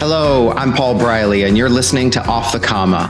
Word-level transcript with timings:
Hello, 0.00 0.50
I'm 0.50 0.72
Paul 0.72 0.98
Briley, 0.98 1.44
and 1.44 1.56
you're 1.56 1.70
listening 1.70 2.10
to 2.10 2.26
Off 2.26 2.52
the 2.52 2.58
Comma. 2.58 3.08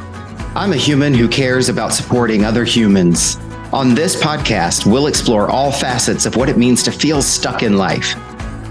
I'm 0.54 0.72
a 0.72 0.76
human 0.76 1.14
who 1.14 1.26
cares 1.26 1.68
about 1.70 1.94
supporting 1.94 2.44
other 2.44 2.62
humans. 2.62 3.36
On 3.72 3.94
this 3.94 4.14
podcast, 4.22 4.84
we'll 4.84 5.06
explore 5.06 5.48
all 5.48 5.72
facets 5.72 6.26
of 6.26 6.36
what 6.36 6.48
it 6.50 6.58
means 6.58 6.82
to 6.84 6.92
feel 6.92 7.22
stuck 7.22 7.62
in 7.62 7.78
life. 7.78 8.14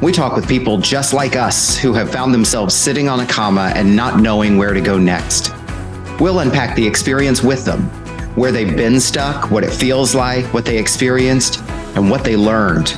We 0.02 0.12
talk 0.14 0.36
with 0.36 0.48
people 0.48 0.78
just 0.78 1.14
like 1.14 1.36
us 1.36 1.76
who 1.76 1.92
have 1.94 2.12
found 2.12 2.34
themselves 2.34 2.76
sitting 2.76 3.10
on 3.10 3.20
a 3.20 3.26
comma 3.26 3.74
and 3.76 3.96
not 3.96 4.20
knowing 4.20 4.58
where 4.58 4.74
to 4.74 4.80
go 4.80 4.98
next. 4.98 5.52
We'll 6.20 6.40
unpack 6.40 6.76
the 6.76 6.88
experience 6.88 7.42
with 7.42 7.66
them, 7.66 7.82
where 8.36 8.52
they've 8.52 8.78
been 8.78 9.02
stuck, 9.02 9.50
what 9.50 9.64
it 9.64 9.74
feels 9.74 10.14
like, 10.14 10.46
what 10.54 10.66
they 10.66 10.78
experienced, 10.78 11.62
and 11.96 12.10
what 12.10 12.24
they 12.24 12.38
learned. 12.38 12.96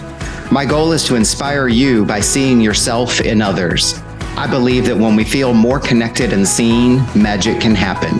My 0.51 0.65
goal 0.65 0.91
is 0.91 1.05
to 1.05 1.15
inspire 1.15 1.69
you 1.69 2.05
by 2.05 2.19
seeing 2.19 2.61
yourself 2.61 3.21
in 3.21 3.41
others. 3.41 3.99
I 4.37 4.47
believe 4.47 4.85
that 4.87 4.97
when 4.97 5.15
we 5.15 5.23
feel 5.23 5.53
more 5.53 5.79
connected 5.79 6.33
and 6.33 6.45
seen, 6.45 6.97
magic 7.15 7.61
can 7.61 7.73
happen. 7.73 8.19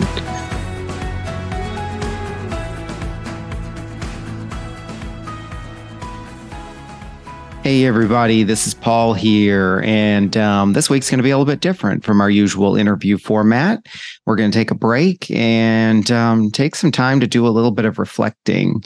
Hey, 7.62 7.84
everybody, 7.84 8.44
this 8.44 8.66
is 8.66 8.72
Paul 8.72 9.12
here. 9.12 9.82
And 9.84 10.34
um, 10.38 10.72
this 10.72 10.88
week's 10.88 11.10
going 11.10 11.18
to 11.18 11.22
be 11.22 11.32
a 11.32 11.36
little 11.36 11.52
bit 11.52 11.60
different 11.60 12.02
from 12.02 12.22
our 12.22 12.30
usual 12.30 12.76
interview 12.76 13.18
format. 13.18 13.84
We're 14.24 14.36
going 14.36 14.50
to 14.50 14.58
take 14.58 14.70
a 14.70 14.74
break 14.74 15.30
and 15.30 16.10
um, 16.10 16.50
take 16.50 16.76
some 16.76 16.92
time 16.92 17.20
to 17.20 17.26
do 17.26 17.46
a 17.46 17.50
little 17.50 17.72
bit 17.72 17.84
of 17.84 17.98
reflecting. 17.98 18.82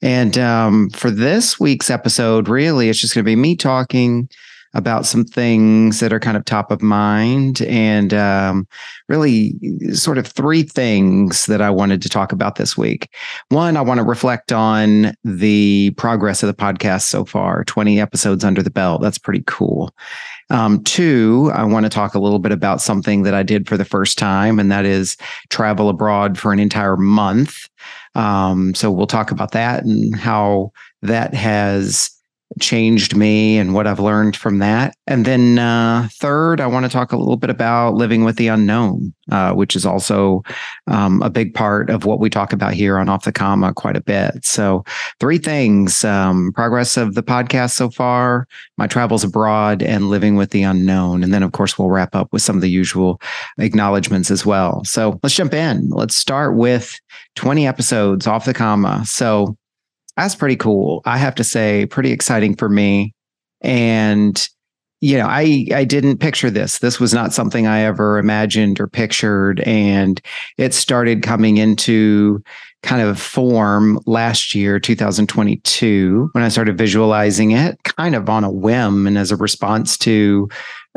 And 0.00 0.38
um, 0.38 0.90
for 0.90 1.10
this 1.10 1.58
week's 1.58 1.90
episode, 1.90 2.48
really, 2.48 2.88
it's 2.88 3.00
just 3.00 3.16
going 3.16 3.24
to 3.24 3.28
be 3.28 3.34
me 3.34 3.56
talking 3.56 4.28
about 4.74 5.06
some 5.06 5.24
things 5.24 6.00
that 6.00 6.12
are 6.12 6.20
kind 6.20 6.36
of 6.36 6.44
top 6.44 6.70
of 6.70 6.82
mind 6.82 7.62
and 7.62 8.12
um, 8.12 8.66
really 9.08 9.54
sort 9.92 10.18
of 10.18 10.26
three 10.26 10.62
things 10.62 11.46
that 11.46 11.62
I 11.62 11.70
wanted 11.70 12.02
to 12.02 12.08
talk 12.08 12.32
about 12.32 12.56
this 12.56 12.76
week. 12.76 13.08
One, 13.48 13.76
I 13.76 13.80
want 13.80 13.98
to 13.98 14.04
reflect 14.04 14.52
on 14.52 15.14
the 15.24 15.92
progress 15.96 16.42
of 16.42 16.48
the 16.48 16.54
podcast 16.54 17.02
so 17.02 17.24
far 17.24 17.64
20 17.64 18.00
episodes 18.00 18.44
under 18.44 18.62
the 18.62 18.70
belt. 18.70 19.00
That's 19.00 19.18
pretty 19.18 19.42
cool. 19.46 19.94
Um, 20.50 20.82
two, 20.84 21.50
I 21.54 21.64
want 21.64 21.84
to 21.84 21.90
talk 21.90 22.14
a 22.14 22.20
little 22.20 22.38
bit 22.38 22.52
about 22.52 22.80
something 22.80 23.22
that 23.22 23.34
I 23.34 23.42
did 23.42 23.68
for 23.68 23.76
the 23.76 23.84
first 23.84 24.16
time, 24.16 24.58
and 24.58 24.72
that 24.72 24.86
is 24.86 25.16
travel 25.50 25.88
abroad 25.88 26.38
for 26.38 26.52
an 26.52 26.58
entire 26.58 26.96
month. 26.96 27.68
Um, 28.14 28.74
so 28.74 28.90
we'll 28.90 29.06
talk 29.06 29.30
about 29.30 29.52
that 29.52 29.84
and 29.84 30.16
how 30.16 30.72
that 31.02 31.34
has 31.34 32.10
changed 32.60 33.14
me 33.14 33.58
and 33.58 33.74
what 33.74 33.86
I've 33.86 34.00
learned 34.00 34.34
from 34.34 34.58
that. 34.58 34.94
And 35.06 35.24
then 35.24 35.58
uh, 35.58 36.08
third, 36.12 36.60
I 36.60 36.66
want 36.66 36.86
to 36.86 36.90
talk 36.90 37.12
a 37.12 37.16
little 37.16 37.36
bit 37.36 37.50
about 37.50 37.94
living 37.94 38.24
with 38.24 38.36
the 38.36 38.48
unknown, 38.48 39.14
uh, 39.30 39.52
which 39.52 39.76
is 39.76 39.84
also 39.84 40.42
um, 40.86 41.20
a 41.22 41.30
big 41.30 41.54
part 41.54 41.90
of 41.90 42.04
what 42.04 42.20
we 42.20 42.30
talk 42.30 42.52
about 42.52 42.72
here 42.72 42.98
on 42.98 43.08
Off 43.08 43.24
the 43.24 43.32
Comma 43.32 43.74
quite 43.74 43.96
a 43.96 44.00
bit. 44.00 44.44
So 44.44 44.84
three 45.20 45.38
things: 45.38 46.04
um, 46.04 46.52
progress 46.54 46.96
of 46.96 47.14
the 47.14 47.22
podcast 47.22 47.72
so 47.72 47.90
far, 47.90 48.46
my 48.76 48.86
travels 48.86 49.24
abroad, 49.24 49.82
and 49.82 50.08
living 50.08 50.36
with 50.36 50.50
the 50.50 50.62
unknown. 50.62 51.22
And 51.22 51.32
then, 51.32 51.42
of 51.42 51.52
course, 51.52 51.78
we'll 51.78 51.90
wrap 51.90 52.14
up 52.14 52.32
with 52.32 52.42
some 52.42 52.56
of 52.56 52.62
the 52.62 52.70
usual 52.70 53.20
acknowledgments 53.58 54.30
as 54.30 54.46
well. 54.46 54.84
So 54.84 55.20
let's 55.22 55.34
jump 55.34 55.54
in. 55.54 55.90
Let's 55.90 56.14
start 56.14 56.56
with 56.56 56.98
20 57.36 57.66
episodes 57.66 58.26
off 58.26 58.46
the 58.46 58.54
comma. 58.54 59.04
So 59.04 59.56
that's 60.22 60.34
pretty 60.34 60.56
cool. 60.56 61.02
I 61.04 61.18
have 61.18 61.34
to 61.36 61.44
say, 61.44 61.86
pretty 61.86 62.12
exciting 62.12 62.56
for 62.56 62.68
me. 62.68 63.14
And 63.60 64.48
you 65.00 65.16
know, 65.16 65.26
I 65.28 65.66
I 65.72 65.84
didn't 65.84 66.18
picture 66.18 66.50
this. 66.50 66.80
This 66.80 66.98
was 66.98 67.14
not 67.14 67.32
something 67.32 67.68
I 67.68 67.80
ever 67.82 68.18
imagined 68.18 68.80
or 68.80 68.88
pictured, 68.88 69.60
and 69.60 70.20
it 70.56 70.74
started 70.74 71.22
coming 71.22 71.56
into 71.56 72.42
kind 72.82 73.02
of 73.02 73.20
form 73.20 74.00
last 74.06 74.54
year, 74.54 74.78
2022, 74.78 76.30
when 76.32 76.44
I 76.44 76.48
started 76.48 76.78
visualizing 76.78 77.50
it, 77.50 77.82
kind 77.84 78.14
of 78.14 78.28
on 78.28 78.44
a 78.44 78.50
whim 78.50 79.06
and 79.06 79.18
as 79.18 79.32
a 79.32 79.36
response 79.36 79.98
to, 79.98 80.48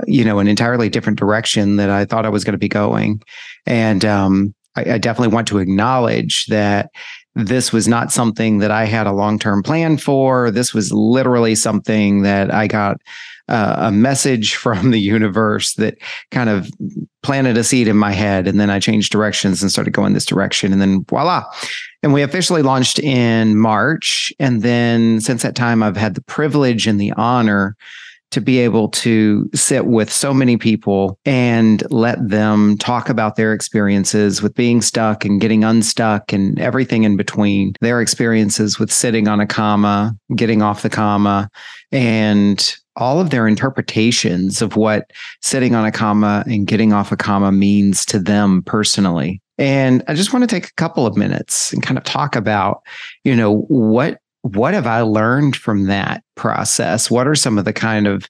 you 0.06 0.24
know, 0.24 0.40
an 0.40 0.47
entirely 0.47 0.90
different 0.90 1.18
direction 1.18 1.78
that 1.78 1.90
I 1.90 2.06
thought 2.06 2.25
I 2.25 2.29
was 2.29 2.44
going 2.44 2.53
to 2.53 2.59
be 2.59 2.69
going. 2.69 3.22
And 3.66 4.06
um, 4.06 4.53
I, 4.75 4.94
I 4.94 4.97
definitely 4.97 5.34
want 5.34 5.47
to 5.50 5.57
acknowledge 5.57 6.45
that 6.47 6.91
this 7.36 7.72
was 7.72 7.88
not 7.88 8.12
something 8.12 8.59
that 8.59 8.72
I 8.72 8.86
had 8.86 9.08
a 9.08 9.14
long 9.14 9.40
term 9.40 9.64
plan 9.64 9.97
for. 9.97 10.52
This 10.52 10.74
was 10.74 10.92
literally 10.92 11.56
something 11.56 12.24
that 12.24 12.53
I 12.53 12.68
got 12.68 12.97
uh, 13.47 13.75
a 13.80 13.92
message 13.92 14.56
from 14.64 14.92
the 14.92 15.00
universe 15.00 15.75
that 15.75 15.97
kind 16.31 16.50
of 16.50 16.69
planted 17.24 17.58
a 17.58 17.64
seed 17.64 17.88
in 17.88 17.97
my 17.97 18.12
head. 18.12 18.47
And 18.47 18.59
then 18.59 18.69
I 18.69 18.80
changed 18.80 19.12
directions 19.12 19.62
and 19.62 19.72
started 19.72 19.92
going 19.92 20.14
this 20.14 20.25
direction. 20.25 20.74
And 20.74 20.81
then 20.81 21.03
voila. 21.03 21.44
And 22.03 22.14
we 22.14 22.24
officially 22.24 22.64
launched 22.64 23.00
in 23.00 23.58
March. 23.58 24.34
And 24.40 24.62
then 24.62 25.22
since 25.22 25.44
that 25.44 25.56
time, 25.56 25.84
I've 25.84 25.98
had 25.98 26.16
the 26.16 26.24
privilege 26.24 26.88
and 26.88 27.00
the 27.00 27.13
honor 27.13 27.75
to 28.31 28.42
be 28.42 28.59
able 28.59 28.90
to 28.90 29.50
sit 29.53 29.86
with 29.86 30.12
so 30.12 30.34
many 30.34 30.58
people 30.58 31.19
and 31.25 31.84
let 31.92 32.18
them 32.28 32.78
talk 32.78 33.09
about 33.09 33.36
their 33.36 33.53
experiences 33.53 34.42
with 34.42 34.56
being 34.56 34.81
stuck 34.81 35.24
and 35.24 35.42
getting 35.42 35.64
unstuck 35.64 36.34
and 36.34 36.59
everything 36.59 37.03
in 37.03 37.18
between, 37.18 37.74
their 37.81 38.02
experiences 38.02 38.80
with 38.80 38.92
sitting 38.92 39.28
on 39.28 39.40
a 39.40 39.47
comma, 39.47 40.16
getting 40.36 40.62
off 40.62 40.81
the 40.81 40.90
comma, 40.90 41.50
and 41.92 42.75
all 42.96 43.19
of 43.22 43.30
their 43.30 43.47
interpretations 43.47 44.62
of 44.62 44.75
what 44.75 45.12
sitting 45.42 45.75
on 45.75 45.86
a 45.86 45.92
comma 45.92 46.44
and 46.48 46.68
getting 46.68 46.94
off 46.94 47.12
a 47.12 47.18
comma 47.18 47.52
means 47.52 48.06
to 48.06 48.19
them 48.19 48.62
personally. 48.63 49.42
And 49.58 50.03
I 50.08 50.13
just 50.13 50.34
want 50.34 50.44
to 50.44 50.48
take 50.48 50.68
a 50.68 50.74
couple 50.74 51.06
of 51.06 51.16
minutes 51.16 51.72
and 51.72 51.84
kind 51.84 51.98
of 51.98 52.03
talk 52.03 52.36
about, 52.36 52.81
you 53.24 53.36
know, 53.36 53.62
what 53.68 54.19
what 54.44 54.74
have 54.74 54.88
I 54.88 55.02
learned 55.02 55.56
from 55.56 55.85
that 55.85 56.24
process? 56.35 57.12
What 57.12 57.28
are 57.28 57.35
some 57.35 57.57
of 57.57 57.66
the 57.66 57.74
kind 57.74 58.07
of 58.07 58.28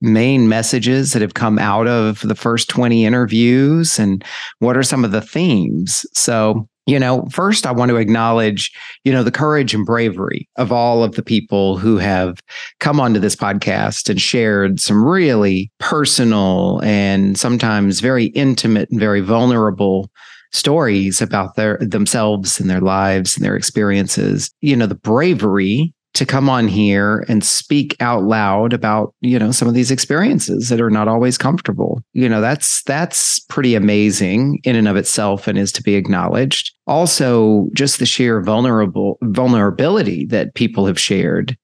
main 0.00 0.48
messages 0.48 1.12
that 1.12 1.22
have 1.22 1.34
come 1.34 1.58
out 1.58 1.88
of 1.88 2.20
the 2.20 2.34
first 2.34 2.68
20 2.68 3.04
interviews 3.04 3.98
and 3.98 4.22
what 4.58 4.76
are 4.76 4.82
some 4.82 5.04
of 5.04 5.12
the 5.12 5.22
themes? 5.22 6.04
So, 6.12 6.68
you 6.86 6.98
know, 6.98 7.26
first 7.30 7.66
I 7.66 7.72
want 7.72 7.88
to 7.88 7.96
acknowledge, 7.96 8.70
you 9.04 9.12
know, 9.12 9.22
the 9.22 9.30
courage 9.30 9.72
and 9.72 9.86
bravery 9.86 10.46
of 10.56 10.70
all 10.70 11.02
of 11.02 11.14
the 11.14 11.22
people 11.22 11.78
who 11.78 11.96
have 11.96 12.40
come 12.80 13.00
onto 13.00 13.18
this 13.18 13.34
podcast 13.34 14.10
and 14.10 14.20
shared 14.20 14.80
some 14.80 15.02
really 15.02 15.70
personal 15.80 16.82
and 16.84 17.38
sometimes 17.38 18.00
very 18.00 18.26
intimate 18.26 18.90
and 18.90 19.00
very 19.00 19.20
vulnerable 19.20 20.10
stories 20.54 21.20
about 21.20 21.56
their 21.56 21.76
themselves 21.80 22.58
and 22.60 22.70
their 22.70 22.80
lives 22.80 23.36
and 23.36 23.44
their 23.44 23.56
experiences. 23.56 24.50
You 24.60 24.76
know, 24.76 24.86
the 24.86 24.94
bravery 24.94 25.92
to 26.14 26.24
come 26.24 26.48
on 26.48 26.68
here 26.68 27.24
and 27.28 27.44
speak 27.44 27.96
out 28.00 28.22
loud 28.22 28.72
about 28.72 29.14
you 29.20 29.38
know 29.38 29.50
some 29.50 29.68
of 29.68 29.74
these 29.74 29.90
experiences 29.90 30.68
that 30.68 30.80
are 30.80 30.90
not 30.90 31.08
always 31.08 31.36
comfortable 31.36 32.02
you 32.12 32.28
know 32.28 32.40
that's 32.40 32.82
that's 32.84 33.40
pretty 33.40 33.74
amazing 33.74 34.60
in 34.62 34.76
and 34.76 34.88
of 34.88 34.96
itself 34.96 35.46
and 35.48 35.58
is 35.58 35.72
to 35.72 35.82
be 35.82 35.96
acknowledged 35.96 36.72
also 36.86 37.68
just 37.74 37.98
the 37.98 38.06
sheer 38.06 38.40
vulnerable 38.40 39.18
vulnerability 39.22 40.24
that 40.24 40.54
people 40.54 40.86
have 40.86 41.00
shared 41.00 41.58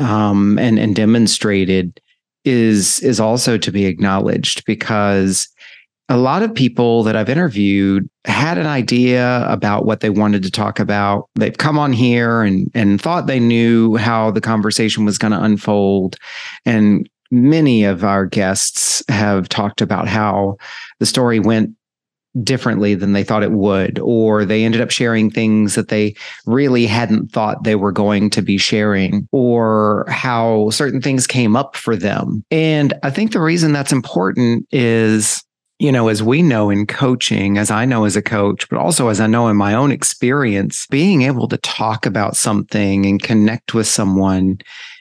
um, 0.00 0.58
and 0.58 0.78
and 0.78 0.96
demonstrated 0.96 2.00
is 2.44 3.00
is 3.00 3.20
also 3.20 3.58
to 3.58 3.70
be 3.70 3.84
acknowledged 3.84 4.64
because 4.64 5.46
a 6.10 6.16
lot 6.16 6.42
of 6.42 6.52
people 6.52 7.04
that 7.04 7.14
I've 7.14 7.28
interviewed 7.28 8.10
had 8.24 8.58
an 8.58 8.66
idea 8.66 9.46
about 9.48 9.86
what 9.86 10.00
they 10.00 10.10
wanted 10.10 10.42
to 10.42 10.50
talk 10.50 10.80
about. 10.80 11.30
They've 11.36 11.56
come 11.56 11.78
on 11.78 11.92
here 11.92 12.42
and 12.42 12.68
and 12.74 13.00
thought 13.00 13.28
they 13.28 13.40
knew 13.40 13.96
how 13.96 14.32
the 14.32 14.40
conversation 14.40 15.04
was 15.04 15.18
going 15.18 15.32
to 15.32 15.42
unfold. 15.42 16.16
And 16.66 17.08
many 17.30 17.84
of 17.84 18.04
our 18.04 18.26
guests 18.26 19.04
have 19.08 19.48
talked 19.48 19.80
about 19.80 20.08
how 20.08 20.56
the 20.98 21.06
story 21.06 21.38
went 21.38 21.70
differently 22.42 22.94
than 22.94 23.12
they 23.12 23.24
thought 23.24 23.42
it 23.42 23.52
would, 23.52 23.98
or 24.00 24.44
they 24.44 24.64
ended 24.64 24.80
up 24.80 24.90
sharing 24.90 25.30
things 25.30 25.76
that 25.76 25.88
they 25.88 26.14
really 26.44 26.86
hadn't 26.86 27.30
thought 27.32 27.64
they 27.64 27.76
were 27.76 27.92
going 27.92 28.30
to 28.30 28.42
be 28.42 28.58
sharing, 28.58 29.28
or 29.30 30.06
how 30.08 30.70
certain 30.70 31.00
things 31.00 31.26
came 31.26 31.54
up 31.54 31.76
for 31.76 31.94
them. 31.94 32.44
And 32.50 32.94
I 33.04 33.10
think 33.10 33.32
the 33.32 33.40
reason 33.40 33.72
that's 33.72 33.92
important 33.92 34.66
is 34.72 35.44
you 35.80 35.90
know, 35.90 36.08
as 36.08 36.22
we 36.22 36.42
know 36.42 36.68
in 36.68 36.86
coaching, 36.86 37.56
as 37.56 37.70
I 37.70 37.86
know 37.86 38.04
as 38.04 38.14
a 38.14 38.20
coach, 38.20 38.68
but 38.68 38.78
also 38.78 39.08
as 39.08 39.18
I 39.18 39.26
know 39.26 39.48
in 39.48 39.56
my 39.56 39.72
own 39.72 39.90
experience, 39.90 40.86
being 40.88 41.22
able 41.22 41.48
to 41.48 41.56
talk 41.56 42.04
about 42.04 42.36
something 42.36 43.06
and 43.06 43.20
connect 43.20 43.72
with 43.72 43.86
someone 43.86 44.58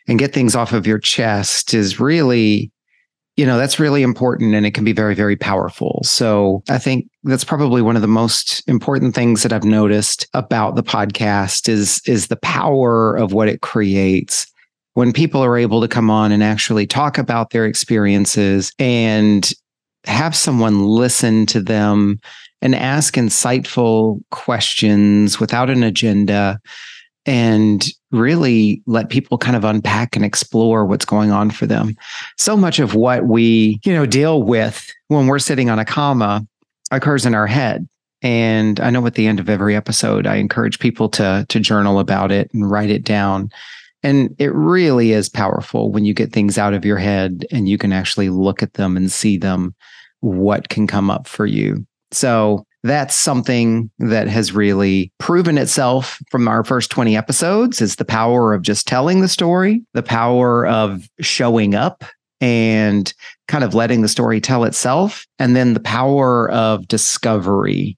and 0.08 0.18
get 0.18 0.34
things 0.34 0.56
off 0.56 0.72
of 0.72 0.88
your 0.88 0.98
chest 0.98 1.74
is 1.74 2.00
really, 2.00 2.72
you 3.36 3.46
know, 3.46 3.58
that's 3.58 3.78
really 3.78 4.04
important 4.04 4.56
and 4.56 4.66
it 4.66 4.74
can 4.74 4.86
be 4.86 4.94
very, 4.94 5.16
very 5.16 5.36
powerful. 5.36 6.00
So 6.06 6.64
I 6.70 6.78
think 6.78 7.10
that's 7.24 7.44
probably 7.44 7.82
one 7.82 7.98
of 7.98 8.02
the 8.02 8.08
most 8.08 8.64
important 8.66 9.14
things 9.14 9.44
that 9.44 9.52
I've 9.52 9.66
noticed 9.66 10.28
about 10.34 10.78
the 10.78 10.84
podcast 10.84 11.68
is, 11.68 12.02
is 12.06 12.28
the 12.28 12.38
power 12.38 13.18
of 13.18 13.34
what 13.34 13.50
it 13.50 13.60
creates 13.60 14.48
when 14.94 15.12
people 15.12 15.44
are 15.44 15.58
able 15.58 15.82
to 15.82 15.90
come 15.90 16.10
on 16.10 16.32
and 16.32 16.42
actually 16.42 16.88
talk 16.88 17.18
about 17.18 17.50
their 17.50 17.66
experiences 17.66 18.72
and 18.80 19.52
have 20.06 20.36
someone 20.36 20.84
listen 20.84 21.46
to 21.48 21.62
them 21.62 22.20
and 22.62 22.76
ask 22.76 23.16
insightful 23.16 24.22
questions 24.32 25.40
without 25.40 25.70
an 25.70 25.84
agenda 25.84 26.60
and 27.26 27.88
really 28.12 28.82
let 28.86 29.10
people 29.10 29.38
kind 29.38 29.56
of 29.56 29.64
unpack 29.64 30.16
and 30.16 30.26
explore 30.26 30.86
what's 30.86 31.06
going 31.06 31.32
on 31.32 31.52
for 31.52 31.66
them. 31.66 31.96
So 32.38 32.58
much 32.58 32.80
of 32.80 32.96
what 32.96 33.26
we, 33.26 33.80
you 33.84 33.94
know, 33.94 34.06
deal 34.06 34.44
with 34.44 34.92
when 35.10 35.28
we're 35.28 35.40
sitting 35.40 35.70
on 35.70 35.80
a 35.80 35.86
comma 35.86 36.46
occurs 36.92 37.26
in 37.26 37.36
our 37.36 37.48
head. 37.48 37.88
And 38.22 38.80
I 38.80 38.90
know 38.90 39.06
at 39.06 39.14
the 39.14 39.28
end 39.28 39.40
of 39.40 39.50
every 39.50 39.76
episode, 39.76 40.28
I 40.28 40.36
encourage 40.36 40.80
people 40.80 41.08
to 41.10 41.46
to 41.48 41.60
journal 41.60 42.00
about 42.00 42.32
it 42.32 42.50
and 42.54 42.70
write 42.70 42.90
it 42.90 43.04
down. 43.04 43.50
And 44.04 44.36
it 44.40 44.54
really 44.54 45.12
is 45.12 45.30
powerful 45.30 45.92
when 45.92 46.06
you 46.06 46.14
get 46.14 46.32
things 46.32 46.58
out 46.58 46.74
of 46.74 46.86
your 46.86 46.98
head 46.98 47.46
and 47.52 47.68
you 47.68 47.78
can 47.78 47.92
actually 47.92 48.30
look 48.30 48.64
at 48.64 48.74
them 48.74 48.96
and 48.96 49.12
see 49.12 49.38
them, 49.38 49.76
what 50.22 50.70
can 50.70 50.88
come 50.88 51.10
up 51.10 51.28
for 51.28 51.46
you. 51.46 51.86
So 52.12 52.66
that's 52.84 53.14
something 53.14 53.92
that 54.00 54.28
has 54.28 54.54
really 54.54 55.12
proven 55.18 55.58
itself 55.58 56.20
from 56.32 56.48
our 56.48 56.64
first 56.64 56.90
20 56.92 57.16
episodes 57.16 57.82
is 57.82 57.98
the 57.98 58.06
power 58.06 58.54
of 58.54 58.62
just 58.62 58.88
telling 58.88 59.20
the 59.20 59.28
story, 59.28 59.84
the 59.94 60.04
power 60.04 60.66
of 60.66 61.08
showing 61.20 61.76
up 61.76 62.06
and 62.40 63.14
kind 63.50 63.66
of 63.66 63.74
letting 63.74 64.02
the 64.02 64.08
story 64.08 64.40
tell 64.40 64.64
itself, 64.64 65.26
and 65.40 65.58
then 65.58 65.74
the 65.74 65.82
power 65.82 66.50
of 66.52 66.88
discovery, 66.88 67.98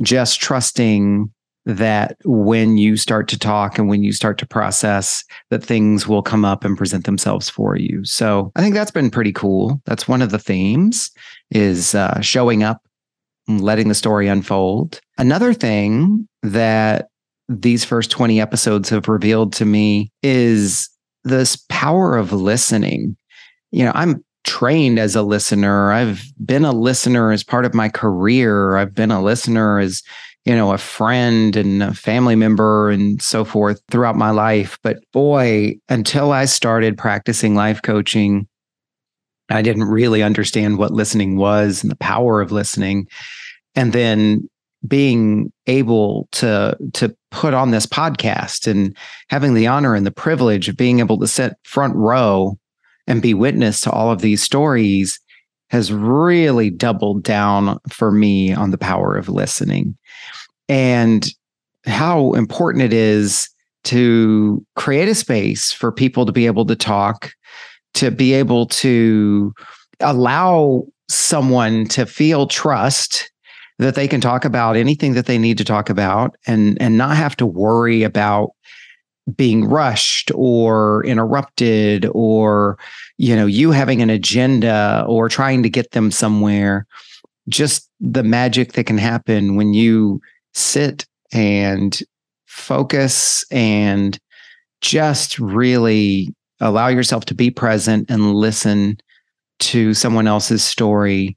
just 0.00 0.40
trusting 0.40 1.30
that 1.64 2.16
when 2.24 2.76
you 2.76 2.96
start 2.96 3.28
to 3.28 3.38
talk 3.38 3.78
and 3.78 3.88
when 3.88 4.02
you 4.02 4.12
start 4.12 4.36
to 4.38 4.46
process 4.46 5.24
that 5.50 5.64
things 5.64 6.08
will 6.08 6.22
come 6.22 6.44
up 6.44 6.64
and 6.64 6.76
present 6.76 7.04
themselves 7.04 7.48
for 7.48 7.76
you 7.76 8.04
so 8.04 8.50
i 8.56 8.60
think 8.60 8.74
that's 8.74 8.90
been 8.90 9.10
pretty 9.10 9.32
cool 9.32 9.80
that's 9.86 10.08
one 10.08 10.22
of 10.22 10.30
the 10.30 10.38
themes 10.38 11.10
is 11.50 11.94
uh, 11.94 12.20
showing 12.20 12.62
up 12.62 12.82
letting 13.48 13.88
the 13.88 13.94
story 13.94 14.28
unfold. 14.28 15.00
Another 15.18 15.52
thing 15.52 16.28
that 16.42 17.08
these 17.48 17.84
first 17.84 18.10
20 18.10 18.40
episodes 18.40 18.88
have 18.88 19.08
revealed 19.08 19.52
to 19.54 19.64
me 19.64 20.10
is 20.22 20.88
this 21.24 21.56
power 21.68 22.16
of 22.16 22.32
listening. 22.32 23.16
You 23.70 23.84
know, 23.84 23.92
I'm 23.94 24.24
trained 24.44 24.98
as 24.98 25.14
a 25.14 25.22
listener. 25.22 25.92
I've 25.92 26.22
been 26.44 26.64
a 26.64 26.72
listener 26.72 27.30
as 27.30 27.44
part 27.44 27.64
of 27.64 27.74
my 27.74 27.88
career. 27.88 28.76
I've 28.76 28.94
been 28.94 29.10
a 29.10 29.22
listener 29.22 29.78
as, 29.78 30.02
you 30.44 30.56
know, 30.56 30.72
a 30.72 30.78
friend 30.78 31.54
and 31.54 31.82
a 31.82 31.94
family 31.94 32.34
member 32.34 32.90
and 32.90 33.22
so 33.22 33.44
forth 33.44 33.80
throughout 33.90 34.16
my 34.16 34.30
life. 34.30 34.78
But 34.82 34.98
boy, 35.12 35.76
until 35.88 36.32
I 36.32 36.46
started 36.46 36.98
practicing 36.98 37.54
life 37.54 37.80
coaching, 37.82 38.48
I 39.50 39.62
didn't 39.62 39.84
really 39.84 40.22
understand 40.22 40.78
what 40.78 40.90
listening 40.90 41.36
was 41.36 41.82
and 41.82 41.90
the 41.90 41.96
power 41.96 42.40
of 42.40 42.50
listening. 42.50 43.06
And 43.74 43.92
then 43.92 44.48
being 44.86 45.52
able 45.68 46.28
to 46.32 46.76
to 46.94 47.14
put 47.30 47.54
on 47.54 47.70
this 47.70 47.86
podcast 47.86 48.66
and 48.66 48.96
having 49.30 49.54
the 49.54 49.68
honor 49.68 49.94
and 49.94 50.04
the 50.04 50.10
privilege 50.10 50.68
of 50.68 50.76
being 50.76 50.98
able 50.98 51.18
to 51.18 51.28
sit 51.28 51.54
front 51.62 51.94
row 51.94 52.58
and 53.06 53.22
be 53.22 53.32
witness 53.32 53.80
to 53.80 53.90
all 53.90 54.10
of 54.10 54.20
these 54.20 54.42
stories 54.42 55.20
has 55.72 55.90
really 55.90 56.68
doubled 56.68 57.24
down 57.24 57.80
for 57.88 58.12
me 58.12 58.52
on 58.52 58.70
the 58.70 58.78
power 58.78 59.16
of 59.16 59.30
listening 59.30 59.96
and 60.68 61.28
how 61.86 62.32
important 62.34 62.84
it 62.84 62.92
is 62.92 63.48
to 63.84 64.64
create 64.76 65.08
a 65.08 65.14
space 65.14 65.72
for 65.72 65.90
people 65.90 66.26
to 66.26 66.30
be 66.30 66.46
able 66.46 66.66
to 66.66 66.76
talk 66.76 67.32
to 67.94 68.10
be 68.10 68.34
able 68.34 68.66
to 68.66 69.52
allow 70.00 70.84
someone 71.08 71.86
to 71.86 72.06
feel 72.06 72.46
trust 72.46 73.30
that 73.78 73.94
they 73.94 74.06
can 74.06 74.20
talk 74.20 74.44
about 74.44 74.76
anything 74.76 75.14
that 75.14 75.26
they 75.26 75.38
need 75.38 75.58
to 75.58 75.64
talk 75.64 75.88
about 75.88 76.36
and 76.46 76.80
and 76.80 76.98
not 76.98 77.16
have 77.16 77.34
to 77.34 77.46
worry 77.46 78.02
about 78.02 78.50
being 79.36 79.64
rushed 79.64 80.32
or 80.34 81.04
interrupted 81.04 82.06
or 82.12 82.76
you 83.18 83.36
know 83.36 83.46
you 83.46 83.70
having 83.70 84.02
an 84.02 84.10
agenda 84.10 85.04
or 85.06 85.28
trying 85.28 85.62
to 85.62 85.70
get 85.70 85.92
them 85.92 86.10
somewhere 86.10 86.86
just 87.48 87.88
the 88.00 88.22
magic 88.22 88.72
that 88.72 88.84
can 88.84 88.98
happen 88.98 89.56
when 89.56 89.74
you 89.74 90.20
sit 90.54 91.06
and 91.32 92.02
focus 92.46 93.44
and 93.50 94.18
just 94.80 95.38
really 95.38 96.34
allow 96.60 96.88
yourself 96.88 97.24
to 97.24 97.34
be 97.34 97.50
present 97.50 98.10
and 98.10 98.34
listen 98.34 98.98
to 99.58 99.94
someone 99.94 100.26
else's 100.26 100.62
story 100.62 101.36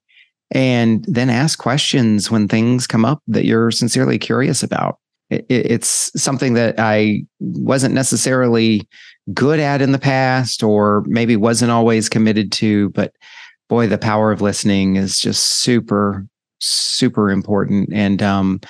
and 0.52 1.06
then 1.08 1.30
ask 1.30 1.58
questions 1.60 2.30
when 2.30 2.48
things 2.48 2.88
come 2.88 3.06
up 3.06 3.22
that 3.28 3.46
you're 3.46 3.72
sincerely 3.72 4.18
curious 4.18 4.62
about. 4.64 5.00
It, 5.30 5.46
it's 5.50 6.12
something 6.22 6.54
that 6.54 6.76
I 6.80 7.24
wasn't 7.40 7.96
necessarily 7.96 8.88
good 9.34 9.60
at 9.60 9.82
in 9.82 9.92
the 9.92 10.00
past 10.00 10.64
or 10.64 11.04
maybe 11.08 11.36
wasn't 11.36 11.72
always 11.72 12.10
committed 12.10 12.52
to, 12.54 12.90
but 12.90 13.14
boy, 13.70 13.88
the 13.88 13.98
power 13.98 14.32
of 14.32 14.42
listening 14.42 14.96
is 14.96 15.20
just 15.20 15.60
super, 15.60 16.26
super 16.60 17.32
important. 17.32 17.90
And 17.92 18.22
um, 18.22 18.62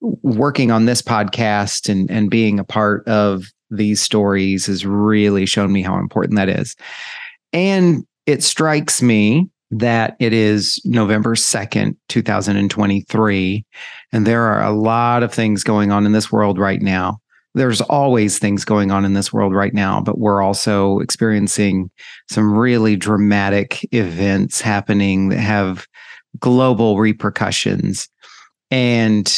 working 0.00 0.70
on 0.70 0.86
this 0.86 1.02
podcast 1.02 1.88
and, 1.88 2.10
and 2.10 2.30
being 2.30 2.58
a 2.58 2.64
part 2.64 3.06
of 3.08 3.46
these 3.70 4.00
stories 4.00 4.66
has 4.66 4.86
really 4.86 5.46
shown 5.46 5.72
me 5.72 5.82
how 5.82 5.98
important 5.98 6.36
that 6.36 6.48
is. 6.48 6.76
And 7.52 8.06
it 8.26 8.42
strikes 8.42 9.02
me 9.02 9.48
that 9.78 10.16
it 10.20 10.32
is 10.32 10.80
November 10.84 11.34
2nd, 11.34 11.96
2023. 12.08 13.64
And 14.12 14.26
there 14.26 14.42
are 14.42 14.62
a 14.62 14.70
lot 14.70 15.22
of 15.24 15.34
things 15.34 15.64
going 15.64 15.90
on 15.90 16.06
in 16.06 16.12
this 16.12 16.30
world 16.30 16.58
right 16.58 16.80
now. 16.80 17.18
There's 17.56 17.80
always 17.80 18.38
things 18.38 18.64
going 18.64 18.90
on 18.90 19.04
in 19.04 19.14
this 19.14 19.32
world 19.32 19.52
right 19.52 19.74
now, 19.74 20.00
but 20.00 20.18
we're 20.18 20.42
also 20.42 21.00
experiencing 21.00 21.90
some 22.30 22.52
really 22.56 22.96
dramatic 22.96 23.86
events 23.92 24.60
happening 24.60 25.28
that 25.28 25.38
have 25.38 25.86
global 26.38 26.98
repercussions. 26.98 28.08
And, 28.70 29.32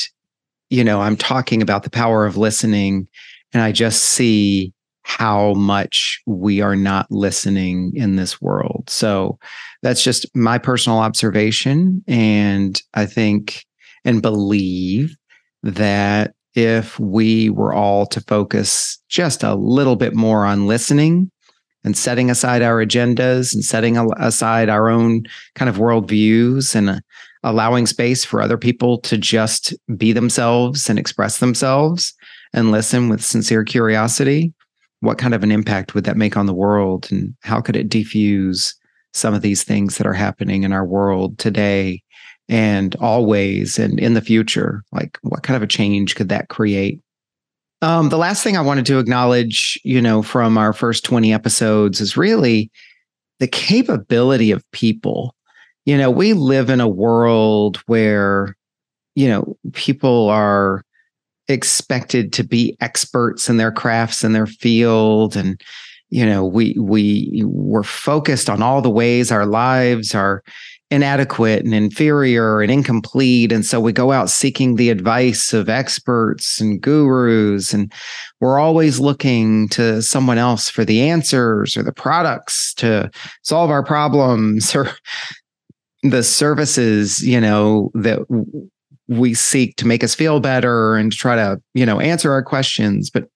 you 0.70 0.84
know, 0.84 1.00
I'm 1.00 1.16
talking 1.16 1.62
about 1.62 1.82
the 1.82 1.90
power 1.90 2.26
of 2.26 2.36
listening, 2.36 3.08
and 3.52 3.62
I 3.62 3.72
just 3.72 4.02
see 4.02 4.72
how 5.08 5.54
much 5.54 6.20
we 6.26 6.60
are 6.60 6.74
not 6.74 7.08
listening 7.12 7.92
in 7.94 8.16
this 8.16 8.42
world. 8.42 8.82
So 8.88 9.38
that's 9.80 10.02
just 10.02 10.26
my 10.34 10.58
personal 10.58 10.98
observation. 10.98 12.02
And 12.08 12.82
I 12.92 13.06
think 13.06 13.64
and 14.04 14.20
believe 14.20 15.16
that 15.62 16.34
if 16.56 16.98
we 16.98 17.50
were 17.50 17.72
all 17.72 18.06
to 18.06 18.20
focus 18.22 18.98
just 19.08 19.44
a 19.44 19.54
little 19.54 19.94
bit 19.94 20.12
more 20.12 20.44
on 20.44 20.66
listening 20.66 21.30
and 21.84 21.96
setting 21.96 22.28
aside 22.28 22.62
our 22.62 22.84
agendas 22.84 23.54
and 23.54 23.64
setting 23.64 23.96
aside 24.16 24.68
our 24.68 24.88
own 24.88 25.22
kind 25.54 25.68
of 25.68 25.76
worldviews 25.76 26.74
and 26.74 26.90
uh, 26.90 26.98
allowing 27.44 27.86
space 27.86 28.24
for 28.24 28.42
other 28.42 28.58
people 28.58 28.98
to 28.98 29.16
just 29.16 29.72
be 29.96 30.12
themselves 30.12 30.90
and 30.90 30.98
express 30.98 31.38
themselves 31.38 32.12
and 32.52 32.72
listen 32.72 33.08
with 33.08 33.24
sincere 33.24 33.62
curiosity, 33.62 34.52
what 35.06 35.18
kind 35.18 35.34
of 35.34 35.44
an 35.44 35.52
impact 35.52 35.94
would 35.94 36.04
that 36.04 36.16
make 36.16 36.36
on 36.36 36.46
the 36.46 36.52
world? 36.52 37.06
And 37.10 37.34
how 37.42 37.60
could 37.60 37.76
it 37.76 37.88
defuse 37.88 38.74
some 39.14 39.32
of 39.32 39.40
these 39.40 39.62
things 39.62 39.96
that 39.96 40.06
are 40.06 40.12
happening 40.12 40.64
in 40.64 40.72
our 40.72 40.84
world 40.84 41.38
today 41.38 42.02
and 42.48 42.94
always 42.96 43.78
and 43.78 44.00
in 44.00 44.14
the 44.14 44.20
future? 44.20 44.82
Like 44.90 45.16
what 45.22 45.44
kind 45.44 45.56
of 45.56 45.62
a 45.62 45.68
change 45.68 46.16
could 46.16 46.28
that 46.28 46.48
create? 46.48 47.00
Um, 47.82 48.08
the 48.08 48.18
last 48.18 48.42
thing 48.42 48.56
i 48.56 48.62
wanted 48.62 48.86
to 48.86 48.98
acknowledge 48.98 49.78
you 49.84 50.00
know 50.00 50.22
from 50.22 50.56
our 50.56 50.72
first 50.72 51.04
20 51.04 51.32
episodes 51.32 52.00
is 52.00 52.16
really 52.16 52.70
the 53.38 53.46
capability 53.46 54.50
of 54.50 54.64
people. 54.72 55.34
You 55.84 55.96
know 55.98 56.10
we 56.10 56.32
live 56.32 56.68
in 56.68 56.80
a 56.80 56.88
world 56.88 57.76
where 57.86 58.56
you 59.14 59.28
know 59.28 59.56
people 59.72 60.30
are 60.30 60.82
expected 61.48 62.32
to 62.34 62.44
be 62.44 62.76
experts 62.80 63.48
in 63.48 63.56
their 63.56 63.72
crafts 63.72 64.24
and 64.24 64.34
their 64.34 64.46
field. 64.46 65.36
And 65.36 65.60
you 66.10 66.24
know 66.24 66.44
we 66.44 66.76
we 66.78 67.42
were 67.44 67.82
focused 67.82 68.48
on 68.48 68.62
all 68.62 68.80
the 68.80 68.90
ways 68.90 69.32
our 69.32 69.46
lives 69.46 70.14
are 70.14 70.42
inadequate 70.90 71.64
and 71.64 71.74
inferior 71.74 72.60
and 72.60 72.70
incomplete. 72.70 73.50
And 73.50 73.66
so 73.66 73.80
we 73.80 73.92
go 73.92 74.12
out 74.12 74.30
seeking 74.30 74.76
the 74.76 74.90
advice 74.90 75.52
of 75.52 75.68
experts 75.68 76.60
and 76.60 76.80
gurus 76.80 77.72
and 77.72 77.92
we're 78.40 78.60
always 78.60 79.00
looking 79.00 79.68
to 79.70 80.00
someone 80.00 80.38
else 80.38 80.68
for 80.68 80.84
the 80.84 81.08
answers 81.08 81.76
or 81.76 81.82
the 81.82 81.92
products 81.92 82.72
to 82.74 83.10
solve 83.42 83.70
our 83.70 83.82
problems 83.82 84.74
or 84.76 84.90
the 86.02 86.22
services 86.22 87.26
you 87.26 87.40
know 87.40 87.90
that 87.94 88.20
we 89.08 89.34
seek 89.34 89.76
to 89.76 89.86
make 89.86 90.02
us 90.02 90.14
feel 90.14 90.40
better 90.40 90.96
and 90.96 91.12
to 91.12 91.18
try 91.18 91.36
to, 91.36 91.60
you 91.74 91.86
know, 91.86 92.00
answer 92.00 92.32
our 92.32 92.42
questions. 92.42 93.10
But 93.10 93.28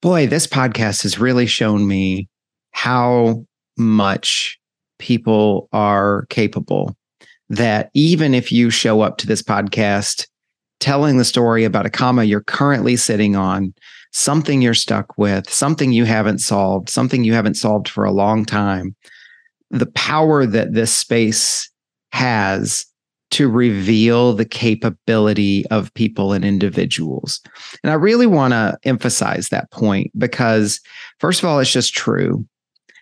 boy, 0.00 0.26
this 0.26 0.46
podcast 0.46 1.02
has 1.02 1.18
really 1.18 1.46
shown 1.46 1.86
me 1.86 2.28
how 2.72 3.44
much 3.76 4.58
people 4.98 5.68
are 5.72 6.26
capable 6.30 6.96
that 7.48 7.90
even 7.94 8.34
if 8.34 8.50
you 8.50 8.70
show 8.70 9.02
up 9.02 9.18
to 9.18 9.26
this 9.26 9.42
podcast 9.42 10.26
telling 10.80 11.16
the 11.16 11.24
story 11.24 11.64
about 11.64 11.86
a 11.86 11.90
comma 11.90 12.24
you're 12.24 12.42
currently 12.42 12.96
sitting 12.96 13.36
on, 13.36 13.72
something 14.12 14.60
you're 14.62 14.74
stuck 14.74 15.16
with, 15.16 15.48
something 15.50 15.92
you 15.92 16.04
haven't 16.04 16.38
solved, 16.38 16.88
something 16.88 17.24
you 17.24 17.32
haven't 17.32 17.54
solved 17.54 17.88
for 17.88 18.04
a 18.04 18.12
long 18.12 18.44
time, 18.44 18.96
the 19.70 19.86
power 19.86 20.46
that 20.46 20.74
this 20.74 20.96
space 20.96 21.70
has 22.12 22.86
to 23.36 23.50
reveal 23.50 24.32
the 24.32 24.46
capability 24.46 25.66
of 25.66 25.92
people 25.92 26.32
and 26.32 26.42
individuals. 26.42 27.42
And 27.82 27.90
I 27.90 27.94
really 27.94 28.26
want 28.26 28.52
to 28.52 28.78
emphasize 28.84 29.50
that 29.50 29.70
point 29.70 30.10
because, 30.16 30.80
first 31.20 31.42
of 31.42 31.48
all, 31.48 31.58
it's 31.58 31.70
just 31.70 31.94
true. 31.94 32.46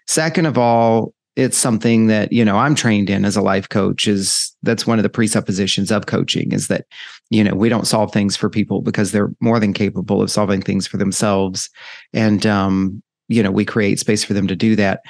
Second 0.08 0.46
of 0.46 0.58
all, 0.58 1.14
it's 1.36 1.56
something 1.56 2.06
that 2.06 2.32
you 2.32 2.44
know 2.44 2.56
i'm 2.56 2.76
trained 2.76 3.10
in 3.10 3.24
as 3.24 3.34
a 3.34 3.42
life 3.42 3.68
coach 3.68 4.06
is 4.06 4.54
that's 4.62 4.86
one 4.86 5.00
of 5.00 5.02
the 5.02 5.08
presuppositions 5.08 5.90
of 5.90 6.06
coaching 6.06 6.52
is 6.52 6.68
that 6.68 6.86
you 7.28 7.42
know 7.42 7.56
we 7.56 7.68
don't 7.68 7.88
solve 7.88 8.12
things 8.12 8.36
for 8.36 8.48
people 8.48 8.82
because 8.82 9.10
they're 9.10 9.32
more 9.40 9.58
than 9.58 9.72
capable 9.72 10.22
of 10.22 10.30
solving 10.30 10.62
things 10.62 10.86
for 10.86 10.96
themselves 10.96 11.68
and 12.12 12.46
um 12.46 13.02
you 13.26 13.42
know 13.42 13.50
we 13.50 13.64
create 13.64 13.98
space 13.98 14.22
for 14.22 14.32
them 14.32 14.46
to 14.46 14.54
do 14.54 14.76
that 14.76 15.00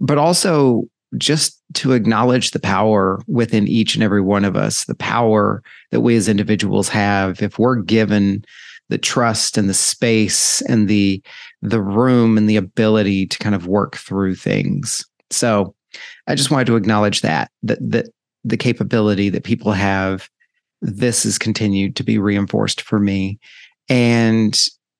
but 0.00 0.18
also 0.18 0.82
just 1.16 1.60
to 1.74 1.92
acknowledge 1.92 2.50
the 2.50 2.60
power 2.60 3.20
within 3.26 3.66
each 3.66 3.94
and 3.94 4.02
every 4.02 4.20
one 4.20 4.44
of 4.44 4.56
us 4.56 4.84
the 4.84 4.94
power 4.94 5.62
that 5.90 6.00
we 6.00 6.16
as 6.16 6.28
individuals 6.28 6.88
have 6.88 7.40
if 7.42 7.58
we're 7.58 7.76
given 7.76 8.44
the 8.90 8.98
trust 8.98 9.56
and 9.56 9.68
the 9.68 9.74
space 9.74 10.60
and 10.62 10.88
the 10.88 11.22
the 11.62 11.80
room 11.80 12.36
and 12.36 12.48
the 12.48 12.56
ability 12.56 13.26
to 13.26 13.38
kind 13.38 13.54
of 13.54 13.66
work 13.66 13.96
through 13.96 14.34
things 14.34 15.04
so 15.30 15.74
I 16.26 16.34
just 16.34 16.50
wanted 16.50 16.66
to 16.66 16.76
acknowledge 16.76 17.22
that 17.22 17.50
that 17.62 17.78
that 17.90 18.06
the 18.44 18.56
capability 18.56 19.28
that 19.30 19.44
people 19.44 19.72
have. 19.72 20.28
This 20.80 21.24
has 21.24 21.38
continued 21.38 21.96
to 21.96 22.04
be 22.04 22.18
reinforced 22.18 22.82
for 22.82 23.00
me, 23.00 23.40
and 23.88 24.56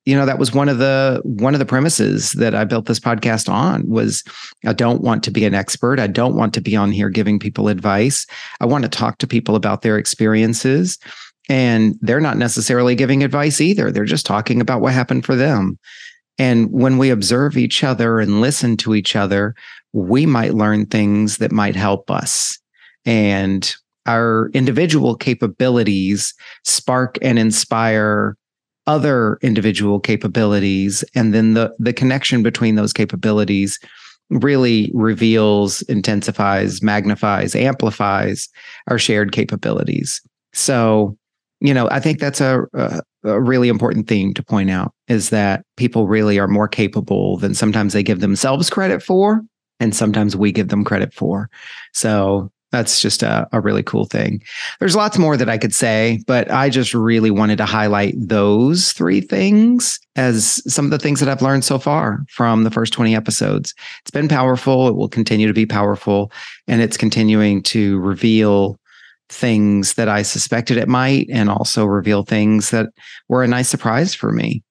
you 0.09 0.17
know 0.17 0.25
that 0.25 0.39
was 0.39 0.55
one 0.55 0.71
of 0.71 0.79
the 0.79 1.21
one 1.23 1.55
of 1.55 1.59
the 1.59 1.67
premises 1.67 2.33
that 2.33 2.55
I 2.55 2.65
built 2.65 2.87
this 2.87 2.99
podcast 2.99 3.47
on 3.47 3.87
was 3.87 4.25
I 4.65 4.73
don't 4.73 5.03
want 5.03 5.23
to 5.25 5.31
be 5.31 5.45
an 5.45 5.53
expert. 5.53 6.01
I 6.01 6.07
don't 6.07 6.35
want 6.35 6.55
to 6.55 6.63
be 6.63 6.75
on 6.75 6.93
here 6.93 7.11
giving 7.11 7.39
people 7.39 7.69
advice. 7.69 8.27
I 8.59 8.65
want 8.65 8.85
to 8.85 8.89
talk 8.89 9.19
to 9.19 9.27
people 9.27 9.55
about 9.55 9.83
their 9.83 9.99
experiences 9.99 10.97
and 11.51 11.95
they're 12.01 12.23
not 12.23 12.39
necessarily 12.39 12.95
giving 12.95 13.23
advice 13.23 13.61
either. 13.61 13.93
They're 13.93 14.07
just 14.07 14.25
talking 14.25 14.63
about 14.63 14.81
what 14.81 14.95
happened 14.95 15.27
for 15.27 15.37
them. 15.37 15.79
And 16.39 16.73
when 16.73 16.97
we 16.97 17.11
observe 17.11 17.59
each 17.59 17.85
other 17.85 18.19
and 18.19 18.41
listen 18.41 18.79
to 18.79 18.95
each 18.95 19.15
other, 19.15 19.55
we 19.93 20.25
might 20.25 20.55
learn 20.55 20.87
things 20.87 21.37
that 21.37 21.53
might 21.53 21.77
help 21.77 22.11
us. 22.11 22.59
And 23.05 23.71
our 24.07 24.49
individual 24.55 25.17
capabilities 25.17 26.33
spark 26.65 27.19
and 27.21 27.39
inspire 27.39 28.39
other 28.89 29.39
individual 29.43 30.01
capabilities. 30.01 31.05
And 31.15 31.33
then 31.33 31.55
the, 31.55 31.73
the 31.79 31.93
connection 31.93 32.43
between 32.43 32.75
those 32.75 32.93
capabilities 32.93 33.79
really 34.31 34.91
reveals, 34.95 35.83
intensifies, 35.83 36.83
magnifies, 36.83 37.55
amplifies 37.55 38.49
our 38.89 38.99
shared 38.99 39.33
capabilities. 39.33 40.21
So, 40.55 41.17
you 41.61 41.75
know, 41.75 41.89
I 41.91 42.01
think 42.01 42.19
that's 42.19 42.41
a, 42.41 42.63
a, 42.73 43.01
a, 43.25 43.41
really 43.41 43.69
important 43.69 44.09
thing 44.09 44.33
to 44.35 44.43
point 44.43 44.71
out 44.71 44.93
is 45.07 45.31
that 45.31 45.65
people 45.77 46.07
really 46.07 46.39
are 46.39 46.49
more 46.49 46.69
capable 46.69 47.37
than 47.37 47.55
sometimes 47.55 47.93
they 47.93 48.03
give 48.03 48.21
themselves 48.21 48.71
credit 48.71 49.03
for 49.03 49.43
and 49.81 49.95
sometimes 49.95 50.35
we 50.35 50.51
give 50.51 50.69
them 50.69 50.85
credit 50.85 51.13
for. 51.13 51.51
So 51.93 52.51
that's 52.71 53.01
just 53.01 53.23
a, 53.23 53.49
a 53.53 53.61
really 53.61 53.83
cool 53.83 54.05
thing. 54.05 54.43
There's 54.79 54.97
lots 54.97 55.19
more 55.19 55.37
that 55.37 55.49
I 55.49 55.59
could 55.59 55.75
say, 55.75 56.23
but 56.27 56.51
I 56.51 56.69
just 56.69 56.93
really 56.93 57.31
wanted 57.31 57.57
to 57.59 57.65
highlight 57.65 58.15
those 58.17 58.93
three 58.93 59.21
things 59.21 59.99
as 60.17 60.63
some 60.73 60.85
of 60.85 60.91
the 60.91 60.99
things 60.99 61.21
that 61.21 61.29
I've 61.29 61.43
learned 61.43 61.65
so 61.65 61.79
far 61.79 62.25
from 62.29 62.65
the 62.65 62.71
first 62.71 62.93
20 62.93 63.15
episodes. 63.15 63.75
It's 64.03 64.11
been 64.11 64.29
powerful. 64.29 64.89
It 64.89 64.97
will 64.97 65.09
continue 65.09 65.47
to 65.47 65.55
be 65.55 65.67
powerful, 65.67 66.31
and 66.67 66.83
it's 66.83 66.97
continuing 66.97 67.63
to 67.65 67.99
reveal 68.01 68.79
things 69.31 69.95
that 69.95 70.09
I 70.09 70.23
suspected 70.23 70.77
it 70.77 70.89
might, 70.89 71.27
and 71.31 71.49
also 71.49 71.85
reveal 71.85 72.23
things 72.23 72.71
that 72.71 72.89
were 73.29 73.43
a 73.43 73.49
nice 73.49 73.69
surprise 73.69 74.15
for 74.15 74.33
me. 74.33 74.63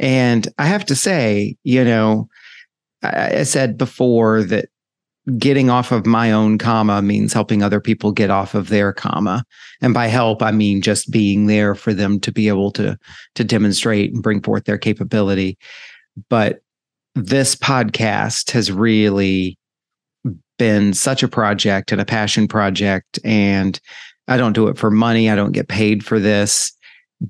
And 0.00 0.48
I 0.58 0.66
have 0.66 0.84
to 0.86 0.96
say, 0.96 1.56
you 1.62 1.84
know, 1.84 2.28
I, 3.02 3.38
I 3.38 3.42
said 3.44 3.78
before 3.78 4.42
that 4.44 4.68
getting 5.38 5.70
off 5.70 5.90
of 5.90 6.04
my 6.04 6.30
own 6.30 6.58
comma 6.58 7.00
means 7.00 7.32
helping 7.32 7.62
other 7.62 7.80
people 7.80 8.12
get 8.12 8.30
off 8.30 8.54
of 8.54 8.68
their 8.68 8.92
comma. 8.92 9.44
And 9.80 9.94
by 9.94 10.06
help 10.06 10.42
i 10.42 10.50
mean 10.50 10.82
just 10.82 11.10
being 11.10 11.46
there 11.46 11.74
for 11.74 11.94
them 11.94 12.20
to 12.20 12.32
be 12.32 12.48
able 12.48 12.70
to 12.72 12.98
to 13.34 13.44
demonstrate 13.44 14.12
and 14.12 14.22
bring 14.22 14.42
forth 14.42 14.64
their 14.64 14.78
capability. 14.78 15.58
But 16.28 16.60
this 17.14 17.56
podcast 17.56 18.50
has 18.50 18.70
really 18.70 19.58
been 20.58 20.92
such 20.92 21.22
a 21.22 21.28
project 21.28 21.90
and 21.90 22.00
a 22.00 22.04
passion 22.04 22.46
project 22.46 23.18
and 23.24 23.80
i 24.28 24.36
don't 24.36 24.52
do 24.52 24.68
it 24.68 24.78
for 24.78 24.90
money. 24.90 25.30
I 25.30 25.36
don't 25.36 25.52
get 25.52 25.68
paid 25.68 26.04
for 26.04 26.20
this. 26.20 26.72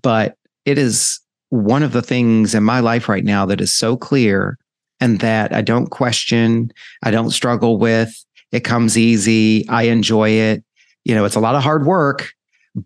But 0.03 0.37
it 0.65 0.79
is 0.79 1.21
one 1.51 1.83
of 1.85 1.93
the 1.93 2.03
things 2.03 2.55
in 2.55 2.65
my 2.65 2.81
life 2.81 3.09
right 3.09 3.25
now 3.25 3.47
that 3.47 3.61
is 3.61 3.73
so 3.73 3.97
clear 3.97 4.59
and 5.05 5.21
that 5.21 5.53
I 5.53 5.61
don't 5.61 5.89
question, 5.89 6.73
I 7.03 7.11
don't 7.11 7.31
struggle 7.31 7.77
with. 7.77 8.25
It 8.53 8.61
comes 8.61 8.97
easy. 8.97 9.69
I 9.69 9.83
enjoy 9.83 10.31
it. 10.31 10.65
You 11.05 11.15
know, 11.15 11.27
it's 11.27 11.35
a 11.35 11.41
lot 11.41 11.55
of 11.55 11.63
hard 11.63 11.85
work, 11.85 12.33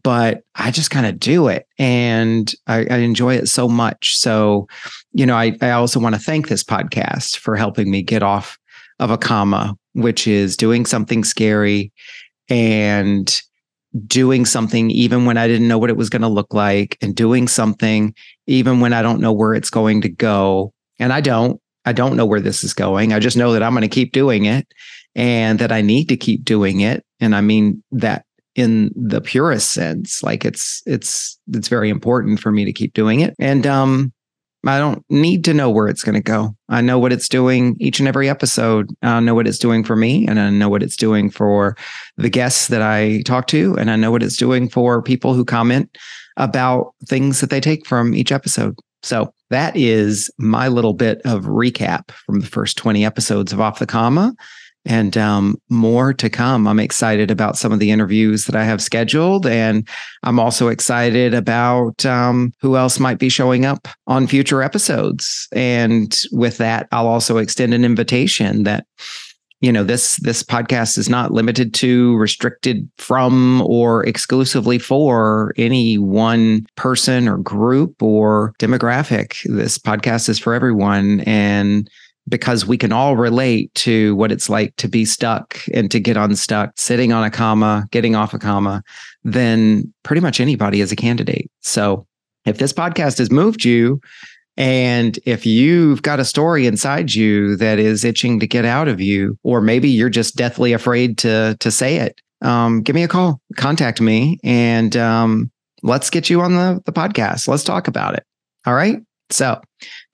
but 0.02 0.42
I 0.56 0.72
just 0.72 0.90
kind 0.90 1.06
of 1.06 1.20
do 1.20 1.46
it 1.46 1.68
and 1.78 2.52
I, 2.66 2.87
I, 2.90 2.96
enjoy 2.98 3.37
it 3.37 3.46
so 3.46 3.68
much. 3.68 4.16
So, 4.16 4.66
you 5.12 5.26
know, 5.26 5.37
I, 5.37 5.56
I 5.62 5.70
also 5.70 6.00
want 6.00 6.16
to 6.16 6.20
thank 6.20 6.48
this 6.48 6.64
podcast 6.64 7.37
for 7.37 7.54
helping 7.54 7.88
me 7.88 8.02
get 8.02 8.25
off 8.25 8.58
of 8.98 9.12
a 9.12 9.18
comma, 9.18 9.76
which 9.92 10.26
is 10.26 10.56
doing 10.56 10.87
something 10.87 11.22
scary 11.22 11.92
and 12.48 13.40
doing 14.08 14.44
something 14.44 14.90
even 14.90 15.25
when 15.25 15.38
I 15.38 15.46
didn't 15.46 15.68
know 15.68 15.78
what 15.78 15.90
it 15.90 15.96
was 15.96 16.10
going 16.10 16.22
to 16.22 16.28
look 16.28 16.52
like 16.52 16.98
and 17.00 17.14
doing 17.14 17.46
something 17.46 18.12
even 18.48 18.80
when 18.80 18.92
I 18.92 19.02
don't 19.02 19.20
know 19.20 19.32
where 19.32 19.54
it's 19.54 19.70
going 19.70 20.00
to 20.00 20.08
go. 20.08 20.72
And 20.98 21.12
I 21.12 21.20
don't, 21.20 21.60
I 21.85 21.92
don't 21.92 22.16
know 22.16 22.26
where 22.26 22.40
this 22.40 22.62
is 22.64 22.75
going. 22.75 23.12
I 23.12 23.18
just 23.18 23.37
know 23.37 23.52
that 23.52 23.62
I'm 23.62 23.73
going 23.73 23.82
to 23.82 23.88
keep 23.88 24.12
doing 24.12 24.44
it 24.44 24.66
and 25.14 25.58
that 25.58 25.73
I 25.73 25.80
need 25.80 26.08
to 26.08 26.16
keep 26.16 26.44
doing 26.44 26.80
it. 26.80 27.04
And 27.20 27.35
I 27.35 27.40
mean 27.40 27.82
that 27.92 28.25
in 28.54 28.92
the 28.97 29.20
purest 29.20 29.70
sense, 29.73 30.23
like 30.23 30.44
it's 30.44 30.82
it's 30.85 31.38
it's 31.49 31.68
very 31.68 31.90
important 31.90 32.40
for 32.40 32.50
me 32.50 32.64
to 32.64 32.73
keep 32.73 32.92
doing 32.92 33.20
it. 33.20 33.35
And 33.38 33.66
um 33.66 34.12
I 34.66 34.78
don't 34.78 35.04
need 35.08 35.44
to 35.44 35.54
know 35.54 35.70
where 35.70 35.87
it's 35.87 36.02
going 36.02 36.16
to 36.16 36.20
go. 36.20 36.54
I 36.68 36.80
know 36.80 36.99
what 36.99 37.12
it's 37.12 37.28
doing 37.28 37.76
each 37.78 38.00
and 38.00 38.08
every 38.08 38.28
episode. 38.28 38.90
I 39.02 39.20
know 39.20 39.35
what 39.35 39.47
it's 39.47 39.58
doing 39.58 39.85
for 39.85 39.94
me, 39.94 40.26
and 40.26 40.40
I 40.40 40.50
know 40.50 40.68
what 40.68 40.82
it's 40.82 40.97
doing 40.97 41.30
for 41.30 41.76
the 42.16 42.28
guests 42.28 42.66
that 42.68 42.82
I 42.82 43.23
talk 43.23 43.47
to, 43.49 43.76
and 43.78 43.90
I 43.90 43.97
know 43.97 44.11
what 44.11 44.23
it's 44.23 44.37
doing 44.37 44.68
for 44.68 45.00
people 45.00 45.35
who 45.35 45.44
comment 45.44 45.97
about 46.37 46.94
things 47.08 47.40
that 47.40 47.50
they 47.50 47.61
take 47.61 47.87
from 47.87 48.14
each 48.14 48.32
episode. 48.32 48.76
So 49.02 49.33
that 49.50 49.76
is 49.76 50.31
my 50.38 50.69
little 50.69 50.95
bit 50.95 51.21
of 51.25 51.45
recap 51.45 52.11
from 52.11 52.40
the 52.40 52.47
first 52.47 52.76
20 52.76 53.05
episodes 53.05 53.52
of 53.52 53.61
Off 53.61 53.78
the 53.78 53.87
Comma. 53.87 54.35
And 54.85 55.19
um, 55.19 55.61
more 55.69 56.14
to 56.14 56.31
come. 56.31 56.67
I'm 56.67 56.81
excited 56.81 57.31
about 57.31 57.59
some 57.59 57.73
of 57.73 57.78
the 57.78 57.90
interviews 57.90 58.47
that 58.47 58.57
I 58.57 58.64
have 58.64 58.81
scheduled. 58.81 59.47
And 59.47 59.87
I'm 60.23 60.40
also 60.40 60.69
excited 60.69 61.35
about 61.35 62.07
um, 62.07 62.55
who 62.62 62.76
else 62.76 62.99
might 62.99 63.19
be 63.19 63.28
showing 63.28 63.67
up 63.67 63.87
on 64.07 64.26
future 64.26 64.62
episodes. 64.62 65.47
And 65.52 66.17
with 66.33 66.57
that, 66.59 66.88
I'll 66.90 67.07
also 67.07 67.37
extend 67.37 67.75
an 67.75 67.85
invitation 67.85 68.62
that 68.62 68.87
you 69.60 69.72
know 69.72 69.82
this 69.82 70.16
this 70.16 70.42
podcast 70.42 70.98
is 70.98 71.08
not 71.08 71.32
limited 71.32 71.74
to 71.74 72.16
restricted 72.16 72.88
from 72.98 73.62
or 73.62 74.06
exclusively 74.06 74.78
for 74.78 75.52
any 75.56 75.98
one 75.98 76.64
person 76.76 77.28
or 77.28 77.38
group 77.38 78.02
or 78.02 78.52
demographic. 78.60 79.42
This 79.44 79.78
podcast 79.78 80.28
is 80.28 80.38
for 80.38 80.54
everyone. 80.54 81.20
And 81.20 81.90
because 82.28 82.66
we 82.66 82.76
can 82.76 82.92
all 82.92 83.16
relate 83.16 83.74
to 83.74 84.14
what 84.16 84.30
it's 84.30 84.50
like 84.50 84.76
to 84.76 84.86
be 84.86 85.04
stuck 85.04 85.58
and 85.72 85.90
to 85.90 85.98
get 85.98 86.16
unstuck 86.16 86.72
sitting 86.76 87.12
on 87.12 87.24
a 87.24 87.30
comma 87.30 87.88
getting 87.90 88.14
off 88.14 88.34
a 88.34 88.38
comma 88.38 88.82
then 89.24 89.92
pretty 90.02 90.20
much 90.20 90.38
anybody 90.40 90.80
is 90.80 90.92
a 90.92 90.96
candidate. 90.96 91.50
So 91.62 92.06
if 92.44 92.58
this 92.58 92.72
podcast 92.72 93.18
has 93.18 93.30
moved 93.30 93.64
you 93.64 94.00
and 94.58 95.20
if 95.24 95.46
you've 95.46 96.02
got 96.02 96.18
a 96.18 96.24
story 96.24 96.66
inside 96.66 97.14
you 97.14 97.54
that 97.56 97.78
is 97.78 98.04
itching 98.04 98.40
to 98.40 98.46
get 98.46 98.64
out 98.64 98.88
of 98.88 99.00
you, 99.00 99.38
or 99.44 99.60
maybe 99.60 99.88
you're 99.88 100.10
just 100.10 100.34
deathly 100.34 100.72
afraid 100.72 101.16
to 101.18 101.56
to 101.60 101.70
say 101.70 101.98
it, 101.98 102.20
um, 102.42 102.82
give 102.82 102.96
me 102.96 103.04
a 103.04 103.08
call, 103.08 103.40
contact 103.56 104.00
me, 104.00 104.40
and 104.42 104.96
um, 104.96 105.52
let's 105.84 106.10
get 106.10 106.28
you 106.28 106.40
on 106.40 106.56
the, 106.56 106.82
the 106.86 106.92
podcast. 106.92 107.46
Let's 107.46 107.62
talk 107.62 107.86
about 107.86 108.14
it. 108.14 108.24
All 108.66 108.74
right. 108.74 109.00
So 109.30 109.60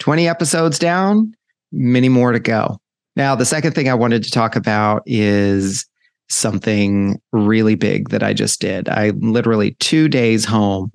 20 0.00 0.28
episodes 0.28 0.78
down, 0.78 1.32
many 1.72 2.10
more 2.10 2.32
to 2.32 2.38
go. 2.38 2.78
Now, 3.16 3.34
the 3.34 3.46
second 3.46 3.74
thing 3.74 3.88
I 3.88 3.94
wanted 3.94 4.24
to 4.24 4.30
talk 4.30 4.56
about 4.56 5.02
is 5.06 5.86
something 6.28 7.18
really 7.32 7.76
big 7.76 8.10
that 8.10 8.22
I 8.22 8.34
just 8.34 8.60
did. 8.60 8.90
I 8.90 9.10
literally 9.10 9.76
two 9.80 10.08
days 10.08 10.44
home 10.44 10.90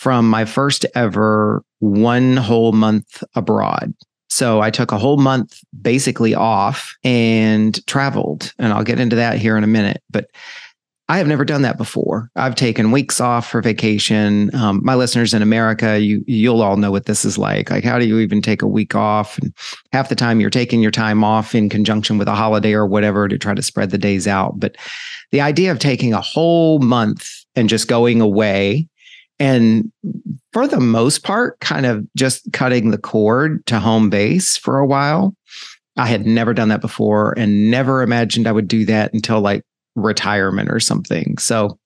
from 0.00 0.26
my 0.26 0.46
first 0.46 0.86
ever 0.94 1.62
one 1.80 2.38
whole 2.38 2.72
month 2.72 3.22
abroad. 3.34 3.92
So 4.30 4.62
I 4.62 4.70
took 4.70 4.92
a 4.92 4.98
whole 4.98 5.18
month 5.18 5.60
basically 5.82 6.34
off 6.34 6.96
and 7.04 7.86
traveled. 7.86 8.54
And 8.58 8.72
I'll 8.72 8.82
get 8.82 8.98
into 8.98 9.16
that 9.16 9.36
here 9.36 9.58
in 9.58 9.64
a 9.64 9.66
minute. 9.66 10.02
But 10.08 10.30
I 11.10 11.18
have 11.18 11.26
never 11.26 11.44
done 11.44 11.60
that 11.62 11.76
before. 11.76 12.30
I've 12.34 12.54
taken 12.54 12.92
weeks 12.92 13.20
off 13.20 13.50
for 13.50 13.60
vacation. 13.60 14.54
Um, 14.54 14.80
my 14.82 14.94
listeners 14.94 15.34
in 15.34 15.42
America, 15.42 15.98
you 15.98 16.24
you'll 16.26 16.62
all 16.62 16.78
know 16.78 16.92
what 16.92 17.04
this 17.04 17.26
is 17.26 17.36
like. 17.36 17.68
Like, 17.68 17.84
how 17.84 17.98
do 17.98 18.06
you 18.06 18.20
even 18.20 18.40
take 18.40 18.62
a 18.62 18.68
week 18.68 18.94
off? 18.94 19.36
And 19.36 19.52
half 19.92 20.08
the 20.08 20.14
time, 20.14 20.40
you're 20.40 20.48
taking 20.48 20.80
your 20.80 20.92
time 20.92 21.24
off 21.24 21.54
in 21.54 21.68
conjunction 21.68 22.16
with 22.16 22.28
a 22.28 22.34
holiday 22.34 22.72
or 22.72 22.86
whatever 22.86 23.28
to 23.28 23.36
try 23.36 23.52
to 23.52 23.60
spread 23.60 23.90
the 23.90 23.98
days 23.98 24.26
out. 24.26 24.58
But 24.58 24.76
the 25.30 25.42
idea 25.42 25.72
of 25.72 25.78
taking 25.78 26.14
a 26.14 26.22
whole 26.22 26.78
month 26.78 27.28
and 27.56 27.68
just 27.68 27.88
going 27.88 28.20
away, 28.20 28.88
and 29.40 29.90
for 30.52 30.68
the 30.68 30.78
most 30.78 31.24
part, 31.24 31.58
kind 31.60 31.86
of 31.86 32.06
just 32.14 32.52
cutting 32.52 32.90
the 32.90 32.98
cord 32.98 33.64
to 33.66 33.80
home 33.80 34.10
base 34.10 34.56
for 34.56 34.78
a 34.78 34.86
while. 34.86 35.34
I 35.96 36.06
had 36.06 36.26
never 36.26 36.54
done 36.54 36.68
that 36.68 36.80
before 36.80 37.34
and 37.36 37.70
never 37.70 38.02
imagined 38.02 38.46
I 38.46 38.52
would 38.52 38.68
do 38.68 38.84
that 38.84 39.12
until 39.12 39.40
like 39.40 39.62
retirement 39.96 40.70
or 40.70 40.78
something. 40.78 41.38
So, 41.38 41.78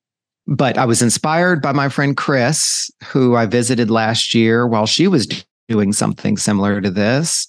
but 0.46 0.76
I 0.76 0.84
was 0.84 1.00
inspired 1.00 1.62
by 1.62 1.72
my 1.72 1.88
friend 1.88 2.16
Chris, 2.16 2.90
who 3.04 3.36
I 3.36 3.46
visited 3.46 3.90
last 3.90 4.34
year 4.34 4.66
while 4.66 4.86
she 4.86 5.08
was 5.08 5.26
doing 5.68 5.92
something 5.92 6.36
similar 6.36 6.80
to 6.80 6.90
this. 6.90 7.48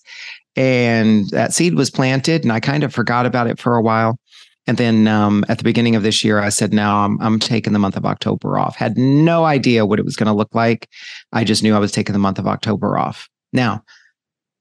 And 0.55 1.29
that 1.31 1.53
seed 1.53 1.75
was 1.75 1.89
planted, 1.89 2.43
and 2.43 2.53
I 2.53 2.61
kind 2.61 2.85
of 2.85 2.93
forgot 2.93 3.25
about 3.25 3.47
it 3.47 3.59
for 3.59 3.75
a 3.75 3.81
while. 3.81 4.17
And 4.67 4.77
then 4.77 5.07
um, 5.07 5.45
at 5.47 5.59
the 5.59 5.63
beginning 5.63 5.95
of 5.95 6.03
this 6.03 6.23
year, 6.23 6.39
I 6.39 6.49
said, 6.49 6.73
"No, 6.73 6.89
I'm 6.89 7.21
I'm 7.21 7.39
taking 7.39 7.73
the 7.73 7.79
month 7.79 7.97
of 7.97 8.05
October 8.05 8.57
off." 8.57 8.75
Had 8.75 8.97
no 8.97 9.45
idea 9.45 9.85
what 9.85 9.99
it 9.99 10.05
was 10.05 10.15
going 10.15 10.27
to 10.27 10.33
look 10.33 10.55
like. 10.55 10.89
I 11.31 11.43
just 11.43 11.61
knew 11.61 11.75
I 11.75 11.79
was 11.79 11.91
taking 11.91 12.13
the 12.13 12.19
month 12.19 12.39
of 12.39 12.47
October 12.47 12.97
off. 12.97 13.29
Now, 13.53 13.83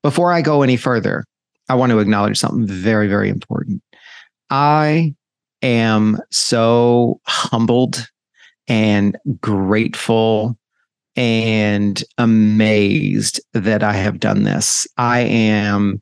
before 0.02 0.32
I 0.32 0.42
go 0.42 0.62
any 0.62 0.76
further, 0.76 1.24
I 1.68 1.74
want 1.74 1.90
to 1.90 1.98
acknowledge 1.98 2.38
something 2.38 2.66
very, 2.66 3.08
very 3.08 3.30
important. 3.30 3.82
I 4.50 5.14
am 5.62 6.18
so 6.30 7.20
humbled 7.26 8.06
and 8.68 9.16
grateful 9.40 10.58
and 11.16 12.02
amazed 12.18 13.40
that 13.52 13.82
I 13.82 13.92
have 13.94 14.20
done 14.20 14.42
this. 14.42 14.86
I 14.96 15.20
am 15.20 16.00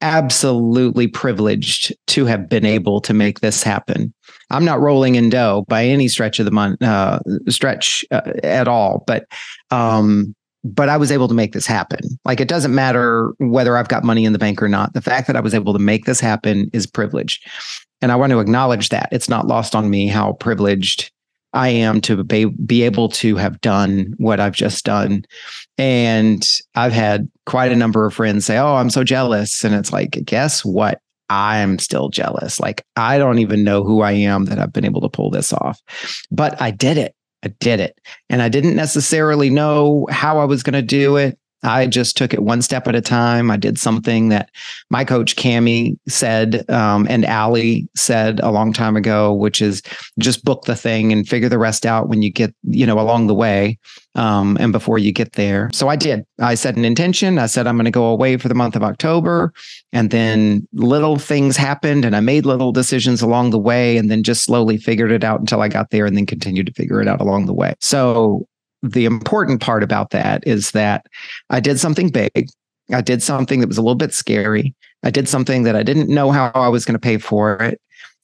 absolutely 0.00 1.08
privileged 1.08 1.94
to 2.06 2.24
have 2.26 2.48
been 2.48 2.64
able 2.64 3.00
to 3.00 3.12
make 3.12 3.40
this 3.40 3.62
happen. 3.62 4.12
I'm 4.50 4.64
not 4.64 4.80
rolling 4.80 5.16
in 5.16 5.30
dough 5.30 5.64
by 5.68 5.84
any 5.84 6.08
stretch 6.08 6.38
of 6.38 6.44
the 6.44 6.50
month, 6.50 6.82
uh, 6.82 7.20
stretch 7.48 8.04
uh, 8.10 8.32
at 8.42 8.68
all, 8.68 9.04
but 9.06 9.26
um, 9.70 10.34
but 10.64 10.88
I 10.88 10.96
was 10.96 11.12
able 11.12 11.28
to 11.28 11.34
make 11.34 11.52
this 11.52 11.66
happen. 11.66 12.00
Like 12.24 12.40
it 12.40 12.48
doesn't 12.48 12.74
matter 12.74 13.32
whether 13.38 13.76
I've 13.76 13.88
got 13.88 14.04
money 14.04 14.24
in 14.24 14.32
the 14.32 14.38
bank 14.38 14.62
or 14.62 14.68
not. 14.68 14.92
The 14.92 15.00
fact 15.00 15.26
that 15.26 15.36
I 15.36 15.40
was 15.40 15.54
able 15.54 15.72
to 15.72 15.78
make 15.78 16.04
this 16.04 16.20
happen 16.20 16.68
is 16.72 16.86
privilege. 16.86 17.40
And 18.00 18.12
I 18.12 18.16
want 18.16 18.30
to 18.30 18.40
acknowledge 18.40 18.88
that. 18.90 19.08
It's 19.12 19.28
not 19.28 19.46
lost 19.46 19.74
on 19.74 19.90
me 19.90 20.08
how 20.08 20.32
privileged 20.34 21.10
I 21.52 21.68
am 21.68 22.00
to 22.02 22.22
be, 22.24 22.46
be 22.46 22.82
able 22.82 23.08
to 23.10 23.36
have 23.36 23.60
done 23.60 24.14
what 24.18 24.40
I've 24.40 24.54
just 24.54 24.84
done. 24.84 25.24
And 25.78 26.46
I've 26.74 26.92
had 26.92 27.30
quite 27.46 27.72
a 27.72 27.76
number 27.76 28.04
of 28.04 28.12
friends 28.12 28.44
say, 28.44 28.58
Oh, 28.58 28.74
I'm 28.74 28.90
so 28.90 29.04
jealous. 29.04 29.64
And 29.64 29.74
it's 29.74 29.92
like, 29.92 30.10
guess 30.24 30.64
what? 30.64 31.00
I'm 31.30 31.78
still 31.78 32.08
jealous. 32.08 32.58
Like, 32.58 32.84
I 32.96 33.18
don't 33.18 33.38
even 33.38 33.62
know 33.62 33.84
who 33.84 34.00
I 34.00 34.12
am 34.12 34.46
that 34.46 34.58
I've 34.58 34.72
been 34.72 34.84
able 34.84 35.02
to 35.02 35.08
pull 35.08 35.30
this 35.30 35.52
off. 35.52 35.80
But 36.30 36.60
I 36.60 36.70
did 36.70 36.96
it. 36.96 37.14
I 37.44 37.48
did 37.60 37.80
it. 37.80 38.00
And 38.28 38.42
I 38.42 38.48
didn't 38.48 38.76
necessarily 38.76 39.50
know 39.50 40.06
how 40.10 40.38
I 40.38 40.44
was 40.44 40.62
going 40.62 40.74
to 40.74 40.82
do 40.82 41.16
it. 41.16 41.38
I 41.62 41.86
just 41.86 42.16
took 42.16 42.32
it 42.32 42.42
one 42.42 42.62
step 42.62 42.86
at 42.86 42.94
a 42.94 43.00
time. 43.00 43.50
I 43.50 43.56
did 43.56 43.78
something 43.78 44.28
that 44.28 44.50
my 44.90 45.04
coach 45.04 45.36
Cami 45.36 45.98
said 46.08 46.68
um, 46.70 47.06
and 47.10 47.24
Allie 47.24 47.88
said 47.96 48.40
a 48.40 48.50
long 48.50 48.72
time 48.72 48.96
ago, 48.96 49.32
which 49.32 49.60
is 49.60 49.82
just 50.18 50.44
book 50.44 50.64
the 50.64 50.76
thing 50.76 51.12
and 51.12 51.28
figure 51.28 51.48
the 51.48 51.58
rest 51.58 51.84
out 51.84 52.08
when 52.08 52.22
you 52.22 52.30
get, 52.30 52.54
you 52.62 52.86
know, 52.86 53.00
along 53.00 53.26
the 53.26 53.34
way 53.34 53.78
um, 54.14 54.56
and 54.60 54.72
before 54.72 54.98
you 54.98 55.12
get 55.12 55.32
there. 55.32 55.70
So 55.72 55.88
I 55.88 55.96
did. 55.96 56.24
I 56.40 56.54
set 56.54 56.76
an 56.76 56.84
intention. 56.84 57.38
I 57.38 57.46
said 57.46 57.66
I'm 57.66 57.76
going 57.76 57.84
to 57.84 57.90
go 57.90 58.06
away 58.06 58.36
for 58.36 58.48
the 58.48 58.54
month 58.54 58.76
of 58.76 58.82
October, 58.82 59.52
and 59.92 60.10
then 60.10 60.66
little 60.72 61.18
things 61.18 61.56
happened, 61.56 62.04
and 62.04 62.16
I 62.16 62.20
made 62.20 62.44
little 62.44 62.72
decisions 62.72 63.22
along 63.22 63.50
the 63.50 63.58
way, 63.58 63.96
and 63.96 64.10
then 64.10 64.22
just 64.22 64.44
slowly 64.44 64.76
figured 64.76 65.12
it 65.12 65.24
out 65.24 65.40
until 65.40 65.60
I 65.60 65.68
got 65.68 65.90
there, 65.90 66.06
and 66.06 66.16
then 66.16 66.26
continued 66.26 66.66
to 66.66 66.72
figure 66.72 67.00
it 67.00 67.08
out 67.08 67.20
along 67.20 67.46
the 67.46 67.54
way. 67.54 67.74
So 67.80 68.46
the 68.82 69.04
important 69.04 69.60
part 69.60 69.82
about 69.82 70.10
that 70.10 70.46
is 70.46 70.72
that 70.72 71.06
I 71.50 71.60
did 71.60 71.78
something 71.78 72.10
big. 72.10 72.48
I 72.92 73.00
did 73.00 73.22
something 73.22 73.60
that 73.60 73.68
was 73.68 73.78
a 73.78 73.82
little 73.82 73.94
bit 73.94 74.14
scary. 74.14 74.74
I 75.02 75.10
did 75.10 75.28
something 75.28 75.62
that 75.64 75.76
I 75.76 75.82
didn't 75.82 76.08
know 76.08 76.30
how 76.30 76.50
I 76.54 76.68
was 76.68 76.84
going 76.84 76.94
to 76.94 77.00
pay 77.00 77.18
for 77.18 77.62
it. 77.62 77.80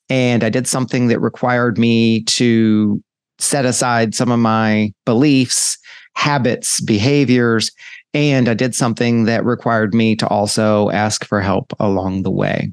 And 0.08 0.44
I 0.44 0.50
did 0.50 0.66
something 0.66 1.08
that 1.08 1.20
required 1.20 1.78
me 1.78 2.22
to 2.24 3.02
set 3.38 3.64
aside 3.64 4.14
some 4.14 4.30
of 4.30 4.38
my 4.38 4.92
beliefs, 5.04 5.78
habits, 6.14 6.80
behaviors. 6.80 7.70
And 8.12 8.48
I 8.48 8.54
did 8.54 8.74
something 8.74 9.24
that 9.24 9.44
required 9.44 9.94
me 9.94 10.14
to 10.16 10.28
also 10.28 10.90
ask 10.90 11.24
for 11.24 11.40
help 11.40 11.72
along 11.80 12.22
the 12.22 12.30
way. 12.30 12.72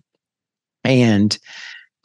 And 0.84 1.38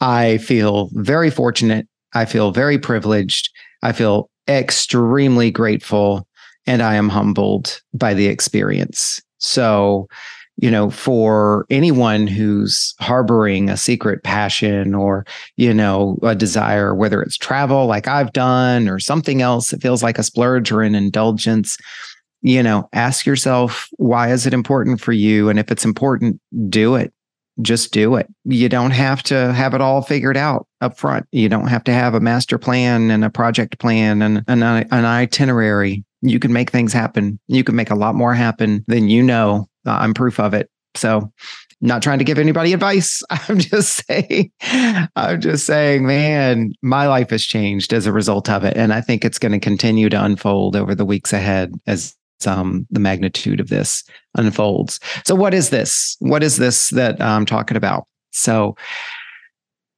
I 0.01 0.37
feel 0.39 0.89
very 0.93 1.29
fortunate. 1.29 1.87
I 2.13 2.25
feel 2.25 2.51
very 2.51 2.77
privileged. 2.77 3.49
I 3.83 3.91
feel 3.91 4.29
extremely 4.47 5.51
grateful 5.51 6.27
and 6.65 6.81
I 6.81 6.95
am 6.95 7.09
humbled 7.09 7.81
by 7.93 8.13
the 8.13 8.27
experience. 8.27 9.21
So, 9.39 10.07
you 10.57 10.71
know, 10.71 10.89
for 10.89 11.65
anyone 11.69 12.27
who's 12.27 12.93
harboring 12.99 13.69
a 13.69 13.77
secret 13.77 14.23
passion 14.23 14.95
or, 14.95 15.25
you 15.55 15.73
know, 15.73 16.17
a 16.23 16.35
desire, 16.35 16.95
whether 16.95 17.21
it's 17.21 17.37
travel 17.37 17.85
like 17.85 18.07
I've 18.07 18.33
done 18.33 18.89
or 18.89 18.99
something 18.99 19.41
else 19.41 19.69
that 19.69 19.81
feels 19.81 20.03
like 20.03 20.17
a 20.17 20.23
splurge 20.23 20.71
or 20.71 20.81
an 20.81 20.95
indulgence, 20.95 21.77
you 22.41 22.63
know, 22.63 22.89
ask 22.93 23.25
yourself, 23.25 23.87
why 23.97 24.31
is 24.31 24.45
it 24.45 24.53
important 24.53 24.99
for 24.99 25.13
you? 25.13 25.49
And 25.49 25.59
if 25.59 25.71
it's 25.71 25.85
important, 25.85 26.41
do 26.69 26.95
it 26.95 27.13
just 27.61 27.91
do 27.91 28.15
it. 28.15 28.27
You 28.45 28.69
don't 28.69 28.91
have 28.91 29.23
to 29.23 29.53
have 29.53 29.73
it 29.73 29.81
all 29.81 30.01
figured 30.01 30.37
out 30.37 30.67
up 30.81 30.97
front. 30.97 31.25
You 31.31 31.49
don't 31.49 31.67
have 31.67 31.83
to 31.85 31.93
have 31.93 32.13
a 32.13 32.19
master 32.19 32.57
plan 32.57 33.11
and 33.11 33.25
a 33.25 33.29
project 33.29 33.79
plan 33.79 34.21
and 34.21 34.43
an, 34.47 34.63
an 34.63 35.05
itinerary. 35.05 36.03
You 36.21 36.39
can 36.39 36.53
make 36.53 36.71
things 36.71 36.93
happen. 36.93 37.39
You 37.47 37.63
can 37.63 37.75
make 37.75 37.89
a 37.89 37.95
lot 37.95 38.15
more 38.15 38.33
happen 38.33 38.83
than 38.87 39.09
you 39.09 39.23
know. 39.23 39.67
Uh, 39.85 39.97
I'm 39.99 40.13
proof 40.13 40.39
of 40.39 40.53
it. 40.53 40.69
So, 40.95 41.31
not 41.79 42.01
trying 42.01 42.17
to 42.17 42.25
give 42.25 42.39
anybody 42.39 42.73
advice. 42.73 43.21
I'm 43.29 43.59
just 43.59 44.03
saying, 44.07 44.51
I'm 45.15 45.39
just 45.39 45.65
saying, 45.65 46.07
man, 46.07 46.73
my 46.81 47.07
life 47.07 47.29
has 47.29 47.43
changed 47.43 47.93
as 47.93 48.07
a 48.07 48.11
result 48.11 48.49
of 48.49 48.63
it. 48.63 48.75
And 48.75 48.91
I 48.91 49.01
think 49.01 49.23
it's 49.23 49.37
going 49.37 49.51
to 49.51 49.59
continue 49.59 50.09
to 50.09 50.23
unfold 50.23 50.75
over 50.75 50.95
the 50.95 51.05
weeks 51.05 51.33
ahead 51.33 51.73
as 51.85 52.15
um, 52.45 52.85
the 52.91 52.99
magnitude 52.99 53.59
of 53.59 53.69
this 53.69 54.03
unfolds. 54.35 54.99
So, 55.25 55.33
what 55.33 55.53
is 55.53 55.69
this? 55.69 56.17
What 56.19 56.43
is 56.43 56.57
this 56.57 56.89
that 56.89 57.21
I'm 57.21 57.45
talking 57.45 57.77
about? 57.77 58.07
So, 58.31 58.75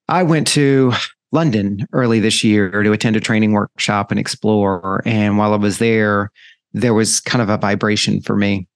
I 0.07 0.23
went 0.23 0.47
to 0.49 0.93
London 1.31 1.87
early 1.93 2.19
this 2.19 2.43
year 2.43 2.83
to 2.83 2.91
attend 2.91 3.15
a 3.15 3.19
training 3.19 3.51
workshop 3.51 4.11
and 4.11 4.19
explore. 4.19 5.01
And 5.05 5.37
while 5.37 5.53
I 5.53 5.57
was 5.57 5.77
there, 5.77 6.31
there 6.73 6.93
was 6.93 7.19
kind 7.19 7.41
of 7.41 7.49
a 7.49 7.57
vibration 7.57 8.21
for 8.21 8.35
me. 8.35 8.67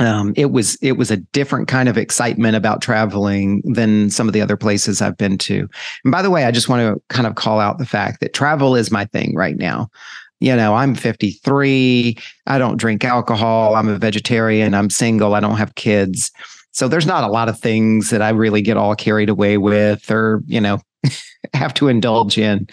Um, 0.00 0.32
it 0.36 0.52
was 0.52 0.76
it 0.80 0.92
was 0.92 1.10
a 1.10 1.16
different 1.16 1.66
kind 1.66 1.88
of 1.88 1.98
excitement 1.98 2.54
about 2.54 2.80
traveling 2.80 3.62
than 3.64 4.10
some 4.10 4.28
of 4.28 4.32
the 4.32 4.40
other 4.40 4.56
places 4.56 5.02
I've 5.02 5.16
been 5.16 5.38
to. 5.38 5.68
And 6.04 6.12
by 6.12 6.22
the 6.22 6.30
way, 6.30 6.44
I 6.44 6.52
just 6.52 6.68
want 6.68 6.94
to 6.94 7.02
kind 7.14 7.26
of 7.26 7.34
call 7.34 7.58
out 7.58 7.78
the 7.78 7.86
fact 7.86 8.20
that 8.20 8.32
travel 8.32 8.76
is 8.76 8.92
my 8.92 9.06
thing 9.06 9.34
right 9.34 9.56
now 9.56 9.90
you 10.40 10.54
know, 10.54 10.74
I'm 10.74 10.94
53. 10.94 12.16
I 12.46 12.58
don't 12.58 12.76
drink 12.76 13.04
alcohol. 13.04 13.74
I'm 13.74 13.88
a 13.88 13.98
vegetarian. 13.98 14.74
I'm 14.74 14.90
single. 14.90 15.34
I 15.34 15.40
don't 15.40 15.56
have 15.56 15.74
kids. 15.74 16.30
So 16.72 16.86
there's 16.86 17.06
not 17.06 17.24
a 17.24 17.28
lot 17.28 17.48
of 17.48 17.58
things 17.58 18.10
that 18.10 18.22
I 18.22 18.30
really 18.30 18.62
get 18.62 18.76
all 18.76 18.94
carried 18.94 19.28
away 19.28 19.58
with 19.58 20.10
or, 20.10 20.42
you 20.46 20.60
know, 20.60 20.78
have 21.54 21.74
to 21.74 21.88
indulge 21.88 22.38
in. 22.38 22.68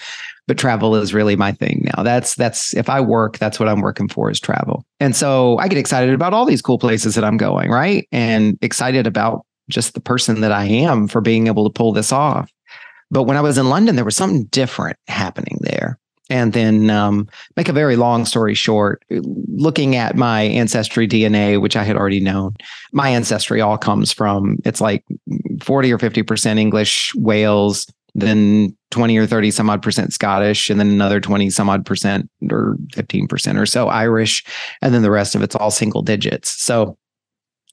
But 0.47 0.59
travel 0.59 0.95
is 0.95 1.13
really 1.13 1.35
my 1.35 1.51
thing 1.51 1.87
now. 1.95 2.03
That's 2.03 2.35
that's 2.35 2.75
if 2.75 2.87
I 2.87 3.01
work, 3.01 3.39
that's 3.39 3.59
what 3.59 3.67
I'm 3.67 3.81
working 3.81 4.07
for 4.07 4.29
is 4.29 4.39
travel. 4.39 4.85
And 4.99 5.15
so 5.15 5.57
I 5.57 5.67
get 5.67 5.79
excited 5.79 6.13
about 6.13 6.33
all 6.35 6.45
these 6.45 6.61
cool 6.61 6.77
places 6.77 7.15
that 7.15 7.23
I'm 7.23 7.37
going, 7.37 7.71
right? 7.71 8.07
And 8.11 8.59
excited 8.61 9.07
about 9.07 9.43
just 9.69 9.95
the 9.95 10.01
person 10.01 10.41
that 10.41 10.51
I 10.51 10.65
am 10.65 11.07
for 11.07 11.19
being 11.19 11.47
able 11.47 11.63
to 11.63 11.73
pull 11.73 11.93
this 11.93 12.11
off. 12.11 12.51
But 13.09 13.23
when 13.23 13.37
I 13.37 13.41
was 13.41 13.57
in 13.57 13.69
London, 13.69 13.95
there 13.95 14.05
was 14.05 14.15
something 14.15 14.45
different 14.45 14.97
happening 15.07 15.57
there. 15.61 15.97
And 16.29 16.53
then, 16.53 16.89
um, 16.89 17.27
make 17.55 17.69
a 17.69 17.73
very 17.73 17.95
long 17.95 18.25
story 18.25 18.55
short, 18.55 19.03
looking 19.09 19.95
at 19.95 20.15
my 20.15 20.41
ancestry 20.41 21.07
DNA, 21.07 21.61
which 21.61 21.75
I 21.75 21.83
had 21.83 21.95
already 21.95 22.19
known, 22.19 22.55
my 22.91 23.09
ancestry 23.09 23.61
all 23.61 23.77
comes 23.77 24.11
from 24.11 24.57
it's 24.65 24.81
like 24.81 25.03
40 25.61 25.93
or 25.93 25.97
50% 25.97 26.57
English, 26.57 27.13
Wales, 27.15 27.85
then 28.15 28.75
20 28.91 29.17
or 29.17 29.27
30 29.27 29.51
some 29.51 29.69
odd 29.69 29.83
percent 29.83 30.13
Scottish, 30.13 30.69
and 30.69 30.79
then 30.79 30.89
another 30.89 31.19
20 31.19 31.49
some 31.49 31.69
odd 31.69 31.85
percent 31.85 32.29
or 32.49 32.77
15% 32.93 33.59
or 33.59 33.65
so 33.65 33.89
Irish. 33.89 34.43
And 34.81 34.93
then 34.93 35.01
the 35.01 35.11
rest 35.11 35.35
of 35.35 35.43
it's 35.43 35.55
all 35.55 35.69
single 35.69 36.01
digits. 36.01 36.49
So 36.63 36.97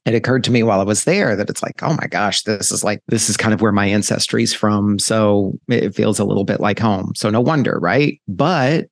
it 0.05 0.15
occurred 0.15 0.43
to 0.43 0.51
me 0.51 0.63
while 0.63 0.81
I 0.81 0.83
was 0.83 1.05
there 1.05 1.35
that 1.35 1.49
it's 1.49 1.63
like, 1.63 1.81
oh 1.81 1.93
my 1.93 2.07
gosh, 2.07 2.43
this 2.43 2.71
is 2.71 2.83
like, 2.83 3.01
this 3.07 3.29
is 3.29 3.37
kind 3.37 3.53
of 3.53 3.61
where 3.61 3.71
my 3.71 3.85
ancestry's 3.85 4.53
from. 4.53 4.99
So 4.99 5.53
it 5.69 5.95
feels 5.95 6.19
a 6.19 6.25
little 6.25 6.43
bit 6.43 6.59
like 6.59 6.79
home. 6.79 7.13
So 7.15 7.29
no 7.29 7.39
wonder, 7.39 7.79
right? 7.79 8.19
But 8.27 8.87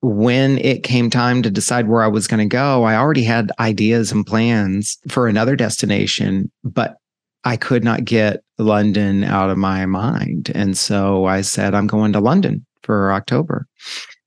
when 0.00 0.58
it 0.58 0.82
came 0.82 1.10
time 1.10 1.42
to 1.42 1.50
decide 1.50 1.88
where 1.88 2.02
I 2.02 2.08
was 2.08 2.26
going 2.26 2.46
to 2.46 2.52
go, 2.52 2.84
I 2.84 2.96
already 2.96 3.24
had 3.24 3.52
ideas 3.58 4.12
and 4.12 4.26
plans 4.26 4.98
for 5.08 5.28
another 5.28 5.56
destination, 5.56 6.50
but 6.62 6.96
I 7.44 7.56
could 7.56 7.84
not 7.84 8.04
get 8.04 8.42
London 8.58 9.24
out 9.24 9.50
of 9.50 9.58
my 9.58 9.84
mind. 9.86 10.50
And 10.54 10.76
so 10.76 11.24
I 11.26 11.40
said, 11.40 11.74
I'm 11.74 11.86
going 11.86 12.12
to 12.12 12.20
London 12.20 12.64
for 12.82 13.12
October. 13.12 13.66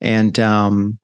And, 0.01 0.39
um, 0.39 0.99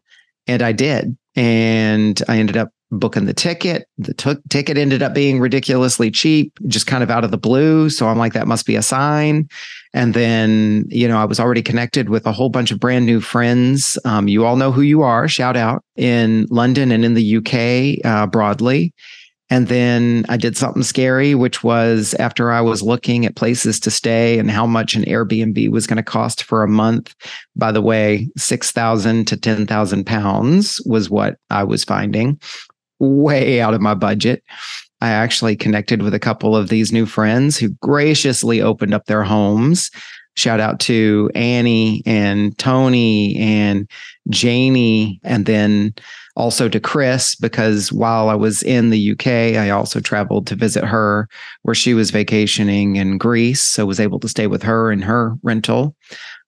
and 0.47 0.61
I 0.61 0.71
did. 0.71 1.17
And 1.35 2.21
I 2.27 2.37
ended 2.37 2.57
up 2.57 2.69
booking 2.99 3.25
the 3.25 3.34
ticket. 3.34 3.88
The 3.97 4.13
t- 4.13 4.36
ticket 4.49 4.77
ended 4.77 5.01
up 5.01 5.13
being 5.13 5.39
ridiculously 5.39 6.12
cheap, 6.12 6.58
just 6.67 6.88
kind 6.88 7.03
of 7.03 7.10
out 7.10 7.23
of 7.23 7.32
the 7.32 7.38
blue. 7.38 7.89
So 7.89 8.08
I'm 8.08 8.17
like, 8.17 8.34
that 8.34 8.47
must 8.47 8.65
be 8.65 8.75
a 8.75 8.82
sign. 8.82 9.49
And 9.93 10.13
then, 10.13 10.86
you 10.89 11.08
know, 11.08 11.17
I 11.17 11.25
was 11.25 11.39
already 11.39 11.62
connected 11.62 12.10
with 12.10 12.25
a 12.25 12.32
whole 12.32 12.49
bunch 12.49 12.71
of 12.71 12.79
brand 12.79 13.06
new 13.06 13.21
friends. 13.21 13.97
Um, 14.06 14.27
you 14.27 14.45
all 14.45 14.56
know 14.56 14.71
who 14.71 14.82
you 14.82 15.01
are. 15.01 15.27
Shout 15.27 15.56
out 15.56 15.84
in 15.95 16.47
London 16.49 16.91
and 16.91 17.06
in 17.06 17.13
the 17.13 17.38
UK 17.38 18.06
uh, 18.06 18.27
broadly. 18.27 18.93
And 19.49 19.67
then 19.67 20.25
I 20.29 20.38
did 20.38 20.58
something 20.58 20.82
scary, 20.82 21.36
which 21.36 21.63
was 21.63 22.15
after 22.15 22.51
I 22.51 22.62
was 22.62 22.82
looking 22.82 23.23
at 23.25 23.36
places 23.36 23.79
to 23.82 23.91
stay 23.91 24.39
and 24.39 24.49
how 24.49 24.65
much 24.65 24.95
an 24.95 25.03
Airbnb 25.03 25.69
was 25.69 25.86
going 25.86 25.97
to 25.97 26.03
cost 26.03 26.41
for 26.41 26.63
a 26.63 26.67
month. 26.67 27.13
By 27.56 27.71
the 27.71 27.82
way, 27.82 28.29
6,000 28.36 29.27
to 29.27 29.38
10,000 29.38 30.06
pounds 30.06 30.82
was 30.88 31.12
what 31.12 31.38
I 31.51 31.63
was 31.65 31.84
finding 31.84 32.39
way 33.03 33.61
out 33.61 33.73
of 33.73 33.81
my 33.81 33.93
budget. 33.93 34.43
I 35.01 35.09
actually 35.09 35.55
connected 35.55 36.01
with 36.01 36.13
a 36.13 36.19
couple 36.19 36.55
of 36.55 36.69
these 36.69 36.93
new 36.93 37.05
friends 37.05 37.57
who 37.57 37.69
graciously 37.81 38.61
opened 38.61 38.93
up 38.93 39.05
their 39.05 39.23
homes. 39.23 39.91
Shout 40.35 40.59
out 40.59 40.79
to 40.81 41.29
Annie 41.35 42.01
and 42.05 42.57
Tony 42.57 43.35
and 43.37 43.89
Janie, 44.29 45.19
and 45.23 45.45
then 45.45 45.93
also 46.35 46.67
to 46.69 46.79
Chris, 46.79 47.35
because 47.35 47.91
while 47.91 48.29
I 48.29 48.35
was 48.35 48.63
in 48.63 48.89
the 48.89 49.11
UK, 49.11 49.27
I 49.27 49.69
also 49.69 49.99
traveled 49.99 50.47
to 50.47 50.55
visit 50.55 50.83
her 50.83 51.27
where 51.61 51.75
she 51.75 51.93
was 51.93 52.09
vacationing 52.09 52.95
in 52.95 53.17
Greece. 53.17 53.61
So 53.61 53.85
was 53.85 53.99
able 53.99 54.19
to 54.21 54.29
stay 54.29 54.47
with 54.47 54.63
her 54.63 54.91
in 54.91 55.01
her 55.01 55.35
rental. 55.43 55.95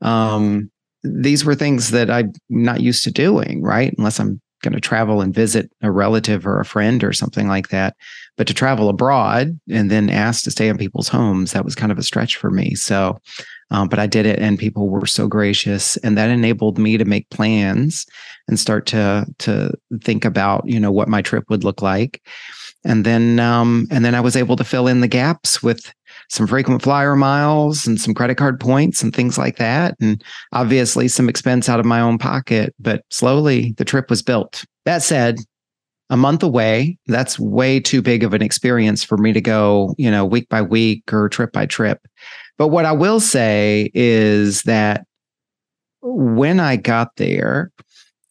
Um, 0.02 0.72
these 1.04 1.46
were 1.46 1.56
things 1.56 1.92
that 1.92 2.10
I'm 2.10 2.34
not 2.50 2.82
used 2.82 3.04
to 3.04 3.12
doing, 3.12 3.62
right? 3.62 3.94
Unless 3.98 4.20
I'm 4.20 4.42
going 4.66 4.74
to 4.74 4.82
travel 4.82 5.22
and 5.22 5.34
visit 5.34 5.72
a 5.82 5.90
relative 5.90 6.46
or 6.46 6.60
a 6.60 6.66
friend 6.66 7.04
or 7.04 7.14
something 7.14 7.48
like 7.48 7.70
that. 7.70 7.96
But 8.36 8.48
to 8.48 8.54
travel 8.54 8.90
abroad 8.90 9.58
and 9.72 9.90
then 9.90 10.10
ask 10.10 10.44
to 10.44 10.52
stay 10.52 10.68
in 10.68 10.78
people's 10.78 11.08
homes, 11.08 11.54
that 11.54 11.64
was 11.64 11.76
kind 11.76 11.92
of 11.92 11.98
a 11.98 12.04
stretch 12.04 12.36
for 12.36 12.52
me. 12.52 12.76
So, 12.76 13.18
um, 13.72 13.88
but 13.88 14.00
I 14.00 14.08
did 14.08 14.26
it, 14.26 14.40
and 14.40 14.60
people 14.60 14.90
were 14.90 15.06
so 15.06 15.28
gracious, 15.28 15.96
and 15.98 16.18
that 16.18 16.30
enabled 16.30 16.78
me 16.78 16.98
to 16.98 17.06
make 17.06 17.30
plans 17.30 18.06
and 18.48 18.60
start 18.60 18.86
to 18.88 19.26
to 19.40 19.72
think 20.02 20.26
about 20.26 20.68
you 20.68 20.80
know 20.80 20.92
what 20.92 21.08
my 21.08 21.22
trip 21.22 21.46
would 21.50 21.64
look 21.64 21.82
like, 21.82 22.22
and 22.84 23.06
then 23.06 23.40
um, 23.40 23.88
and 23.90 24.04
then 24.04 24.14
I 24.14 24.22
was 24.22 24.36
able 24.36 24.56
to 24.58 24.64
fill 24.64 24.88
in 24.88 25.02
the 25.02 25.08
gaps 25.08 25.64
with 25.64 25.94
some 26.30 26.48
frequent 26.48 26.82
flyer 26.82 27.16
miles 27.16 27.86
and 27.86 28.00
some 28.00 28.14
credit 28.14 28.36
card 28.36 28.60
points 28.60 29.02
and 29.02 29.16
things 29.16 29.38
like 29.38 29.58
that. 29.58 29.96
And 30.00 30.24
obviously 30.54 31.08
some 31.08 31.30
expense 31.30 31.70
out 31.70 31.80
of 31.80 31.86
my 31.86 32.00
own 32.00 32.18
pocket, 32.18 32.74
but 32.80 33.04
slowly 33.10 33.74
the 33.78 33.86
trip 33.86 34.10
was 34.10 34.22
built. 34.22 34.64
That 34.86 35.04
said, 35.04 35.40
a 36.10 36.18
month 36.18 36.44
away, 36.44 36.98
that's 37.08 37.40
way 37.40 37.80
too 37.80 38.02
big 38.02 38.24
of 38.24 38.34
an 38.34 38.42
experience 38.42 39.04
for 39.04 39.18
me 39.18 39.34
to 39.34 39.42
go, 39.42 39.96
you 39.98 40.12
know, 40.12 40.24
week 40.24 40.48
by 40.50 40.62
week 40.62 41.12
or 41.12 41.30
trip 41.30 41.52
by 41.52 41.66
trip. 41.66 42.00
But 42.58 42.68
what 42.68 42.86
I 42.86 42.92
will 42.92 43.20
say 43.20 43.92
is 43.94 44.62
that 44.64 45.06
when 46.02 46.60
I 46.60 46.76
got 46.76 47.16
there, 47.18 47.72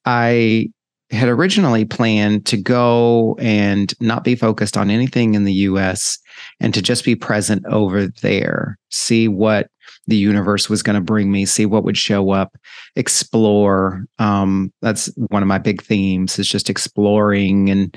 I 0.04 0.70
had 1.14 1.28
originally 1.28 1.84
planned 1.84 2.46
to 2.46 2.56
go 2.56 3.36
and 3.38 3.94
not 4.00 4.24
be 4.24 4.34
focused 4.34 4.76
on 4.76 4.90
anything 4.90 5.34
in 5.34 5.44
the 5.44 5.52
US 5.52 6.18
and 6.60 6.74
to 6.74 6.82
just 6.82 7.04
be 7.04 7.16
present 7.16 7.64
over 7.66 8.06
there, 8.06 8.78
see 8.90 9.28
what 9.28 9.68
the 10.06 10.16
universe 10.16 10.68
was 10.68 10.82
going 10.82 10.94
to 10.94 11.00
bring 11.00 11.30
me, 11.32 11.46
see 11.46 11.66
what 11.66 11.84
would 11.84 11.96
show 11.96 12.30
up, 12.30 12.56
explore. 12.96 14.04
Um, 14.18 14.72
that's 14.82 15.06
one 15.28 15.42
of 15.42 15.48
my 15.48 15.58
big 15.58 15.82
themes 15.82 16.38
is 16.38 16.48
just 16.48 16.68
exploring 16.68 17.70
and 17.70 17.96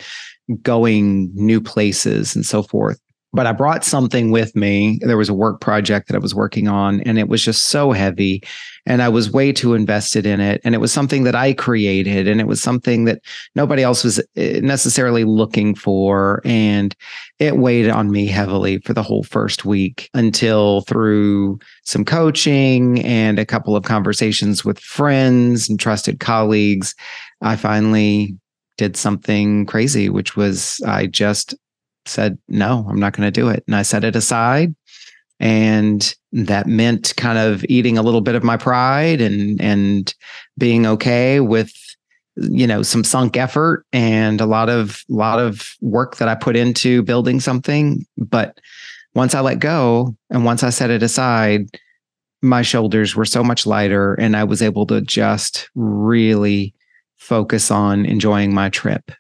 going 0.62 1.30
new 1.34 1.60
places 1.60 2.36
and 2.36 2.45
so 2.45 2.63
forth 2.63 2.99
but 3.33 3.45
I 3.45 3.51
brought 3.51 3.83
something 3.83 4.31
with 4.31 4.55
me. 4.55 4.99
There 5.01 5.17
was 5.17 5.29
a 5.29 5.33
work 5.33 5.59
project 5.59 6.07
that 6.07 6.15
I 6.15 6.19
was 6.19 6.33
working 6.33 6.67
on, 6.67 7.01
and 7.01 7.19
it 7.19 7.27
was 7.27 7.43
just 7.43 7.63
so 7.63 7.91
heavy. 7.91 8.41
And 8.85 9.01
I 9.01 9.09
was 9.09 9.31
way 9.31 9.51
too 9.51 9.73
invested 9.73 10.25
in 10.25 10.39
it. 10.39 10.61
And 10.63 10.73
it 10.73 10.77
was 10.77 10.93
something 10.93 11.23
that 11.23 11.35
I 11.35 11.53
created, 11.53 12.27
and 12.27 12.39
it 12.39 12.47
was 12.47 12.61
something 12.61 13.03
that 13.05 13.19
nobody 13.53 13.83
else 13.83 14.03
was 14.03 14.19
eh, 14.37 14.61
necessarily 14.61 15.25
looking 15.25 15.75
for. 15.75 16.41
And 16.45 16.95
it 17.37 17.57
weighed 17.57 17.89
on 17.89 18.11
me 18.11 18.27
heavily 18.27 18.79
for 18.79 18.93
the 18.93 19.03
whole 19.03 19.23
first 19.23 19.65
week 19.65 20.09
until 20.13 20.81
through 20.81 21.59
some 21.83 22.05
coaching 22.05 23.03
and 23.03 23.39
a 23.39 23.45
couple 23.45 23.75
of 23.75 23.83
conversations 23.83 24.63
with 24.63 24.79
friends 24.79 25.69
and 25.69 25.79
trusted 25.79 26.21
colleagues, 26.21 26.95
I 27.41 27.57
finally 27.57 28.37
did 28.77 28.95
something 28.95 29.65
crazy, 29.65 30.07
which 30.07 30.35
was 30.35 30.79
I 30.85 31.07
just 31.07 31.55
said, 32.07 32.37
no, 32.47 32.85
I'm 32.89 32.99
not 32.99 33.13
going 33.15 33.27
to 33.27 33.31
do 33.31 33.49
it. 33.49 33.63
And 33.67 33.75
I 33.75 33.81
set 33.81 34.03
it 34.03 34.15
aside. 34.15 34.75
And 35.39 36.15
that 36.31 36.67
meant 36.67 37.13
kind 37.17 37.37
of 37.37 37.65
eating 37.69 37.97
a 37.97 38.01
little 38.01 38.21
bit 38.21 38.35
of 38.35 38.43
my 38.43 38.57
pride 38.57 39.21
and 39.21 39.61
and 39.61 40.13
being 40.57 40.85
okay 40.85 41.39
with 41.39 41.71
you 42.35 42.67
know 42.67 42.83
some 42.83 43.03
sunk 43.03 43.37
effort 43.37 43.85
and 43.91 44.41
a 44.41 44.45
lot 44.45 44.69
of 44.69 45.03
lot 45.09 45.39
of 45.39 45.75
work 45.81 46.17
that 46.17 46.27
I 46.27 46.35
put 46.35 46.55
into 46.55 47.01
building 47.03 47.39
something 47.39 48.05
but 48.17 48.59
once 49.15 49.33
I 49.33 49.39
let 49.39 49.59
go 49.59 50.15
and 50.29 50.45
once 50.45 50.63
I 50.63 50.69
set 50.69 50.91
it 50.91 51.01
aside 51.01 51.67
my 52.43 52.61
shoulders 52.61 53.15
were 53.15 53.25
so 53.25 53.43
much 53.43 53.65
lighter 53.65 54.13
and 54.15 54.35
I 54.35 54.43
was 54.43 54.61
able 54.61 54.85
to 54.87 55.01
just 55.01 55.69
really 55.73 56.75
focus 57.15 57.71
on 57.71 58.05
enjoying 58.05 58.53
my 58.53 58.69
trip 58.69 59.11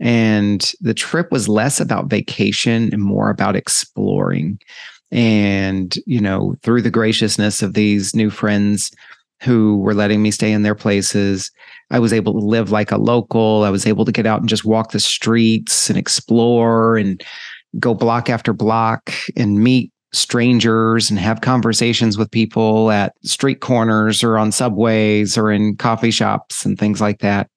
and 0.00 0.72
the 0.80 0.94
trip 0.94 1.30
was 1.30 1.48
less 1.48 1.80
about 1.80 2.10
vacation 2.10 2.90
and 2.92 3.02
more 3.02 3.30
about 3.30 3.56
exploring. 3.56 4.58
And, 5.10 5.96
you 6.06 6.20
know, 6.20 6.56
through 6.62 6.82
the 6.82 6.90
graciousness 6.90 7.62
of 7.62 7.74
these 7.74 8.16
new 8.16 8.30
friends 8.30 8.90
who 9.42 9.78
were 9.78 9.94
letting 9.94 10.22
me 10.22 10.30
stay 10.30 10.52
in 10.52 10.62
their 10.62 10.74
places, 10.74 11.50
I 11.90 11.98
was 11.98 12.12
able 12.12 12.32
to 12.32 12.46
live 12.46 12.70
like 12.70 12.90
a 12.90 12.96
local. 12.96 13.62
I 13.62 13.70
was 13.70 13.86
able 13.86 14.04
to 14.04 14.12
get 14.12 14.26
out 14.26 14.40
and 14.40 14.48
just 14.48 14.64
walk 14.64 14.90
the 14.90 15.00
streets 15.00 15.88
and 15.88 15.98
explore 15.98 16.96
and 16.96 17.22
go 17.78 17.94
block 17.94 18.30
after 18.30 18.52
block 18.52 19.12
and 19.36 19.62
meet 19.62 19.92
strangers 20.12 21.10
and 21.10 21.18
have 21.18 21.40
conversations 21.40 22.16
with 22.16 22.30
people 22.30 22.90
at 22.90 23.12
street 23.24 23.60
corners 23.60 24.22
or 24.22 24.38
on 24.38 24.52
subways 24.52 25.36
or 25.36 25.50
in 25.50 25.76
coffee 25.76 26.10
shops 26.10 26.64
and 26.64 26.78
things 26.78 27.00
like 27.00 27.18
that. 27.18 27.48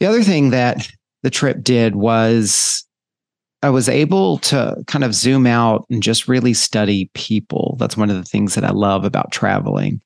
The 0.00 0.06
other 0.06 0.22
thing 0.22 0.50
that 0.50 0.88
the 1.22 1.30
trip 1.30 1.62
did 1.62 1.96
was 1.96 2.86
I 3.62 3.70
was 3.70 3.88
able 3.88 4.38
to 4.38 4.82
kind 4.88 5.04
of 5.04 5.14
zoom 5.14 5.46
out 5.46 5.86
and 5.88 6.02
just 6.02 6.26
really 6.26 6.52
study 6.52 7.10
people. 7.14 7.76
That's 7.78 7.96
one 7.96 8.10
of 8.10 8.16
the 8.16 8.24
things 8.24 8.54
that 8.54 8.64
I 8.64 8.70
love 8.70 9.04
about 9.04 9.30
traveling. 9.30 10.02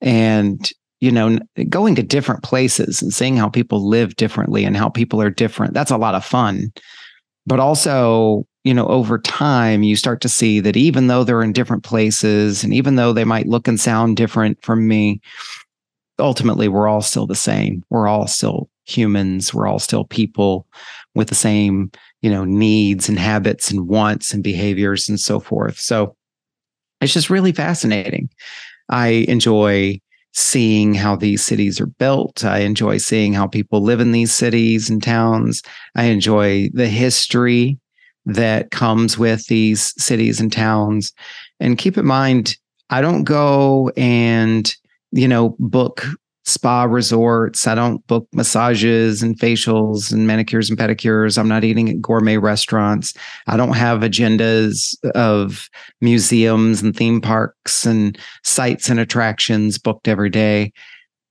And, 0.00 0.68
you 1.00 1.12
know, 1.12 1.38
going 1.68 1.94
to 1.94 2.02
different 2.02 2.42
places 2.42 3.00
and 3.00 3.14
seeing 3.14 3.36
how 3.36 3.48
people 3.48 3.88
live 3.88 4.16
differently 4.16 4.64
and 4.64 4.76
how 4.76 4.88
people 4.88 5.22
are 5.22 5.30
different, 5.30 5.72
that's 5.72 5.92
a 5.92 5.96
lot 5.96 6.16
of 6.16 6.24
fun. 6.24 6.72
But 7.46 7.60
also, 7.60 8.44
you 8.64 8.74
know, 8.74 8.88
over 8.88 9.18
time, 9.20 9.84
you 9.84 9.94
start 9.94 10.20
to 10.22 10.28
see 10.28 10.58
that 10.58 10.76
even 10.76 11.06
though 11.06 11.22
they're 11.22 11.42
in 11.42 11.52
different 11.52 11.84
places 11.84 12.64
and 12.64 12.74
even 12.74 12.96
though 12.96 13.12
they 13.12 13.24
might 13.24 13.46
look 13.46 13.68
and 13.68 13.78
sound 13.78 14.16
different 14.16 14.60
from 14.64 14.88
me, 14.88 15.20
ultimately, 16.18 16.66
we're 16.66 16.88
all 16.88 17.02
still 17.02 17.28
the 17.28 17.36
same. 17.36 17.84
We're 17.88 18.08
all 18.08 18.26
still 18.26 18.68
humans 18.86 19.52
we're 19.52 19.66
all 19.66 19.78
still 19.78 20.04
people 20.04 20.66
with 21.14 21.28
the 21.28 21.34
same 21.34 21.90
you 22.22 22.30
know 22.30 22.44
needs 22.44 23.08
and 23.08 23.18
habits 23.18 23.70
and 23.70 23.86
wants 23.88 24.32
and 24.34 24.42
behaviors 24.42 25.08
and 25.08 25.20
so 25.20 25.38
forth. 25.38 25.78
So 25.78 26.16
it's 27.00 27.12
just 27.12 27.30
really 27.30 27.52
fascinating. 27.52 28.30
I 28.88 29.26
enjoy 29.28 30.00
seeing 30.32 30.92
how 30.94 31.16
these 31.16 31.44
cities 31.44 31.80
are 31.80 31.86
built. 31.86 32.44
I 32.44 32.58
enjoy 32.58 32.98
seeing 32.98 33.32
how 33.32 33.46
people 33.46 33.80
live 33.80 34.00
in 34.00 34.12
these 34.12 34.32
cities 34.32 34.90
and 34.90 35.02
towns. 35.02 35.62
I 35.94 36.04
enjoy 36.04 36.68
the 36.74 36.88
history 36.88 37.78
that 38.24 38.70
comes 38.70 39.16
with 39.16 39.46
these 39.46 39.94
cities 40.02 40.40
and 40.40 40.52
towns. 40.52 41.12
And 41.60 41.78
keep 41.78 41.96
in 41.96 42.06
mind 42.06 42.56
I 42.90 43.00
don't 43.00 43.24
go 43.24 43.90
and, 43.96 44.72
you 45.10 45.26
know, 45.26 45.56
book 45.58 46.06
spa 46.46 46.84
resorts. 46.84 47.66
I 47.66 47.74
don't 47.74 48.06
book 48.06 48.26
massages 48.32 49.22
and 49.22 49.38
facials 49.38 50.12
and 50.12 50.26
manicures 50.26 50.70
and 50.70 50.78
pedicures. 50.78 51.36
I'm 51.36 51.48
not 51.48 51.64
eating 51.64 51.90
at 51.90 52.00
gourmet 52.00 52.38
restaurants. 52.38 53.12
I 53.48 53.56
don't 53.56 53.76
have 53.76 54.00
agendas 54.00 54.94
of 55.14 55.68
museums 56.00 56.82
and 56.82 56.96
theme 56.96 57.20
parks 57.20 57.84
and 57.84 58.16
sites 58.44 58.88
and 58.88 59.00
attractions 59.00 59.78
booked 59.78 60.08
every 60.08 60.30
day. 60.30 60.72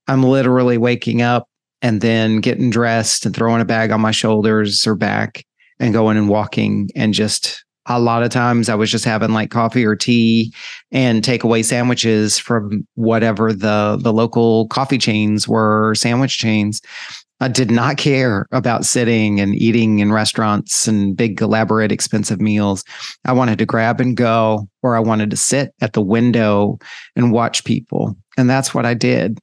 I'm 0.08 0.22
literally 0.22 0.78
waking 0.78 1.22
up 1.22 1.48
and 1.82 2.02
then 2.02 2.42
getting 2.42 2.70
dressed 2.70 3.26
and 3.26 3.36
throwing 3.36 3.62
a 3.62 3.66
bag 3.66 3.92
on 3.92 4.02
my 4.02 4.12
shoulders 4.12 4.86
or 4.86 4.96
back 4.96 5.46
and 5.80 5.94
going 5.94 6.18
and 6.18 6.30
walking 6.30 6.90
and 6.96 7.14
just 7.14 7.65
a 7.88 8.00
lot 8.00 8.24
of 8.24 8.30
times 8.30 8.70
I 8.70 8.76
was 8.76 8.90
just 8.90 9.06
having 9.06 9.32
like 9.32 9.52
coffee 9.52 9.86
or 9.86 9.96
tea 9.96 10.54
and 10.92 11.24
takeaway 11.24 11.64
sandwiches 11.64 12.38
from 12.40 12.88
whatever 12.96 13.54
the 13.54 13.98
the 14.02 14.14
local 14.14 14.68
coffee 14.68 14.98
chains 14.98 15.48
were, 15.48 15.94
sandwich 15.96 16.38
chains. 16.38 16.82
I 17.42 17.50
did 17.50 17.70
not 17.70 17.98
care 17.98 18.48
about 18.52 18.86
sitting 18.86 19.42
and 19.42 19.54
eating 19.56 20.00
in 20.00 20.14
restaurants 20.14 20.88
and 20.88 21.18
big, 21.18 21.42
elaborate, 21.42 21.92
expensive 21.92 22.40
meals. 22.40 22.84
I 23.26 23.34
wanted 23.34 23.60
to 23.60 23.66
grab 23.66 24.00
and 24.00 24.16
go, 24.16 24.70
or 24.82 24.96
I 24.96 25.00
wanted 25.02 25.32
to 25.32 25.38
sit 25.38 25.74
at 25.82 25.94
the 25.94 26.02
window 26.02 26.80
and 27.16 27.34
watch 27.34 27.66
people. 27.66 28.16
And 28.38 28.50
that's 28.50 28.74
what 28.74 28.86
I 28.86 28.94
did. 28.94 29.38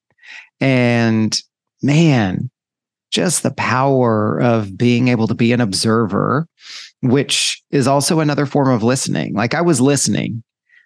And 0.58 1.38
man, 1.82 2.50
just 3.10 3.42
the 3.42 3.52
power 3.52 4.40
of 4.40 4.76
being 4.76 5.08
able 5.08 5.28
to 5.28 5.34
be 5.34 5.52
an 5.52 5.60
observer 5.60 6.48
which 7.02 7.62
is 7.70 7.86
also 7.86 8.20
another 8.20 8.46
form 8.46 8.70
of 8.70 8.82
listening. 8.82 9.34
Like 9.34 9.54
I 9.54 9.60
was 9.60 9.80
listening, 9.80 10.42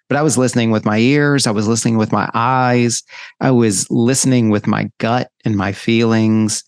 but 0.09 0.17
I 0.17 0.23
was 0.23 0.37
listening 0.37 0.71
with 0.71 0.85
my 0.85 0.97
ears, 0.97 1.47
I 1.47 1.51
was 1.51 1.67
listening 1.67 1.97
with 1.97 2.11
my 2.11 2.29
eyes, 2.33 3.03
I 3.39 3.51
was 3.51 3.89
listening 3.89 4.49
with 4.49 4.67
my 4.67 4.89
gut 4.97 5.29
and 5.45 5.55
my 5.55 5.71
feelings. 5.71 6.63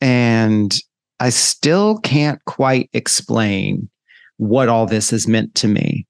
And 0.00 0.78
I 1.18 1.30
still 1.30 1.98
can't 1.98 2.44
quite 2.44 2.90
explain 2.92 3.88
what 4.36 4.68
all 4.68 4.86
this 4.86 5.10
has 5.10 5.26
meant 5.26 5.54
to 5.56 5.68
me. 5.68 6.06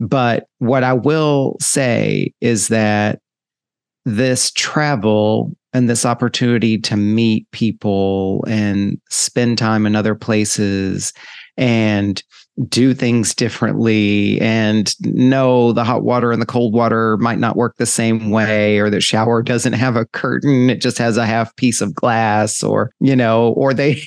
But 0.00 0.46
what 0.58 0.84
I 0.84 0.92
will 0.92 1.56
say 1.60 2.32
is 2.40 2.68
that 2.68 3.20
this 4.04 4.50
travel 4.52 5.54
and 5.72 5.90
this 5.90 6.06
opportunity 6.06 6.78
to 6.78 6.96
meet 6.96 7.50
people 7.50 8.44
and 8.46 9.00
spend 9.10 9.58
time 9.58 9.86
in 9.86 9.96
other 9.96 10.14
places 10.14 11.12
and 11.56 12.22
do 12.68 12.94
things 12.94 13.34
differently 13.34 14.40
and 14.40 14.94
know 15.04 15.72
the 15.72 15.82
hot 15.82 16.04
water 16.04 16.30
and 16.30 16.40
the 16.40 16.46
cold 16.46 16.72
water 16.72 17.16
might 17.16 17.38
not 17.38 17.56
work 17.56 17.76
the 17.76 17.86
same 17.86 18.30
way 18.30 18.78
or 18.78 18.90
the 18.90 19.00
shower 19.00 19.42
doesn't 19.42 19.72
have 19.72 19.96
a 19.96 20.06
curtain 20.06 20.70
it 20.70 20.80
just 20.80 20.96
has 20.96 21.16
a 21.16 21.26
half 21.26 21.54
piece 21.56 21.80
of 21.80 21.94
glass 21.94 22.62
or 22.62 22.92
you 23.00 23.16
know 23.16 23.48
or 23.54 23.74
they 23.74 24.00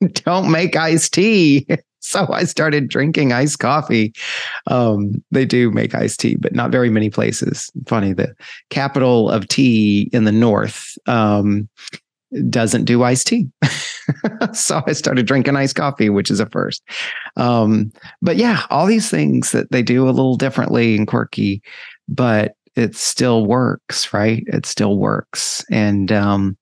don't 0.14 0.50
make 0.50 0.76
iced 0.76 1.14
tea. 1.14 1.66
So 2.02 2.26
i 2.32 2.44
started 2.44 2.88
drinking 2.88 3.34
iced 3.34 3.58
coffee. 3.58 4.14
Um, 4.68 5.22
they 5.32 5.44
do 5.44 5.70
make 5.70 5.94
iced 5.94 6.18
tea 6.18 6.34
but 6.34 6.54
not 6.54 6.72
very 6.72 6.88
many 6.88 7.10
places. 7.10 7.70
Funny 7.86 8.14
the 8.14 8.34
capital 8.70 9.28
of 9.28 9.46
tea 9.48 10.08
in 10.10 10.24
the 10.24 10.32
north 10.32 10.96
um, 11.06 11.68
doesn't 12.48 12.84
do 12.84 13.02
iced 13.02 13.26
tea 13.26 13.48
so 14.52 14.82
I 14.86 14.92
started 14.92 15.26
drinking 15.26 15.56
iced 15.56 15.76
coffee, 15.76 16.10
which 16.10 16.30
is 16.30 16.40
a 16.40 16.46
first. 16.46 16.82
Um, 17.36 17.92
but 18.22 18.36
yeah, 18.36 18.66
all 18.70 18.86
these 18.86 19.10
things 19.10 19.52
that 19.52 19.70
they 19.70 19.82
do 19.82 20.08
a 20.08 20.10
little 20.10 20.36
differently 20.36 20.96
and 20.96 21.06
quirky, 21.06 21.62
but 22.08 22.54
it 22.76 22.96
still 22.96 23.46
works, 23.46 24.12
right? 24.12 24.44
It 24.46 24.66
still 24.66 24.96
works. 24.96 25.64
And 25.70 26.12
um, 26.12 26.56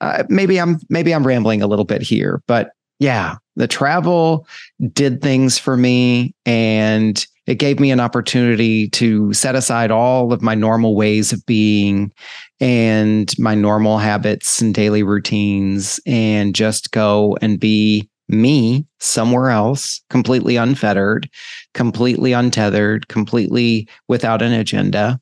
uh, 0.00 0.24
maybe 0.28 0.60
I'm 0.60 0.78
maybe 0.88 1.14
I'm 1.14 1.26
rambling 1.26 1.62
a 1.62 1.66
little 1.66 1.84
bit 1.84 2.02
here, 2.02 2.42
but 2.46 2.72
yeah, 2.98 3.36
the 3.56 3.68
travel 3.68 4.46
did 4.92 5.22
things 5.22 5.58
for 5.58 5.76
me, 5.76 6.34
and 6.44 7.26
it 7.46 7.54
gave 7.54 7.80
me 7.80 7.90
an 7.90 8.00
opportunity 8.00 8.88
to 8.90 9.32
set 9.32 9.54
aside 9.54 9.90
all 9.90 10.32
of 10.32 10.42
my 10.42 10.54
normal 10.54 10.94
ways 10.94 11.32
of 11.32 11.44
being 11.46 12.12
and 12.60 13.34
my 13.38 13.54
normal 13.54 13.98
habits 13.98 14.60
and 14.60 14.74
daily 14.74 15.02
routines 15.02 15.98
and 16.06 16.54
just 16.54 16.90
go 16.90 17.36
and 17.40 17.58
be 17.58 18.08
me 18.28 18.86
somewhere 19.00 19.50
else, 19.50 20.00
completely 20.10 20.56
unfettered, 20.56 21.28
completely 21.74 22.32
untethered, 22.32 23.08
completely 23.08 23.88
without 24.08 24.42
an 24.42 24.52
agenda. 24.52 25.20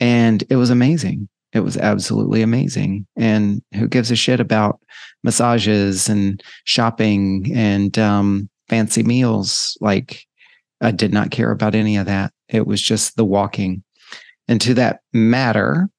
And 0.00 0.44
it 0.48 0.56
was 0.56 0.70
amazing. 0.70 1.28
It 1.52 1.60
was 1.60 1.76
absolutely 1.76 2.42
amazing. 2.42 3.06
And 3.16 3.62
who 3.74 3.88
gives 3.88 4.10
a 4.10 4.16
shit 4.16 4.40
about 4.40 4.80
massages 5.24 6.08
and 6.08 6.42
shopping 6.64 7.50
and 7.54 7.98
um, 7.98 8.48
fancy 8.68 9.02
meals? 9.02 9.76
Like, 9.80 10.24
I 10.80 10.90
did 10.90 11.12
not 11.12 11.30
care 11.30 11.50
about 11.50 11.74
any 11.74 11.96
of 11.96 12.06
that. 12.06 12.32
It 12.48 12.66
was 12.66 12.80
just 12.80 13.16
the 13.16 13.24
walking. 13.24 13.82
And 14.46 14.60
to 14.60 14.74
that 14.74 15.00
matter, 15.12 15.90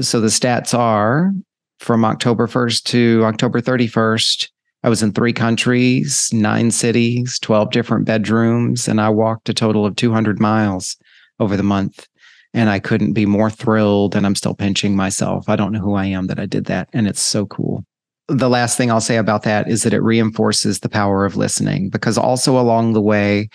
so 0.00 0.20
the 0.20 0.28
stats 0.28 0.76
are 0.76 1.32
from 1.78 2.04
October 2.04 2.46
1st 2.46 2.84
to 2.84 3.22
October 3.24 3.60
31st, 3.60 4.48
I 4.84 4.88
was 4.88 5.02
in 5.02 5.12
three 5.12 5.32
countries, 5.32 6.30
nine 6.32 6.70
cities, 6.70 7.38
12 7.40 7.70
different 7.70 8.04
bedrooms, 8.04 8.86
and 8.86 9.00
I 9.00 9.08
walked 9.08 9.48
a 9.48 9.54
total 9.54 9.84
of 9.84 9.96
200 9.96 10.40
miles 10.40 10.96
over 11.40 11.56
the 11.56 11.62
month. 11.62 12.06
And 12.54 12.70
I 12.70 12.78
couldn't 12.78 13.12
be 13.12 13.26
more 13.26 13.50
thrilled. 13.50 14.16
And 14.16 14.24
I'm 14.24 14.34
still 14.34 14.54
pinching 14.54 14.96
myself. 14.96 15.48
I 15.48 15.56
don't 15.56 15.72
know 15.72 15.80
who 15.80 15.94
I 15.94 16.06
am 16.06 16.28
that 16.28 16.40
I 16.40 16.46
did 16.46 16.64
that. 16.66 16.88
And 16.94 17.06
it's 17.06 17.20
so 17.20 17.44
cool. 17.44 17.84
The 18.28 18.48
last 18.48 18.76
thing 18.76 18.90
I'll 18.90 19.00
say 19.00 19.16
about 19.16 19.42
that 19.42 19.68
is 19.68 19.82
that 19.82 19.92
it 19.92 20.02
reinforces 20.02 20.80
the 20.80 20.88
power 20.88 21.24
of 21.24 21.36
listening 21.36 21.90
because 21.90 22.16
also 22.16 22.58
along 22.58 22.92
the 22.92 23.02
way, 23.02 23.48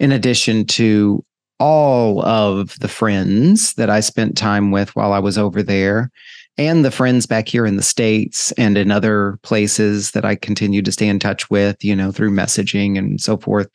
in 0.00 0.12
addition 0.12 0.66
to 0.66 1.24
all 1.60 2.24
of 2.24 2.76
the 2.80 2.88
friends 2.88 3.74
that 3.74 3.90
I 3.90 4.00
spent 4.00 4.36
time 4.36 4.72
with 4.72 4.96
while 4.96 5.12
I 5.12 5.18
was 5.18 5.38
over 5.38 5.62
there 5.62 6.10
and 6.58 6.84
the 6.84 6.90
friends 6.90 7.26
back 7.26 7.48
here 7.48 7.64
in 7.64 7.76
the 7.76 7.82
States 7.82 8.52
and 8.52 8.76
in 8.76 8.90
other 8.90 9.38
places 9.42 10.10
that 10.10 10.24
I 10.24 10.34
continue 10.34 10.82
to 10.82 10.92
stay 10.92 11.06
in 11.06 11.18
touch 11.18 11.48
with, 11.48 11.82
you 11.84 11.94
know, 11.94 12.12
through 12.12 12.32
messaging 12.32 12.98
and 12.98 13.20
so 13.20 13.36
forth. 13.36 13.68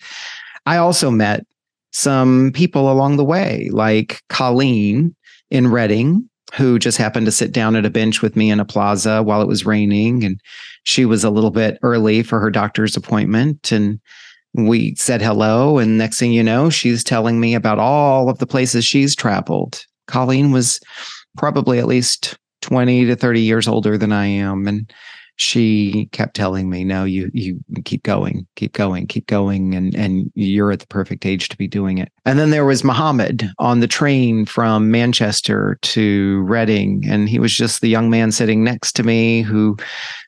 I 0.65 0.77
also 0.77 1.09
met 1.09 1.45
some 1.91 2.51
people 2.53 2.91
along 2.91 3.17
the 3.17 3.23
way, 3.23 3.69
like 3.71 4.21
Colleen 4.29 5.15
in 5.49 5.67
Reading, 5.67 6.29
who 6.53 6.77
just 6.77 6.97
happened 6.97 7.25
to 7.25 7.31
sit 7.31 7.51
down 7.51 7.75
at 7.75 7.85
a 7.85 7.89
bench 7.89 8.21
with 8.21 8.35
me 8.35 8.51
in 8.51 8.59
a 8.59 8.65
plaza 8.65 9.23
while 9.23 9.41
it 9.41 9.47
was 9.47 9.65
raining. 9.65 10.23
And 10.23 10.39
she 10.83 11.05
was 11.05 11.23
a 11.23 11.29
little 11.29 11.51
bit 11.51 11.79
early 11.81 12.21
for 12.21 12.39
her 12.39 12.51
doctor's 12.51 12.97
appointment. 12.97 13.71
And 13.71 13.99
we 14.57 14.95
said 14.95 15.21
hello 15.21 15.77
and 15.77 15.97
next 15.97 16.19
thing 16.19 16.31
you 16.31 16.43
know 16.43 16.69
she's 16.69 17.03
telling 17.03 17.39
me 17.39 17.55
about 17.55 17.79
all 17.79 18.29
of 18.29 18.39
the 18.39 18.47
places 18.47 18.85
she's 18.85 19.15
traveled. 19.15 19.85
Colleen 20.07 20.51
was 20.51 20.79
probably 21.37 21.79
at 21.79 21.87
least 21.87 22.37
20 22.61 23.05
to 23.05 23.15
30 23.15 23.41
years 23.41 23.67
older 23.67 23.97
than 23.97 24.11
i 24.11 24.25
am 24.25 24.67
and 24.67 24.91
she 25.37 26.07
kept 26.11 26.35
telling 26.35 26.69
me, 26.69 26.83
"No, 26.83 27.03
you 27.03 27.29
you 27.33 27.59
keep 27.83 28.03
going, 28.03 28.47
keep 28.55 28.73
going, 28.73 29.07
keep 29.07 29.27
going, 29.27 29.75
and 29.75 29.93
and 29.95 30.31
you're 30.35 30.71
at 30.71 30.79
the 30.79 30.87
perfect 30.87 31.25
age 31.25 31.49
to 31.49 31.57
be 31.57 31.67
doing 31.67 31.97
it." 31.97 32.11
And 32.25 32.39
then 32.39 32.51
there 32.51 32.65
was 32.65 32.83
Muhammad 32.83 33.49
on 33.59 33.79
the 33.79 33.87
train 33.87 34.45
from 34.45 34.91
Manchester 34.91 35.77
to 35.81 36.41
Reading, 36.43 37.03
and 37.07 37.27
he 37.27 37.39
was 37.39 37.53
just 37.53 37.81
the 37.81 37.89
young 37.89 38.09
man 38.09 38.31
sitting 38.31 38.63
next 38.63 38.93
to 38.93 39.03
me 39.03 39.41
who 39.41 39.77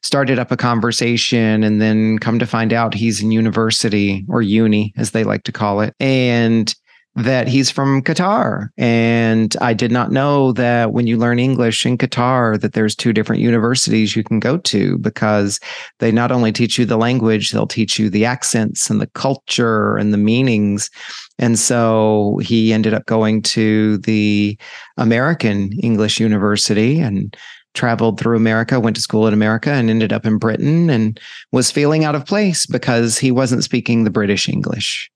started 0.03 0.39
up 0.39 0.51
a 0.51 0.57
conversation, 0.57 1.63
and 1.63 1.81
then 1.81 2.19
come 2.19 2.39
to 2.39 2.45
find 2.45 2.73
out 2.73 2.93
he's 2.93 3.21
in 3.21 3.31
university 3.31 4.25
or 4.27 4.41
uni, 4.41 4.93
as 4.97 5.11
they 5.11 5.23
like 5.23 5.43
to 5.43 5.51
call 5.51 5.81
it, 5.81 5.95
and 5.99 6.75
that 7.17 7.47
he's 7.47 7.71
from 7.71 8.03
Qatar. 8.03 8.69
And 8.77 9.55
I 9.59 9.73
did 9.73 9.91
not 9.91 10.11
know 10.11 10.51
that 10.53 10.93
when 10.93 11.07
you 11.07 11.17
learn 11.17 11.39
English 11.39 11.83
in 11.83 11.97
Qatar, 11.97 12.61
that 12.61 12.73
there's 12.73 12.95
two 12.95 13.11
different 13.11 13.41
universities 13.41 14.15
you 14.15 14.23
can 14.23 14.39
go 14.39 14.59
to 14.59 14.99
because 14.99 15.59
they 15.97 16.11
not 16.11 16.31
only 16.31 16.51
teach 16.51 16.77
you 16.77 16.85
the 16.85 16.95
language, 16.95 17.51
they'll 17.51 17.65
teach 17.65 17.97
you 17.97 18.11
the 18.11 18.23
accents 18.23 18.91
and 18.91 19.01
the 19.01 19.07
culture 19.07 19.97
and 19.97 20.13
the 20.13 20.17
meanings. 20.17 20.91
And 21.39 21.57
so 21.57 22.39
he 22.43 22.71
ended 22.71 22.93
up 22.93 23.07
going 23.07 23.41
to 23.43 23.97
the 23.99 24.55
American 24.97 25.73
English 25.79 26.19
University 26.19 26.99
and 26.99 27.35
traveled 27.73 28.19
through 28.19 28.37
America, 28.37 28.79
went 28.79 28.95
to 28.95 29.01
school 29.01 29.27
in 29.27 29.33
America, 29.33 29.71
and 29.71 29.89
ended 29.89 30.13
up 30.13 30.25
in 30.25 30.37
Britain 30.37 30.89
and 30.91 31.19
was 31.51 31.71
feeling 31.71 32.03
out 32.03 32.15
of 32.15 32.25
place 32.25 32.67
because 32.67 33.17
he 33.17 33.31
wasn't 33.31 33.63
speaking 33.63 34.03
the 34.03 34.11
British 34.11 34.47
English. 34.47 35.09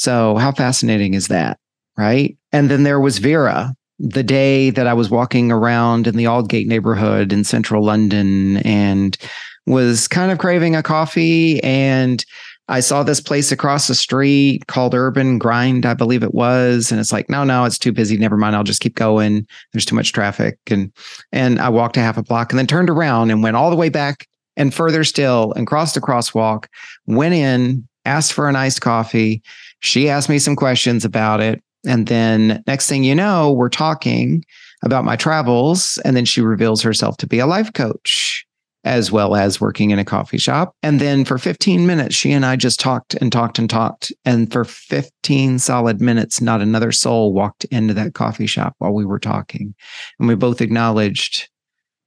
So, 0.00 0.36
how 0.36 0.50
fascinating 0.52 1.12
is 1.12 1.28
that? 1.28 1.58
Right. 1.98 2.34
And 2.52 2.70
then 2.70 2.84
there 2.84 3.00
was 3.00 3.18
Vera, 3.18 3.74
the 3.98 4.22
day 4.22 4.70
that 4.70 4.86
I 4.86 4.94
was 4.94 5.10
walking 5.10 5.52
around 5.52 6.06
in 6.06 6.16
the 6.16 6.24
Aldgate 6.24 6.66
neighborhood 6.66 7.34
in 7.34 7.44
central 7.44 7.84
London 7.84 8.56
and 8.64 9.18
was 9.66 10.08
kind 10.08 10.32
of 10.32 10.38
craving 10.38 10.74
a 10.74 10.82
coffee. 10.82 11.62
And 11.62 12.24
I 12.68 12.80
saw 12.80 13.02
this 13.02 13.20
place 13.20 13.52
across 13.52 13.88
the 13.88 13.94
street 13.94 14.68
called 14.68 14.94
Urban 14.94 15.36
Grind, 15.36 15.84
I 15.84 15.92
believe 15.92 16.22
it 16.22 16.32
was. 16.32 16.90
And 16.90 16.98
it's 16.98 17.12
like, 17.12 17.28
no, 17.28 17.44
no, 17.44 17.66
it's 17.66 17.78
too 17.78 17.92
busy. 17.92 18.16
Never 18.16 18.38
mind. 18.38 18.56
I'll 18.56 18.64
just 18.64 18.80
keep 18.80 18.94
going. 18.94 19.46
There's 19.74 19.84
too 19.84 19.96
much 19.96 20.14
traffic. 20.14 20.58
And 20.70 20.90
and 21.30 21.60
I 21.60 21.68
walked 21.68 21.98
a 21.98 22.00
half 22.00 22.16
a 22.16 22.22
block 22.22 22.52
and 22.52 22.58
then 22.58 22.66
turned 22.66 22.88
around 22.88 23.30
and 23.30 23.42
went 23.42 23.56
all 23.56 23.68
the 23.68 23.76
way 23.76 23.90
back 23.90 24.26
and 24.56 24.72
further 24.72 25.04
still 25.04 25.52
and 25.56 25.66
crossed 25.66 25.94
the 25.94 26.00
crosswalk, 26.00 26.68
went 27.06 27.34
in, 27.34 27.86
asked 28.06 28.32
for 28.32 28.48
an 28.48 28.56
iced 28.56 28.80
coffee. 28.80 29.42
She 29.80 30.08
asked 30.08 30.28
me 30.28 30.38
some 30.38 30.56
questions 30.56 31.04
about 31.04 31.40
it. 31.40 31.62
And 31.86 32.06
then 32.06 32.62
next 32.66 32.88
thing 32.88 33.04
you 33.04 33.14
know, 33.14 33.52
we're 33.52 33.70
talking 33.70 34.44
about 34.82 35.04
my 35.04 35.16
travels. 35.16 35.98
And 36.04 36.16
then 36.16 36.24
she 36.24 36.40
reveals 36.40 36.82
herself 36.82 37.16
to 37.18 37.26
be 37.26 37.38
a 37.38 37.46
life 37.46 37.72
coach 37.72 38.46
as 38.84 39.12
well 39.12 39.36
as 39.36 39.60
working 39.60 39.90
in 39.90 39.98
a 39.98 40.04
coffee 40.04 40.38
shop. 40.38 40.74
And 40.82 41.00
then 41.00 41.24
for 41.24 41.36
15 41.36 41.86
minutes, 41.86 42.14
she 42.14 42.32
and 42.32 42.46
I 42.46 42.56
just 42.56 42.80
talked 42.80 43.14
and 43.14 43.30
talked 43.30 43.58
and 43.58 43.68
talked. 43.68 44.12
And 44.24 44.50
for 44.50 44.64
15 44.64 45.58
solid 45.58 46.00
minutes, 46.00 46.40
not 46.40 46.62
another 46.62 46.92
soul 46.92 47.32
walked 47.34 47.64
into 47.66 47.92
that 47.94 48.14
coffee 48.14 48.46
shop 48.46 48.74
while 48.78 48.94
we 48.94 49.04
were 49.04 49.18
talking. 49.18 49.74
And 50.18 50.28
we 50.28 50.34
both 50.34 50.62
acknowledged 50.62 51.48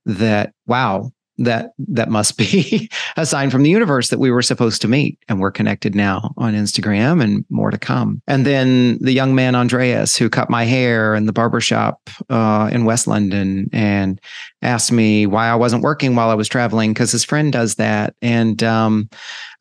that, 0.06 0.54
wow, 0.66 1.12
that 1.38 1.72
that 1.80 2.10
must 2.10 2.38
be 2.38 2.90
a 3.18 3.26
sign 3.26 3.50
from 3.50 3.64
the 3.64 3.70
universe 3.70 4.10
that 4.10 4.20
we 4.20 4.32
were 4.32 4.42
supposed 4.42 4.82
to 4.82 4.88
meet 4.88 5.18
and 5.28 5.40
we're 5.40 5.52
connected 5.52 5.96
now 5.96 6.34
on 6.38 6.54
Instagram 6.54 7.24
and 7.24 7.46
more 7.50 7.72
to 7.72 7.78
come. 7.78 8.22
And 8.28 8.46
then 8.46 8.98
the 9.00 9.14
young 9.14 9.34
man 9.34 9.56
Andreas 9.56 10.16
who 10.16 10.30
cut 10.30 10.50
my 10.50 10.66
hair 10.66 11.16
in 11.16 11.26
the 11.26 11.34
barbershop 11.34 12.00
uh, 12.30 12.70
in 12.72 12.86
West 12.86 13.08
London 13.08 13.70
and 13.74 14.22
asked 14.62 14.92
me 14.92 15.26
why 15.26 15.48
I 15.48 15.56
wasn't 15.56 15.84
working 15.84 16.16
while 16.16 16.30
I 16.30 16.36
was 16.36 16.48
traveling 16.48 16.94
because 16.94 17.12
his 17.12 17.24
friend 17.24 17.52
does 17.52 17.76
that. 17.76 18.16
And 18.22 18.62
um, 18.64 19.10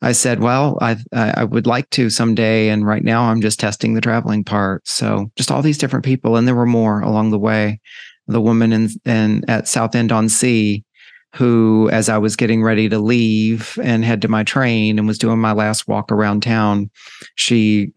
I 0.01 0.11
said, 0.11 0.41
well, 0.41 0.77
I 0.81 0.97
I 1.11 1.43
would 1.43 1.67
like 1.67 1.89
to 1.91 2.09
someday, 2.09 2.69
and 2.69 2.85
right 2.85 3.03
now 3.03 3.23
I'm 3.23 3.41
just 3.41 3.59
testing 3.59 3.93
the 3.93 4.01
traveling 4.01 4.43
part. 4.43 4.87
So 4.87 5.31
just 5.35 5.51
all 5.51 5.61
these 5.61 5.77
different 5.77 6.05
people, 6.05 6.35
and 6.35 6.47
there 6.47 6.55
were 6.55 6.65
more 6.65 7.01
along 7.01 7.31
the 7.31 7.39
way. 7.39 7.79
The 8.27 8.41
woman 8.41 8.71
in, 8.71 8.89
in 9.05 9.43
at 9.49 9.67
Southend 9.67 10.11
on 10.11 10.29
Sea 10.29 10.85
who, 11.33 11.89
as 11.91 12.09
I 12.09 12.17
was 12.17 12.35
getting 12.35 12.63
ready 12.63 12.87
to 12.89 12.99
leave 12.99 13.77
and 13.81 14.05
head 14.05 14.21
to 14.21 14.27
my 14.27 14.43
train 14.43 14.99
and 14.99 15.07
was 15.07 15.17
doing 15.17 15.39
my 15.39 15.51
last 15.51 15.87
walk 15.87 16.11
around 16.11 16.43
town, 16.43 16.91
she 17.35 17.91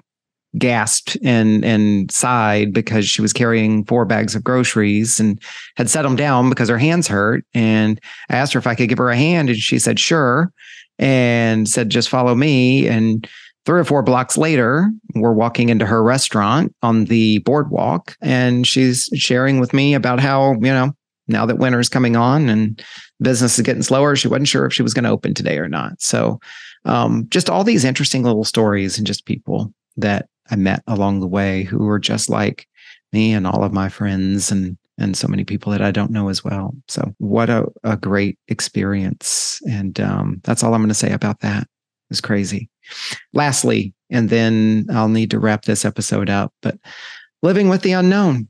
gasped 0.58 1.18
and 1.22 1.64
and 1.64 2.10
sighed 2.10 2.72
because 2.72 3.06
she 3.06 3.20
was 3.20 3.34
carrying 3.34 3.84
four 3.84 4.06
bags 4.06 4.34
of 4.34 4.42
groceries 4.42 5.20
and 5.20 5.40
had 5.76 5.90
set 5.90 6.02
them 6.02 6.16
down 6.16 6.48
because 6.48 6.68
her 6.68 6.78
hands 6.78 7.06
hurt. 7.08 7.44
And 7.52 8.00
I 8.30 8.36
asked 8.36 8.54
her 8.54 8.58
if 8.58 8.66
I 8.66 8.74
could 8.74 8.88
give 8.88 8.98
her 8.98 9.10
a 9.10 9.16
hand, 9.16 9.50
and 9.50 9.58
she 9.58 9.78
said 9.78 10.00
sure, 10.00 10.50
and 10.98 11.68
said 11.68 11.90
just 11.90 12.08
follow 12.08 12.34
me. 12.34 12.88
And 12.88 13.28
three 13.66 13.80
or 13.80 13.84
four 13.84 14.02
blocks 14.02 14.38
later, 14.38 14.90
we're 15.14 15.32
walking 15.32 15.68
into 15.68 15.84
her 15.84 16.02
restaurant 16.02 16.74
on 16.82 17.04
the 17.04 17.38
boardwalk, 17.40 18.16
and 18.22 18.66
she's 18.66 19.10
sharing 19.14 19.60
with 19.60 19.74
me 19.74 19.92
about 19.92 20.20
how 20.20 20.52
you 20.52 20.72
know 20.72 20.92
now 21.28 21.46
that 21.46 21.58
winter's 21.58 21.88
coming 21.88 22.16
on 22.16 22.48
and 22.48 22.82
business 23.20 23.58
is 23.58 23.64
getting 23.64 23.82
slower. 23.82 24.16
She 24.16 24.28
wasn't 24.28 24.48
sure 24.48 24.66
if 24.66 24.72
she 24.72 24.82
was 24.82 24.94
going 24.94 25.04
to 25.04 25.10
open 25.10 25.34
today 25.34 25.58
or 25.58 25.68
not. 25.68 26.00
So, 26.00 26.40
um, 26.84 27.26
just 27.28 27.50
all 27.50 27.64
these 27.64 27.84
interesting 27.84 28.22
little 28.22 28.44
stories 28.44 28.96
and 28.96 29.06
just 29.06 29.26
people 29.26 29.72
that 29.96 30.28
I 30.50 30.56
met 30.56 30.82
along 30.86 31.20
the 31.20 31.26
way 31.26 31.64
who 31.64 31.78
were 31.78 31.98
just 31.98 32.28
like 32.28 32.68
me 33.12 33.32
and 33.32 33.46
all 33.46 33.64
of 33.64 33.72
my 33.72 33.88
friends 33.88 34.50
and 34.50 34.76
and 34.98 35.16
so 35.16 35.28
many 35.28 35.44
people 35.44 35.72
that 35.72 35.82
I 35.82 35.90
don't 35.90 36.10
know 36.10 36.28
as 36.28 36.42
well. 36.42 36.74
So, 36.88 37.14
what 37.18 37.50
a, 37.50 37.66
a 37.84 37.96
great 37.96 38.38
experience. 38.48 39.60
And 39.68 40.00
um, 40.00 40.40
that's 40.44 40.62
all 40.62 40.74
I'm 40.74 40.80
going 40.80 40.88
to 40.88 40.94
say 40.94 41.12
about 41.12 41.40
that. 41.40 41.68
It's 42.10 42.20
crazy. 42.20 42.70
Lastly, 43.32 43.92
and 44.10 44.30
then 44.30 44.86
I'll 44.90 45.08
need 45.08 45.30
to 45.32 45.38
wrap 45.38 45.64
this 45.64 45.84
episode 45.84 46.30
up, 46.30 46.52
but 46.62 46.78
living 47.42 47.68
with 47.68 47.82
the 47.82 47.92
unknown. 47.92 48.48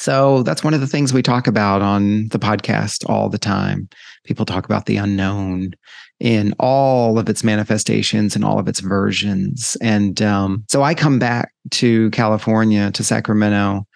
So 0.00 0.42
that's 0.44 0.64
one 0.64 0.72
of 0.72 0.80
the 0.80 0.86
things 0.86 1.12
we 1.12 1.20
talk 1.20 1.46
about 1.46 1.82
on 1.82 2.28
the 2.28 2.38
podcast 2.38 3.06
all 3.06 3.28
the 3.28 3.36
time. 3.36 3.86
People 4.24 4.46
talk 4.46 4.64
about 4.64 4.86
the 4.86 4.96
unknown 4.96 5.72
in 6.18 6.54
all 6.58 7.18
of 7.18 7.28
its 7.28 7.44
manifestations 7.44 8.34
and 8.34 8.42
all 8.42 8.58
of 8.58 8.66
its 8.66 8.80
versions. 8.80 9.76
And 9.82 10.22
um, 10.22 10.64
so 10.70 10.82
I 10.82 10.94
come 10.94 11.18
back 11.18 11.52
to 11.72 12.08
California, 12.12 12.90
to 12.92 13.04
Sacramento 13.04 13.86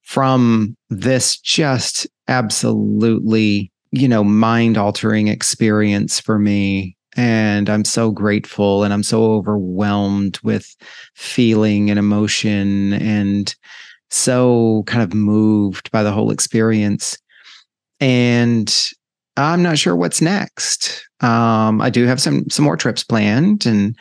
from 0.00 0.78
this 0.88 1.38
just 1.38 2.06
absolutely, 2.26 3.70
you 3.92 4.08
know, 4.08 4.24
mind 4.24 4.78
altering 4.78 5.28
experience 5.28 6.18
for 6.18 6.38
me. 6.38 6.96
And 7.18 7.68
I'm 7.68 7.84
so 7.84 8.10
grateful 8.10 8.82
and 8.82 8.94
I'm 8.94 9.02
so 9.02 9.32
overwhelmed 9.32 10.38
with 10.42 10.74
feeling 11.14 11.90
and 11.90 11.98
emotion 11.98 12.94
and 12.94 13.54
so 14.10 14.82
kind 14.86 15.02
of 15.02 15.14
moved 15.14 15.90
by 15.90 16.02
the 16.02 16.12
whole 16.12 16.30
experience. 16.30 17.16
And 18.00 18.74
I'm 19.36 19.62
not 19.62 19.78
sure 19.78 19.96
what's 19.96 20.20
next. 20.20 21.06
Um, 21.20 21.80
I 21.80 21.90
do 21.90 22.06
have 22.06 22.20
some 22.20 22.48
some 22.50 22.64
more 22.64 22.76
trips 22.76 23.04
planned, 23.04 23.66
and 23.66 23.96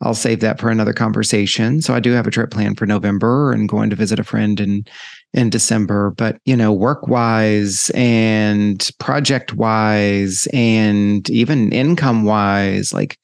I'll 0.00 0.14
save 0.14 0.40
that 0.40 0.60
for 0.60 0.70
another 0.70 0.92
conversation. 0.92 1.80
So 1.80 1.94
I 1.94 2.00
do 2.00 2.12
have 2.12 2.26
a 2.26 2.30
trip 2.30 2.50
planned 2.50 2.78
for 2.78 2.86
November 2.86 3.52
and 3.52 3.68
going 3.68 3.90
to 3.90 3.96
visit 3.96 4.18
a 4.18 4.24
friend 4.24 4.60
in 4.60 4.84
in 5.32 5.50
December. 5.50 6.10
But 6.10 6.38
you 6.44 6.56
know, 6.56 6.72
work 6.72 7.08
wise 7.08 7.90
and 7.94 8.88
project 8.98 9.54
wise, 9.54 10.46
and 10.52 11.28
even 11.30 11.72
income 11.72 12.24
wise, 12.24 12.92
like 12.92 13.18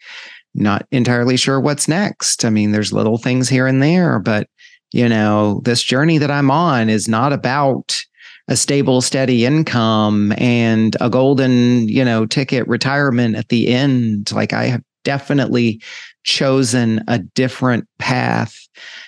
not 0.54 0.86
entirely 0.90 1.36
sure 1.36 1.60
what's 1.60 1.88
next. 1.88 2.44
I 2.44 2.50
mean, 2.50 2.72
there's 2.72 2.92
little 2.92 3.18
things 3.18 3.48
here 3.48 3.66
and 3.66 3.82
there, 3.82 4.18
but 4.18 4.48
you 4.92 5.08
know, 5.08 5.60
this 5.64 5.82
journey 5.82 6.18
that 6.18 6.30
I'm 6.30 6.50
on 6.50 6.88
is 6.88 7.08
not 7.08 7.32
about 7.32 8.04
a 8.48 8.56
stable, 8.56 9.00
steady 9.00 9.44
income 9.44 10.32
and 10.36 10.96
a 11.00 11.08
golden, 11.08 11.88
you 11.88 12.04
know, 12.04 12.26
ticket 12.26 12.66
retirement 12.66 13.36
at 13.36 13.48
the 13.48 13.68
end. 13.68 14.32
Like 14.32 14.52
I 14.52 14.64
have 14.64 14.82
definitely 15.04 15.80
chosen 16.24 17.02
a 17.06 17.18
different 17.18 17.86
path. 17.98 18.56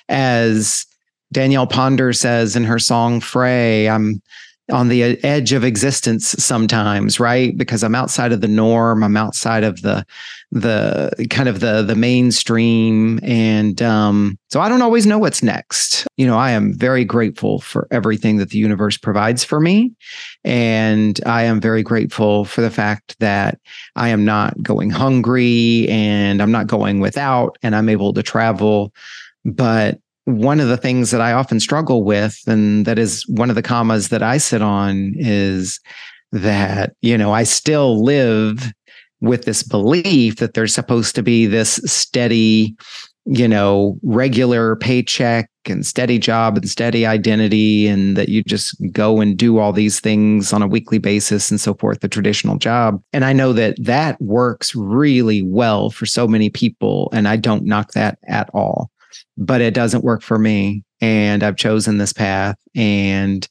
As 0.09 0.87
Danielle 1.33 1.67
Ponder 1.67 2.13
says 2.13 2.55
in 2.55 2.65
her 2.65 2.79
song 2.79 3.21
Fray, 3.21 3.89
I'm 3.89 4.23
on 4.71 4.89
the 4.89 5.03
edge 5.25 5.53
of 5.53 5.65
existence 5.65 6.29
sometimes, 6.39 7.19
right? 7.19 7.57
Because 7.57 7.83
I'm 7.83 7.95
outside 7.95 8.33
of 8.33 8.41
the 8.41 8.49
norm. 8.49 9.03
I'm 9.03 9.17
outside 9.17 9.65
of 9.65 9.83
the 9.83 10.05
the 10.53 11.27
kind 11.31 11.49
of 11.49 11.61
the 11.61 11.83
the 11.83 11.97
mainstream, 11.97 13.19
and 13.23 13.81
um, 13.83 14.39
so 14.51 14.61
I 14.61 14.69
don't 14.69 14.83
always 14.83 15.07
know 15.07 15.19
what's 15.19 15.43
next. 15.43 16.07
You 16.17 16.27
know, 16.27 16.37
I 16.37 16.53
am 16.53 16.75
very 16.75 17.05
grateful 17.05 17.61
for 17.61 17.89
everything 17.91 18.37
that 18.37 18.51
the 18.51 18.59
universe 18.59 18.97
provides 18.97 19.43
for 19.43 19.59
me, 19.59 19.93
and 20.45 21.19
I 21.27 21.43
am 21.43 21.61
very 21.61 21.83
grateful 21.83 22.45
for 22.45 22.61
the 22.61 22.71
fact 22.71 23.17
that 23.19 23.59
I 23.97 24.11
am 24.11 24.25
not 24.25 24.63
going 24.63 24.91
hungry 24.91 25.89
and 25.89 26.41
I'm 26.41 26.53
not 26.53 26.67
going 26.67 27.01
without, 27.01 27.59
and 27.63 27.75
I'm 27.75 27.89
able 27.89 28.13
to 28.13 28.23
travel. 28.23 28.93
But 29.45 29.99
one 30.25 30.61
of 30.61 30.69
the 30.69 30.77
things 30.77 31.11
that 31.11 31.21
I 31.21 31.33
often 31.33 31.59
struggle 31.59 32.05
with, 32.05 32.39
and 32.47 32.87
that 32.87 32.99
is 32.99 33.27
one 33.29 33.51
of 33.51 33.57
the 33.57 33.63
commas 33.63 34.09
that 34.09 34.23
I 34.23 34.39
sit 34.39 34.63
on, 34.63 35.15
is 35.17 35.81
that, 36.31 36.95
you 37.03 37.19
know, 37.19 37.33
I 37.33 37.43
still 37.43 38.05
live 38.05 38.73
with 39.21 39.45
this 39.45 39.63
belief 39.63 40.37
that 40.37 40.55
there's 40.55 40.75
supposed 40.75 41.15
to 41.17 41.23
be 41.23 41.47
this 41.47 41.81
steady, 41.85 42.77
you 43.25 43.49
know, 43.49 43.99
regular 44.03 44.77
paycheck 44.77 45.49
and 45.67 45.85
steady 45.85 46.19
job 46.19 46.57
and 46.57 46.69
steady 46.69 47.05
identity, 47.05 47.89
and 47.89 48.17
that 48.17 48.29
you 48.29 48.43
just 48.45 48.77
go 48.93 49.21
and 49.21 49.37
do 49.37 49.59
all 49.59 49.73
these 49.73 49.99
things 49.99 50.53
on 50.53 50.63
a 50.63 50.69
weekly 50.69 50.99
basis 50.99 51.51
and 51.51 51.61
so 51.61 51.75
forth, 51.75 52.01
the 52.01 52.09
traditional 52.09 52.57
job. 52.59 53.03
And 53.13 53.25
I 53.25 53.33
know 53.33 53.53
that 53.53 53.77
that 53.81 54.21
works 54.21 54.75
really 54.75 55.43
well 55.43 55.91
for 55.91 56.07
so 56.07 56.29
many 56.29 56.49
people, 56.49 57.09
and 57.13 57.27
I 57.27 57.37
don't 57.37 57.65
knock 57.65 57.93
that 57.93 58.19
at 58.29 58.49
all 58.55 58.92
but 59.37 59.61
it 59.61 59.75
doesn't 59.75 60.05
work 60.05 60.23
for 60.23 60.39
me. 60.39 60.85
And 61.01 61.43
I've 61.43 61.57
chosen 61.57 61.99
this 61.99 62.13
path. 62.13 62.57
And 62.75 63.47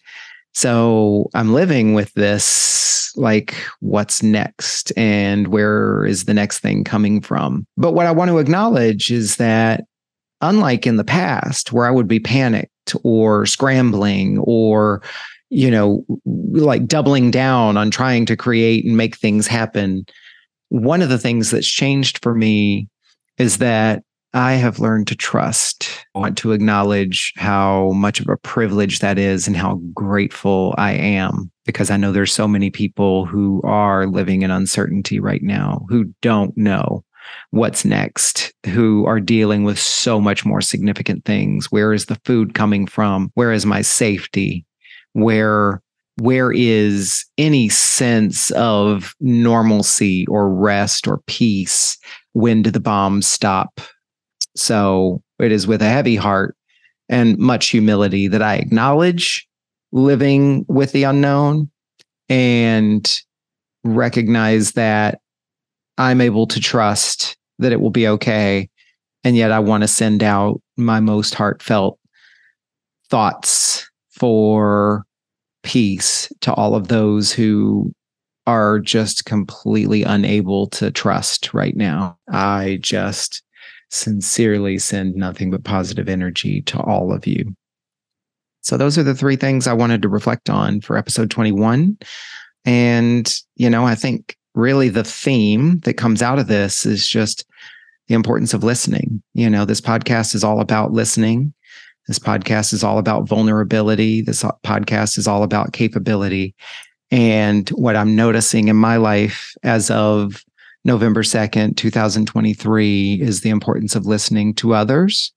so 0.53 1.29
I'm 1.33 1.53
living 1.53 1.93
with 1.93 2.13
this 2.13 3.11
like, 3.15 3.55
what's 3.79 4.23
next? 4.23 4.91
And 4.97 5.47
where 5.49 6.05
is 6.05 6.25
the 6.25 6.33
next 6.33 6.59
thing 6.59 6.83
coming 6.83 7.21
from? 7.21 7.65
But 7.77 7.93
what 7.93 8.05
I 8.05 8.11
want 8.11 8.29
to 8.29 8.39
acknowledge 8.39 9.11
is 9.11 9.35
that, 9.37 9.83
unlike 10.41 10.87
in 10.87 10.97
the 10.97 11.03
past, 11.03 11.71
where 11.71 11.85
I 11.85 11.91
would 11.91 12.07
be 12.07 12.19
panicked 12.19 12.95
or 13.03 13.45
scrambling 13.45 14.39
or 14.39 15.01
you 15.51 15.69
know, 15.69 16.03
like 16.25 16.87
doubling 16.87 17.29
down 17.29 17.75
on 17.75 17.91
trying 17.91 18.25
to 18.25 18.37
create 18.37 18.85
and 18.85 18.95
make 18.95 19.17
things 19.17 19.45
happen. 19.45 20.05
One 20.69 21.01
of 21.01 21.09
the 21.09 21.19
things 21.19 21.51
that's 21.51 21.67
changed 21.67 22.23
for 22.23 22.33
me 22.33 22.87
is 23.37 23.57
that 23.57 24.03
I 24.33 24.53
have 24.53 24.79
learned 24.79 25.07
to 25.07 25.15
trust. 25.15 25.89
I 26.15 26.19
want 26.19 26.37
to 26.39 26.53
acknowledge 26.53 27.33
how 27.35 27.91
much 27.91 28.21
of 28.21 28.29
a 28.29 28.37
privilege 28.37 28.99
that 28.99 29.17
is 29.17 29.45
and 29.45 29.57
how 29.57 29.81
grateful 29.93 30.73
I 30.77 30.93
am 30.93 31.51
because 31.65 31.91
I 31.91 31.97
know 31.97 32.11
there's 32.11 32.33
so 32.33 32.47
many 32.47 32.69
people 32.69 33.25
who 33.25 33.61
are 33.65 34.07
living 34.07 34.41
in 34.41 34.51
uncertainty 34.51 35.19
right 35.19 35.43
now 35.43 35.85
who 35.89 36.05
don't 36.21 36.55
know 36.55 37.03
what's 37.49 37.83
next, 37.83 38.53
who 38.65 39.05
are 39.05 39.19
dealing 39.19 39.63
with 39.63 39.77
so 39.77 40.21
much 40.21 40.45
more 40.45 40.61
significant 40.61 41.25
things. 41.25 41.69
Where 41.69 41.91
is 41.91 42.05
the 42.05 42.19
food 42.25 42.53
coming 42.53 42.87
from? 42.87 43.31
Where 43.33 43.51
is 43.51 43.65
my 43.65 43.81
safety? 43.81 44.65
Where 45.13 45.81
where 46.17 46.51
is 46.51 47.25
any 47.37 47.67
sense 47.69 48.51
of 48.51 49.15
normalcy 49.19 50.27
or 50.27 50.53
rest 50.53 51.07
or 51.07 51.21
peace 51.25 51.97
when 52.33 52.61
do 52.61 52.69
the 52.71 52.79
bombs 52.79 53.27
stop? 53.27 53.81
So 54.55 55.21
it 55.39 55.51
is 55.51 55.67
with 55.67 55.81
a 55.81 55.89
heavy 55.89 56.15
heart 56.15 56.55
and 57.09 57.37
much 57.37 57.67
humility 57.67 58.27
that 58.27 58.41
I 58.41 58.55
acknowledge 58.55 59.47
living 59.91 60.65
with 60.67 60.91
the 60.93 61.03
unknown 61.03 61.69
and 62.29 63.21
recognize 63.83 64.73
that 64.73 65.19
I'm 65.97 66.21
able 66.21 66.47
to 66.47 66.59
trust 66.59 67.37
that 67.59 67.71
it 67.71 67.81
will 67.81 67.89
be 67.89 68.07
okay. 68.07 68.69
And 69.23 69.35
yet 69.35 69.51
I 69.51 69.59
want 69.59 69.81
to 69.83 69.87
send 69.87 70.23
out 70.23 70.61
my 70.77 70.99
most 70.99 71.35
heartfelt 71.35 71.99
thoughts 73.09 73.89
for 74.09 75.03
peace 75.63 76.31
to 76.41 76.53
all 76.53 76.73
of 76.73 76.87
those 76.87 77.31
who 77.31 77.91
are 78.47 78.79
just 78.79 79.25
completely 79.25 80.03
unable 80.03 80.67
to 80.67 80.89
trust 80.89 81.53
right 81.53 81.75
now. 81.75 82.17
I 82.31 82.79
just 82.81 83.43
sincerely 83.91 84.77
send 84.77 85.15
nothing 85.15 85.51
but 85.51 85.63
positive 85.63 86.09
energy 86.09 86.61
to 86.63 86.79
all 86.79 87.13
of 87.13 87.27
you. 87.27 87.53
So, 88.61 88.77
those 88.77 88.97
are 88.97 89.03
the 89.03 89.15
three 89.15 89.35
things 89.35 89.67
I 89.67 89.73
wanted 89.73 90.01
to 90.01 90.09
reflect 90.09 90.49
on 90.49 90.81
for 90.81 90.97
episode 90.97 91.29
21. 91.31 91.97
And, 92.65 93.33
you 93.55 93.69
know, 93.69 93.85
I 93.85 93.95
think 93.95 94.37
really 94.53 94.89
the 94.89 95.03
theme 95.03 95.79
that 95.79 95.95
comes 95.95 96.21
out 96.21 96.39
of 96.39 96.47
this 96.47 96.85
is 96.85 97.07
just 97.07 97.45
the 98.07 98.13
importance 98.13 98.53
of 98.53 98.63
listening. 98.63 99.21
You 99.33 99.49
know, 99.49 99.65
this 99.65 99.81
podcast 99.81 100.35
is 100.35 100.43
all 100.43 100.59
about 100.59 100.91
listening. 100.91 101.53
This 102.07 102.19
podcast 102.19 102.73
is 102.73 102.83
all 102.83 102.97
about 102.97 103.27
vulnerability. 103.27 104.21
This 104.21 104.43
podcast 104.43 105.17
is 105.17 105.27
all 105.27 105.43
about 105.43 105.73
capability. 105.73 106.55
And 107.09 107.69
what 107.69 107.95
I'm 107.95 108.15
noticing 108.15 108.67
in 108.67 108.75
my 108.75 108.97
life 108.97 109.55
as 109.63 109.89
of 109.91 110.43
November 110.83 111.21
2nd, 111.21 111.77
2023, 111.77 113.21
is 113.21 113.41
the 113.41 113.49
importance 113.49 113.95
of 113.95 114.05
listening 114.05 114.53
to 114.55 114.73
others, 114.73 115.31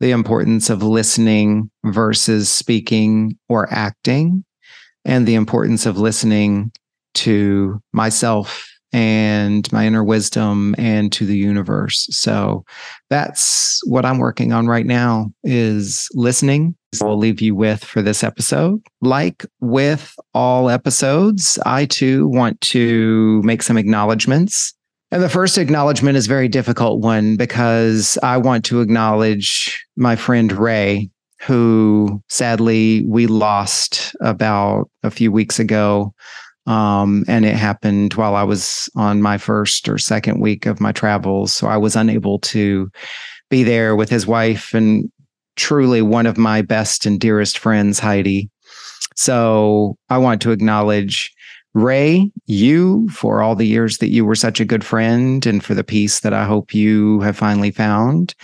the 0.00 0.10
importance 0.10 0.68
of 0.68 0.82
listening 0.82 1.70
versus 1.84 2.48
speaking 2.48 3.38
or 3.48 3.72
acting, 3.72 4.44
and 5.04 5.26
the 5.26 5.34
importance 5.34 5.86
of 5.86 5.96
listening 5.96 6.72
to 7.14 7.80
myself 7.92 8.66
and 8.92 9.72
my 9.72 9.86
inner 9.86 10.02
wisdom 10.02 10.74
and 10.76 11.12
to 11.12 11.24
the 11.24 11.36
universe. 11.36 12.08
So 12.10 12.64
that's 13.08 13.80
what 13.84 14.04
I'm 14.04 14.18
working 14.18 14.52
on 14.52 14.66
right 14.66 14.86
now 14.86 15.32
is 15.44 16.08
listening. 16.14 16.74
I'll 17.00 17.16
leave 17.16 17.40
you 17.40 17.54
with 17.54 17.84
for 17.84 18.02
this 18.02 18.24
episode. 18.24 18.82
Like 19.00 19.46
with 19.60 20.14
all 20.34 20.68
episodes, 20.68 21.56
I 21.64 21.86
too 21.86 22.26
want 22.28 22.60
to 22.62 23.40
make 23.42 23.62
some 23.62 23.76
acknowledgments. 23.76 24.74
And 25.12 25.22
the 25.22 25.28
first 25.28 25.58
acknowledgement 25.58 26.16
is 26.16 26.28
very 26.28 26.48
difficult 26.48 27.00
one 27.00 27.36
because 27.36 28.16
I 28.22 28.36
want 28.36 28.64
to 28.66 28.80
acknowledge 28.80 29.84
my 29.96 30.14
friend 30.14 30.52
Ray, 30.52 31.10
who 31.40 32.22
sadly 32.28 33.04
we 33.06 33.26
lost 33.26 34.14
about 34.20 34.88
a 35.02 35.10
few 35.10 35.32
weeks 35.32 35.58
ago. 35.58 36.14
Um, 36.66 37.24
and 37.26 37.44
it 37.44 37.56
happened 37.56 38.14
while 38.14 38.36
I 38.36 38.44
was 38.44 38.88
on 38.94 39.20
my 39.20 39.36
first 39.36 39.88
or 39.88 39.98
second 39.98 40.40
week 40.40 40.66
of 40.66 40.80
my 40.80 40.92
travels. 40.92 41.52
So 41.52 41.66
I 41.66 41.76
was 41.76 41.96
unable 41.96 42.38
to 42.40 42.88
be 43.48 43.64
there 43.64 43.96
with 43.96 44.10
his 44.10 44.26
wife 44.26 44.74
and 44.74 45.10
truly 45.56 46.02
one 46.02 46.26
of 46.26 46.38
my 46.38 46.62
best 46.62 47.04
and 47.04 47.18
dearest 47.18 47.58
friends, 47.58 47.98
Heidi. 47.98 48.48
So 49.16 49.96
I 50.08 50.18
want 50.18 50.40
to 50.42 50.52
acknowledge 50.52 51.34
Ray, 51.74 52.30
you 52.46 53.08
for 53.10 53.42
all 53.42 53.54
the 53.54 53.66
years 53.66 53.98
that 53.98 54.10
you 54.10 54.24
were 54.24 54.34
such 54.34 54.60
a 54.60 54.64
good 54.64 54.84
friend 54.84 55.44
and 55.46 55.62
for 55.62 55.74
the 55.74 55.84
peace 55.84 56.20
that 56.20 56.32
I 56.32 56.44
hope 56.44 56.74
you 56.74 57.20
have 57.20 57.36
finally 57.36 57.70
found. 57.70 58.34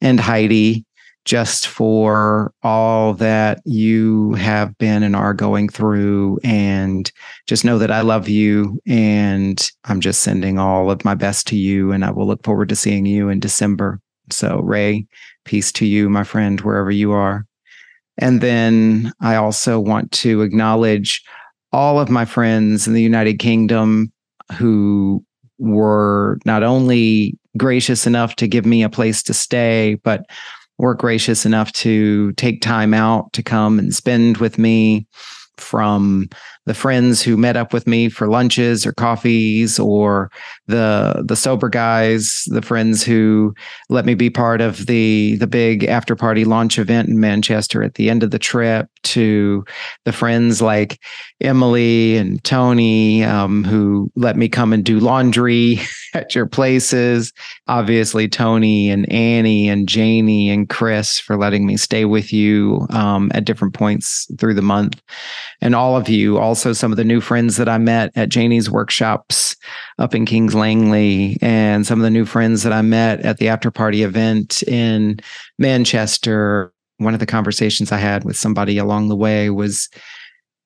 And 0.00 0.18
Heidi, 0.18 0.86
just 1.26 1.66
for 1.66 2.52
all 2.62 3.12
that 3.14 3.60
you 3.66 4.32
have 4.34 4.76
been 4.78 5.02
and 5.02 5.14
are 5.14 5.34
going 5.34 5.68
through. 5.68 6.38
And 6.42 7.10
just 7.46 7.64
know 7.64 7.78
that 7.78 7.90
I 7.90 8.00
love 8.00 8.28
you. 8.28 8.80
And 8.86 9.70
I'm 9.84 10.00
just 10.00 10.22
sending 10.22 10.58
all 10.58 10.90
of 10.90 11.04
my 11.04 11.14
best 11.14 11.46
to 11.48 11.56
you. 11.56 11.92
And 11.92 12.04
I 12.04 12.10
will 12.10 12.26
look 12.26 12.42
forward 12.42 12.70
to 12.70 12.76
seeing 12.76 13.04
you 13.04 13.28
in 13.28 13.40
December. 13.40 14.00
So, 14.30 14.60
Ray, 14.60 15.06
peace 15.44 15.70
to 15.72 15.86
you, 15.86 16.08
my 16.08 16.24
friend, 16.24 16.60
wherever 16.62 16.90
you 16.90 17.12
are. 17.12 17.46
And 18.16 18.40
then 18.40 19.12
I 19.20 19.36
also 19.36 19.78
want 19.78 20.12
to 20.12 20.42
acknowledge 20.42 21.22
all 21.72 22.00
of 22.00 22.10
my 22.10 22.24
friends 22.24 22.86
in 22.86 22.94
the 22.94 23.02
United 23.02 23.38
Kingdom 23.38 24.12
who 24.56 25.24
were 25.58 26.38
not 26.44 26.62
only 26.62 27.38
gracious 27.56 28.06
enough 28.06 28.36
to 28.36 28.48
give 28.48 28.66
me 28.66 28.82
a 28.82 28.88
place 28.88 29.22
to 29.24 29.34
stay, 29.34 29.96
but 30.02 30.24
were 30.78 30.94
gracious 30.94 31.44
enough 31.44 31.72
to 31.72 32.32
take 32.32 32.62
time 32.62 32.94
out 32.94 33.32
to 33.34 33.42
come 33.42 33.78
and 33.78 33.94
spend 33.94 34.38
with 34.38 34.58
me 34.58 35.06
from 35.56 36.28
the 36.66 36.74
friends 36.74 37.22
who 37.22 37.36
met 37.36 37.56
up 37.56 37.72
with 37.72 37.86
me 37.86 38.08
for 38.08 38.28
lunches 38.28 38.86
or 38.86 38.92
coffees 38.92 39.78
or 39.78 40.30
the 40.66 41.24
the 41.26 41.34
sober 41.36 41.68
guys 41.68 42.44
the 42.48 42.62
friends 42.62 43.02
who 43.02 43.54
let 43.88 44.04
me 44.04 44.14
be 44.14 44.30
part 44.30 44.60
of 44.60 44.86
the 44.86 45.36
the 45.36 45.46
big 45.46 45.84
after 45.84 46.14
party 46.14 46.44
launch 46.44 46.78
event 46.78 47.08
in 47.08 47.18
Manchester 47.18 47.82
at 47.82 47.94
the 47.94 48.10
end 48.10 48.22
of 48.22 48.30
the 48.30 48.38
trip 48.38 48.88
to 49.02 49.64
the 50.04 50.12
friends 50.12 50.60
like 50.60 51.00
Emily 51.40 52.16
and 52.16 52.42
Tony 52.44 53.24
um, 53.24 53.64
who 53.64 54.10
let 54.14 54.36
me 54.36 54.48
come 54.48 54.72
and 54.72 54.84
do 54.84 55.00
laundry 55.00 55.80
at 56.14 56.34
your 56.34 56.46
places. 56.46 57.32
Obviously 57.66 58.28
Tony 58.28 58.90
and 58.90 59.10
Annie 59.10 59.68
and 59.68 59.88
Janie 59.88 60.50
and 60.50 60.68
Chris 60.68 61.18
for 61.18 61.38
letting 61.38 61.66
me 61.66 61.76
stay 61.76 62.04
with 62.04 62.32
you 62.32 62.86
um, 62.90 63.30
at 63.34 63.44
different 63.44 63.74
points 63.74 64.30
through 64.38 64.54
the 64.54 64.62
month. 64.62 65.00
And 65.62 65.74
all 65.74 65.96
of 65.96 66.08
you 66.08 66.38
also 66.38 66.49
also 66.50 66.72
some 66.72 66.90
of 66.90 66.96
the 66.96 67.04
new 67.04 67.20
friends 67.20 67.58
that 67.58 67.68
I 67.68 67.78
met 67.78 68.10
at 68.16 68.28
Janie's 68.28 68.68
workshops 68.68 69.54
up 70.00 70.16
in 70.16 70.26
Kings 70.26 70.52
Langley, 70.52 71.38
and 71.40 71.86
some 71.86 72.00
of 72.00 72.02
the 72.02 72.10
new 72.10 72.24
friends 72.24 72.64
that 72.64 72.72
I 72.72 72.82
met 72.82 73.20
at 73.20 73.38
the 73.38 73.48
after 73.48 73.70
party 73.70 74.02
event 74.02 74.64
in 74.64 75.20
Manchester. 75.60 76.72
One 76.96 77.14
of 77.14 77.20
the 77.20 77.26
conversations 77.26 77.92
I 77.92 77.98
had 77.98 78.24
with 78.24 78.36
somebody 78.36 78.78
along 78.78 79.06
the 79.08 79.16
way 79.16 79.48
was 79.48 79.88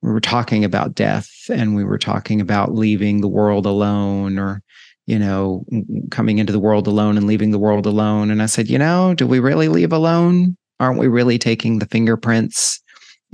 we 0.00 0.10
were 0.10 0.22
talking 0.22 0.64
about 0.64 0.94
death 0.94 1.28
and 1.50 1.76
we 1.76 1.84
were 1.84 1.98
talking 1.98 2.40
about 2.40 2.72
leaving 2.72 3.20
the 3.20 3.28
world 3.28 3.66
alone 3.66 4.38
or 4.38 4.62
you 5.06 5.18
know 5.18 5.66
coming 6.10 6.38
into 6.38 6.52
the 6.52 6.58
world 6.58 6.86
alone 6.86 7.18
and 7.18 7.26
leaving 7.26 7.50
the 7.50 7.58
world 7.58 7.84
alone 7.84 8.30
and 8.30 8.42
i 8.42 8.46
said 8.46 8.68
you 8.68 8.78
know 8.78 9.14
do 9.14 9.26
we 9.26 9.38
really 9.38 9.68
leave 9.68 9.92
alone 9.92 10.56
aren't 10.80 10.98
we 10.98 11.08
really 11.08 11.38
taking 11.38 11.78
the 11.78 11.86
fingerprints 11.86 12.82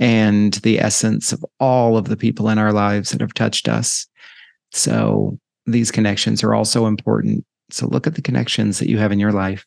and 0.01 0.55
the 0.55 0.79
essence 0.79 1.31
of 1.31 1.45
all 1.59 1.95
of 1.95 2.05
the 2.05 2.17
people 2.17 2.49
in 2.49 2.57
our 2.57 2.73
lives 2.73 3.11
that 3.11 3.21
have 3.21 3.35
touched 3.35 3.69
us. 3.69 4.07
So 4.71 5.37
these 5.67 5.91
connections 5.91 6.43
are 6.43 6.55
also 6.55 6.87
important. 6.87 7.45
So 7.69 7.87
look 7.87 8.07
at 8.07 8.15
the 8.15 8.21
connections 8.21 8.79
that 8.79 8.89
you 8.89 8.97
have 8.97 9.11
in 9.11 9.19
your 9.19 9.31
life. 9.31 9.65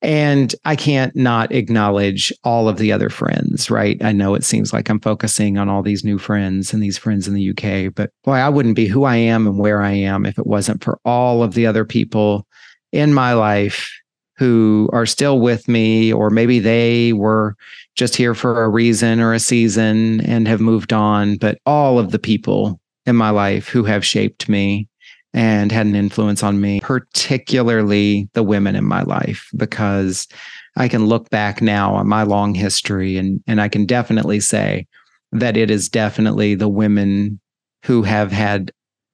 And 0.00 0.52
I 0.64 0.74
can't 0.74 1.14
not 1.14 1.52
acknowledge 1.52 2.32
all 2.42 2.66
of 2.66 2.78
the 2.78 2.90
other 2.90 3.10
friends, 3.10 3.70
right? 3.70 4.02
I 4.02 4.10
know 4.10 4.34
it 4.34 4.42
seems 4.42 4.72
like 4.72 4.88
I'm 4.88 4.98
focusing 4.98 5.58
on 5.58 5.68
all 5.68 5.82
these 5.82 6.02
new 6.02 6.18
friends 6.18 6.72
and 6.72 6.82
these 6.82 6.98
friends 6.98 7.28
in 7.28 7.34
the 7.34 7.50
UK, 7.50 7.94
but 7.94 8.10
boy, 8.24 8.32
I 8.32 8.48
wouldn't 8.48 8.74
be 8.74 8.86
who 8.86 9.04
I 9.04 9.16
am 9.16 9.46
and 9.46 9.58
where 9.58 9.82
I 9.82 9.92
am 9.92 10.24
if 10.24 10.38
it 10.38 10.46
wasn't 10.46 10.82
for 10.82 10.98
all 11.04 11.42
of 11.42 11.52
the 11.52 11.66
other 11.66 11.84
people 11.84 12.46
in 12.90 13.12
my 13.12 13.34
life 13.34 13.92
who 14.38 14.88
are 14.92 15.06
still 15.06 15.38
with 15.38 15.68
me, 15.68 16.12
or 16.12 16.30
maybe 16.30 16.58
they 16.58 17.12
were 17.12 17.54
just 17.94 18.16
here 18.16 18.34
for 18.34 18.64
a 18.64 18.68
reason 18.68 19.20
or 19.20 19.32
a 19.32 19.40
season 19.40 20.20
and 20.22 20.48
have 20.48 20.60
moved 20.60 20.92
on. 20.92 21.36
But 21.36 21.58
all 21.66 21.98
of 21.98 22.10
the 22.10 22.18
people 22.18 22.80
in 23.06 23.16
my 23.16 23.30
life 23.30 23.68
who 23.68 23.84
have 23.84 24.04
shaped 24.04 24.48
me 24.48 24.88
and 25.34 25.72
had 25.72 25.86
an 25.86 25.94
influence 25.94 26.42
on 26.42 26.60
me, 26.60 26.80
particularly 26.80 28.28
the 28.34 28.42
women 28.42 28.76
in 28.76 28.84
my 28.84 29.02
life, 29.02 29.48
because 29.56 30.28
I 30.76 30.88
can 30.88 31.06
look 31.06 31.30
back 31.30 31.62
now 31.62 31.94
on 31.94 32.08
my 32.08 32.22
long 32.22 32.54
history 32.54 33.16
and, 33.16 33.42
and 33.46 33.60
I 33.60 33.68
can 33.68 33.86
definitely 33.86 34.40
say 34.40 34.86
that 35.32 35.56
it 35.56 35.70
is 35.70 35.88
definitely 35.88 36.54
the 36.54 36.68
women 36.68 37.40
who 37.84 38.02
have 38.02 38.30
had 38.30 38.70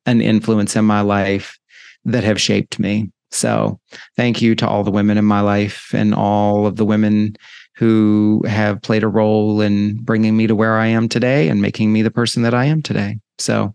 an 0.07 0.21
influence 0.21 0.75
in 0.77 0.85
my 0.85 1.01
life 1.01 1.59
that 2.05 2.25
have 2.25 2.41
shaped 2.41 2.79
me. 2.79 3.11
So 3.31 3.79
thank 4.17 4.41
you 4.41 4.55
to 4.57 4.69
all 4.69 4.85
the 4.85 4.91
women 4.91 5.19
in 5.19 5.25
my 5.25 5.41
life 5.41 5.91
and 5.95 6.15
all 6.15 6.67
of 6.67 6.77
the 6.77 6.85
women 6.85 7.37
who 7.77 8.43
have 8.47 8.83
played 8.83 9.05
a 9.05 9.09
role 9.09 9.61
in 9.61 10.03
bringing 10.03 10.37
me 10.37 10.47
to 10.47 10.55
where 10.55 10.79
I 10.79 10.87
am 10.87 11.09
today 11.09 11.49
and 11.49 11.63
making 11.63 11.93
me 11.93 12.03
the 12.03 12.11
person 12.11 12.43
that 12.43 12.55
I 12.55 12.65
am 12.65 12.83
today. 12.83 13.19
So 13.39 13.75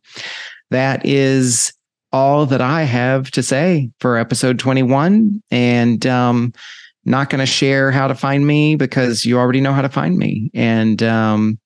that 0.72 1.06
is 1.06 1.74
all 2.12 2.46
that 2.46 2.62
I 2.62 2.84
have 2.84 3.32
to 3.32 3.42
say 3.42 3.90
for 4.00 4.18
episode 4.18 4.60
21. 4.60 5.42
And 5.52 6.06
um, 6.06 6.54
not 7.06 7.30
going 7.30 7.40
to 7.40 7.46
share 7.46 7.92
how 7.92 8.08
to 8.08 8.16
find 8.16 8.46
me 8.48 8.76
because 8.76 9.26
you 9.26 9.38
already 9.38 9.62
know 9.62 9.74
how 9.74 9.82
to 9.82 9.90
find 9.90 10.18
me. 10.18 10.52
And 10.54 11.02
um, 11.04 11.60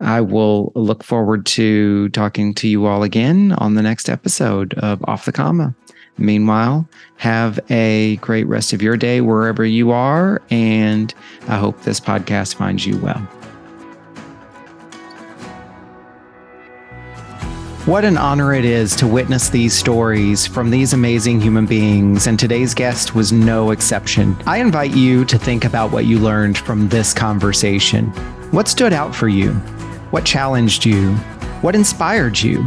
I 0.00 0.20
will 0.20 0.72
look 0.74 1.04
forward 1.04 1.46
to 1.46 2.08
talking 2.10 2.54
to 2.54 2.68
you 2.68 2.86
all 2.86 3.02
again 3.02 3.52
on 3.52 3.74
the 3.74 3.82
next 3.82 4.08
episode 4.08 4.74
of 4.74 5.02
Off 5.04 5.24
the 5.24 5.32
Comma. 5.32 5.74
Meanwhile, 6.18 6.86
have 7.16 7.58
a 7.70 8.16
great 8.16 8.46
rest 8.46 8.72
of 8.72 8.82
your 8.82 8.96
day 8.96 9.20
wherever 9.20 9.64
you 9.64 9.90
are. 9.90 10.40
And 10.50 11.12
I 11.48 11.56
hope 11.56 11.82
this 11.82 12.00
podcast 12.00 12.54
finds 12.54 12.86
you 12.86 12.98
well. 12.98 13.28
What 17.84 18.04
an 18.04 18.16
honor 18.16 18.54
it 18.54 18.64
is 18.64 18.94
to 18.96 19.08
witness 19.08 19.48
these 19.48 19.74
stories 19.74 20.46
from 20.46 20.70
these 20.70 20.92
amazing 20.92 21.40
human 21.40 21.66
beings, 21.66 22.28
and 22.28 22.38
today's 22.38 22.74
guest 22.74 23.16
was 23.16 23.32
no 23.32 23.72
exception. 23.72 24.36
I 24.46 24.58
invite 24.58 24.94
you 24.94 25.24
to 25.24 25.36
think 25.36 25.64
about 25.64 25.90
what 25.90 26.04
you 26.04 26.20
learned 26.20 26.56
from 26.56 26.88
this 26.88 27.12
conversation. 27.12 28.06
What 28.52 28.68
stood 28.68 28.92
out 28.92 29.16
for 29.16 29.28
you? 29.28 29.54
What 30.12 30.24
challenged 30.24 30.84
you? 30.84 31.12
What 31.62 31.74
inspired 31.74 32.40
you? 32.40 32.64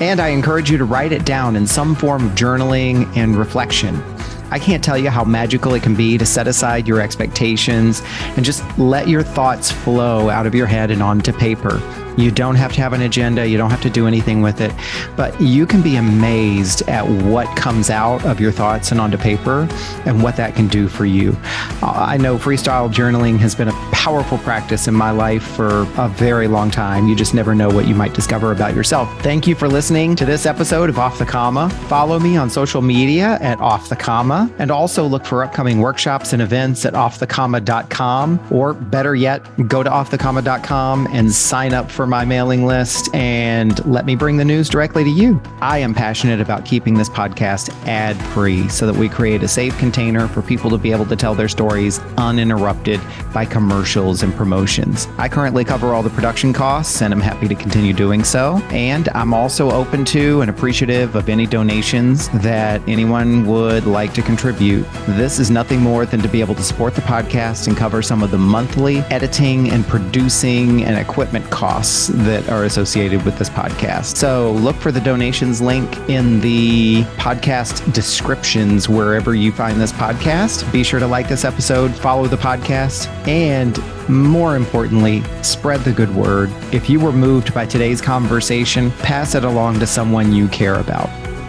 And 0.00 0.18
I 0.18 0.28
encourage 0.28 0.70
you 0.70 0.78
to 0.78 0.84
write 0.86 1.12
it 1.12 1.26
down 1.26 1.56
in 1.56 1.66
some 1.66 1.94
form 1.94 2.26
of 2.26 2.32
journaling 2.32 3.14
and 3.16 3.36
reflection. 3.36 4.02
I 4.50 4.58
can't 4.58 4.82
tell 4.82 4.96
you 4.96 5.10
how 5.10 5.24
magical 5.24 5.74
it 5.74 5.82
can 5.82 5.94
be 5.94 6.16
to 6.16 6.24
set 6.24 6.48
aside 6.48 6.88
your 6.88 7.00
expectations 7.00 8.02
and 8.36 8.44
just 8.44 8.64
let 8.78 9.08
your 9.08 9.22
thoughts 9.22 9.70
flow 9.70 10.30
out 10.30 10.46
of 10.46 10.54
your 10.54 10.66
head 10.66 10.90
and 10.90 11.02
onto 11.02 11.32
paper. 11.32 11.78
You 12.16 12.30
don't 12.30 12.56
have 12.56 12.72
to 12.74 12.80
have 12.80 12.92
an 12.92 13.02
agenda, 13.02 13.46
you 13.46 13.58
don't 13.58 13.70
have 13.70 13.82
to 13.82 13.90
do 13.90 14.06
anything 14.06 14.42
with 14.42 14.60
it, 14.60 14.72
but 15.16 15.38
you 15.40 15.66
can 15.66 15.82
be 15.82 15.96
amazed 15.96 16.88
at 16.88 17.06
what 17.06 17.46
comes 17.56 17.90
out 17.90 18.24
of 18.24 18.40
your 18.40 18.52
thoughts 18.52 18.92
and 18.92 19.00
onto 19.00 19.16
paper 19.16 19.68
and 20.04 20.22
what 20.22 20.36
that 20.36 20.54
can 20.54 20.68
do 20.68 20.88
for 20.88 21.06
you. 21.06 21.36
I 21.82 22.16
know 22.16 22.36
freestyle 22.36 22.92
journaling 22.92 23.38
has 23.38 23.54
been 23.54 23.68
a 23.68 23.90
powerful 23.92 24.38
practice 24.38 24.88
in 24.88 24.94
my 24.94 25.10
life 25.10 25.42
for 25.42 25.82
a 25.98 26.08
very 26.08 26.48
long 26.48 26.70
time. 26.70 27.08
You 27.08 27.14
just 27.14 27.34
never 27.34 27.54
know 27.54 27.68
what 27.68 27.86
you 27.86 27.94
might 27.94 28.14
discover 28.14 28.52
about 28.52 28.74
yourself. 28.74 29.08
Thank 29.22 29.46
you 29.46 29.54
for 29.54 29.68
listening 29.68 30.16
to 30.16 30.24
this 30.24 30.46
episode 30.46 30.88
of 30.88 30.98
Off 30.98 31.18
the 31.18 31.26
Comma. 31.26 31.70
Follow 31.88 32.18
me 32.18 32.36
on 32.36 32.50
social 32.50 32.82
media 32.82 33.38
at 33.40 33.60
Off 33.60 33.88
the 33.88 33.96
Comma 33.96 34.50
and 34.58 34.70
also 34.70 35.06
look 35.06 35.24
for 35.24 35.44
upcoming 35.44 35.80
workshops 35.80 36.32
and 36.32 36.40
events 36.40 36.84
at 36.84 36.94
offthecomma.com 36.94 38.40
or 38.50 38.72
better 38.74 39.14
yet, 39.14 39.42
go 39.68 39.82
to 39.82 39.90
offthecomma.com 39.90 41.08
and 41.08 41.32
sign 41.32 41.74
up 41.74 41.90
for 41.90 41.99
my 42.06 42.24
mailing 42.24 42.64
list 42.64 43.14
and 43.14 43.84
let 43.86 44.06
me 44.06 44.16
bring 44.16 44.36
the 44.36 44.44
news 44.44 44.68
directly 44.68 45.04
to 45.04 45.10
you. 45.10 45.40
I 45.60 45.78
am 45.78 45.94
passionate 45.94 46.40
about 46.40 46.64
keeping 46.64 46.94
this 46.94 47.08
podcast 47.08 47.70
ad 47.86 48.16
free 48.32 48.68
so 48.68 48.86
that 48.86 48.96
we 48.96 49.08
create 49.08 49.42
a 49.42 49.48
safe 49.48 49.76
container 49.78 50.28
for 50.28 50.42
people 50.42 50.70
to 50.70 50.78
be 50.78 50.92
able 50.92 51.06
to 51.06 51.16
tell 51.16 51.34
their 51.34 51.48
stories 51.48 52.00
uninterrupted 52.18 53.00
by 53.32 53.44
commercials 53.44 54.22
and 54.22 54.34
promotions. 54.34 55.08
I 55.18 55.28
currently 55.28 55.64
cover 55.64 55.94
all 55.94 56.02
the 56.02 56.10
production 56.10 56.52
costs 56.52 57.02
and 57.02 57.12
I'm 57.12 57.20
happy 57.20 57.48
to 57.48 57.54
continue 57.54 57.92
doing 57.92 58.24
so. 58.24 58.56
And 58.70 59.08
I'm 59.10 59.34
also 59.34 59.70
open 59.70 60.04
to 60.06 60.40
and 60.40 60.50
appreciative 60.50 61.14
of 61.14 61.28
any 61.28 61.46
donations 61.46 62.28
that 62.40 62.80
anyone 62.88 63.46
would 63.46 63.86
like 63.86 64.14
to 64.14 64.22
contribute. 64.22 64.86
This 65.06 65.38
is 65.38 65.50
nothing 65.50 65.80
more 65.80 66.06
than 66.06 66.20
to 66.20 66.28
be 66.28 66.40
able 66.40 66.54
to 66.54 66.62
support 66.62 66.94
the 66.94 67.02
podcast 67.02 67.68
and 67.68 67.76
cover 67.76 68.02
some 68.02 68.22
of 68.22 68.30
the 68.30 68.38
monthly 68.38 68.98
editing 69.10 69.70
and 69.70 69.86
producing 69.86 70.84
and 70.84 70.96
equipment 70.96 71.48
costs 71.90 72.08
that 72.24 72.48
are 72.48 72.64
associated 72.64 73.24
with 73.24 73.36
this 73.38 73.50
podcast. 73.50 74.16
So 74.16 74.52
look 74.52 74.76
for 74.76 74.92
the 74.92 75.00
donations 75.00 75.60
link 75.60 75.96
in 76.08 76.40
the 76.40 77.02
podcast 77.16 77.92
descriptions 77.92 78.88
wherever 78.88 79.34
you 79.34 79.50
find 79.50 79.80
this 79.80 79.92
podcast. 79.92 80.70
Be 80.72 80.84
sure 80.84 81.00
to 81.00 81.06
like 81.06 81.28
this 81.28 81.44
episode, 81.44 81.92
follow 81.92 82.26
the 82.28 82.36
podcast, 82.36 83.08
and 83.26 83.78
more 84.08 84.54
importantly, 84.56 85.22
spread 85.42 85.80
the 85.80 85.92
good 85.92 86.14
word. 86.14 86.50
If 86.72 86.88
you 86.88 87.00
were 87.00 87.12
moved 87.12 87.52
by 87.52 87.66
today's 87.66 88.00
conversation, 88.00 88.92
pass 89.02 89.34
it 89.34 89.44
along 89.44 89.80
to 89.80 89.86
someone 89.86 90.32
you 90.32 90.46
care 90.48 90.78
about. 90.78 91.08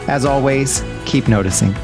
As 0.10 0.26
always, 0.26 0.84
keep 1.06 1.28
noticing. 1.28 1.76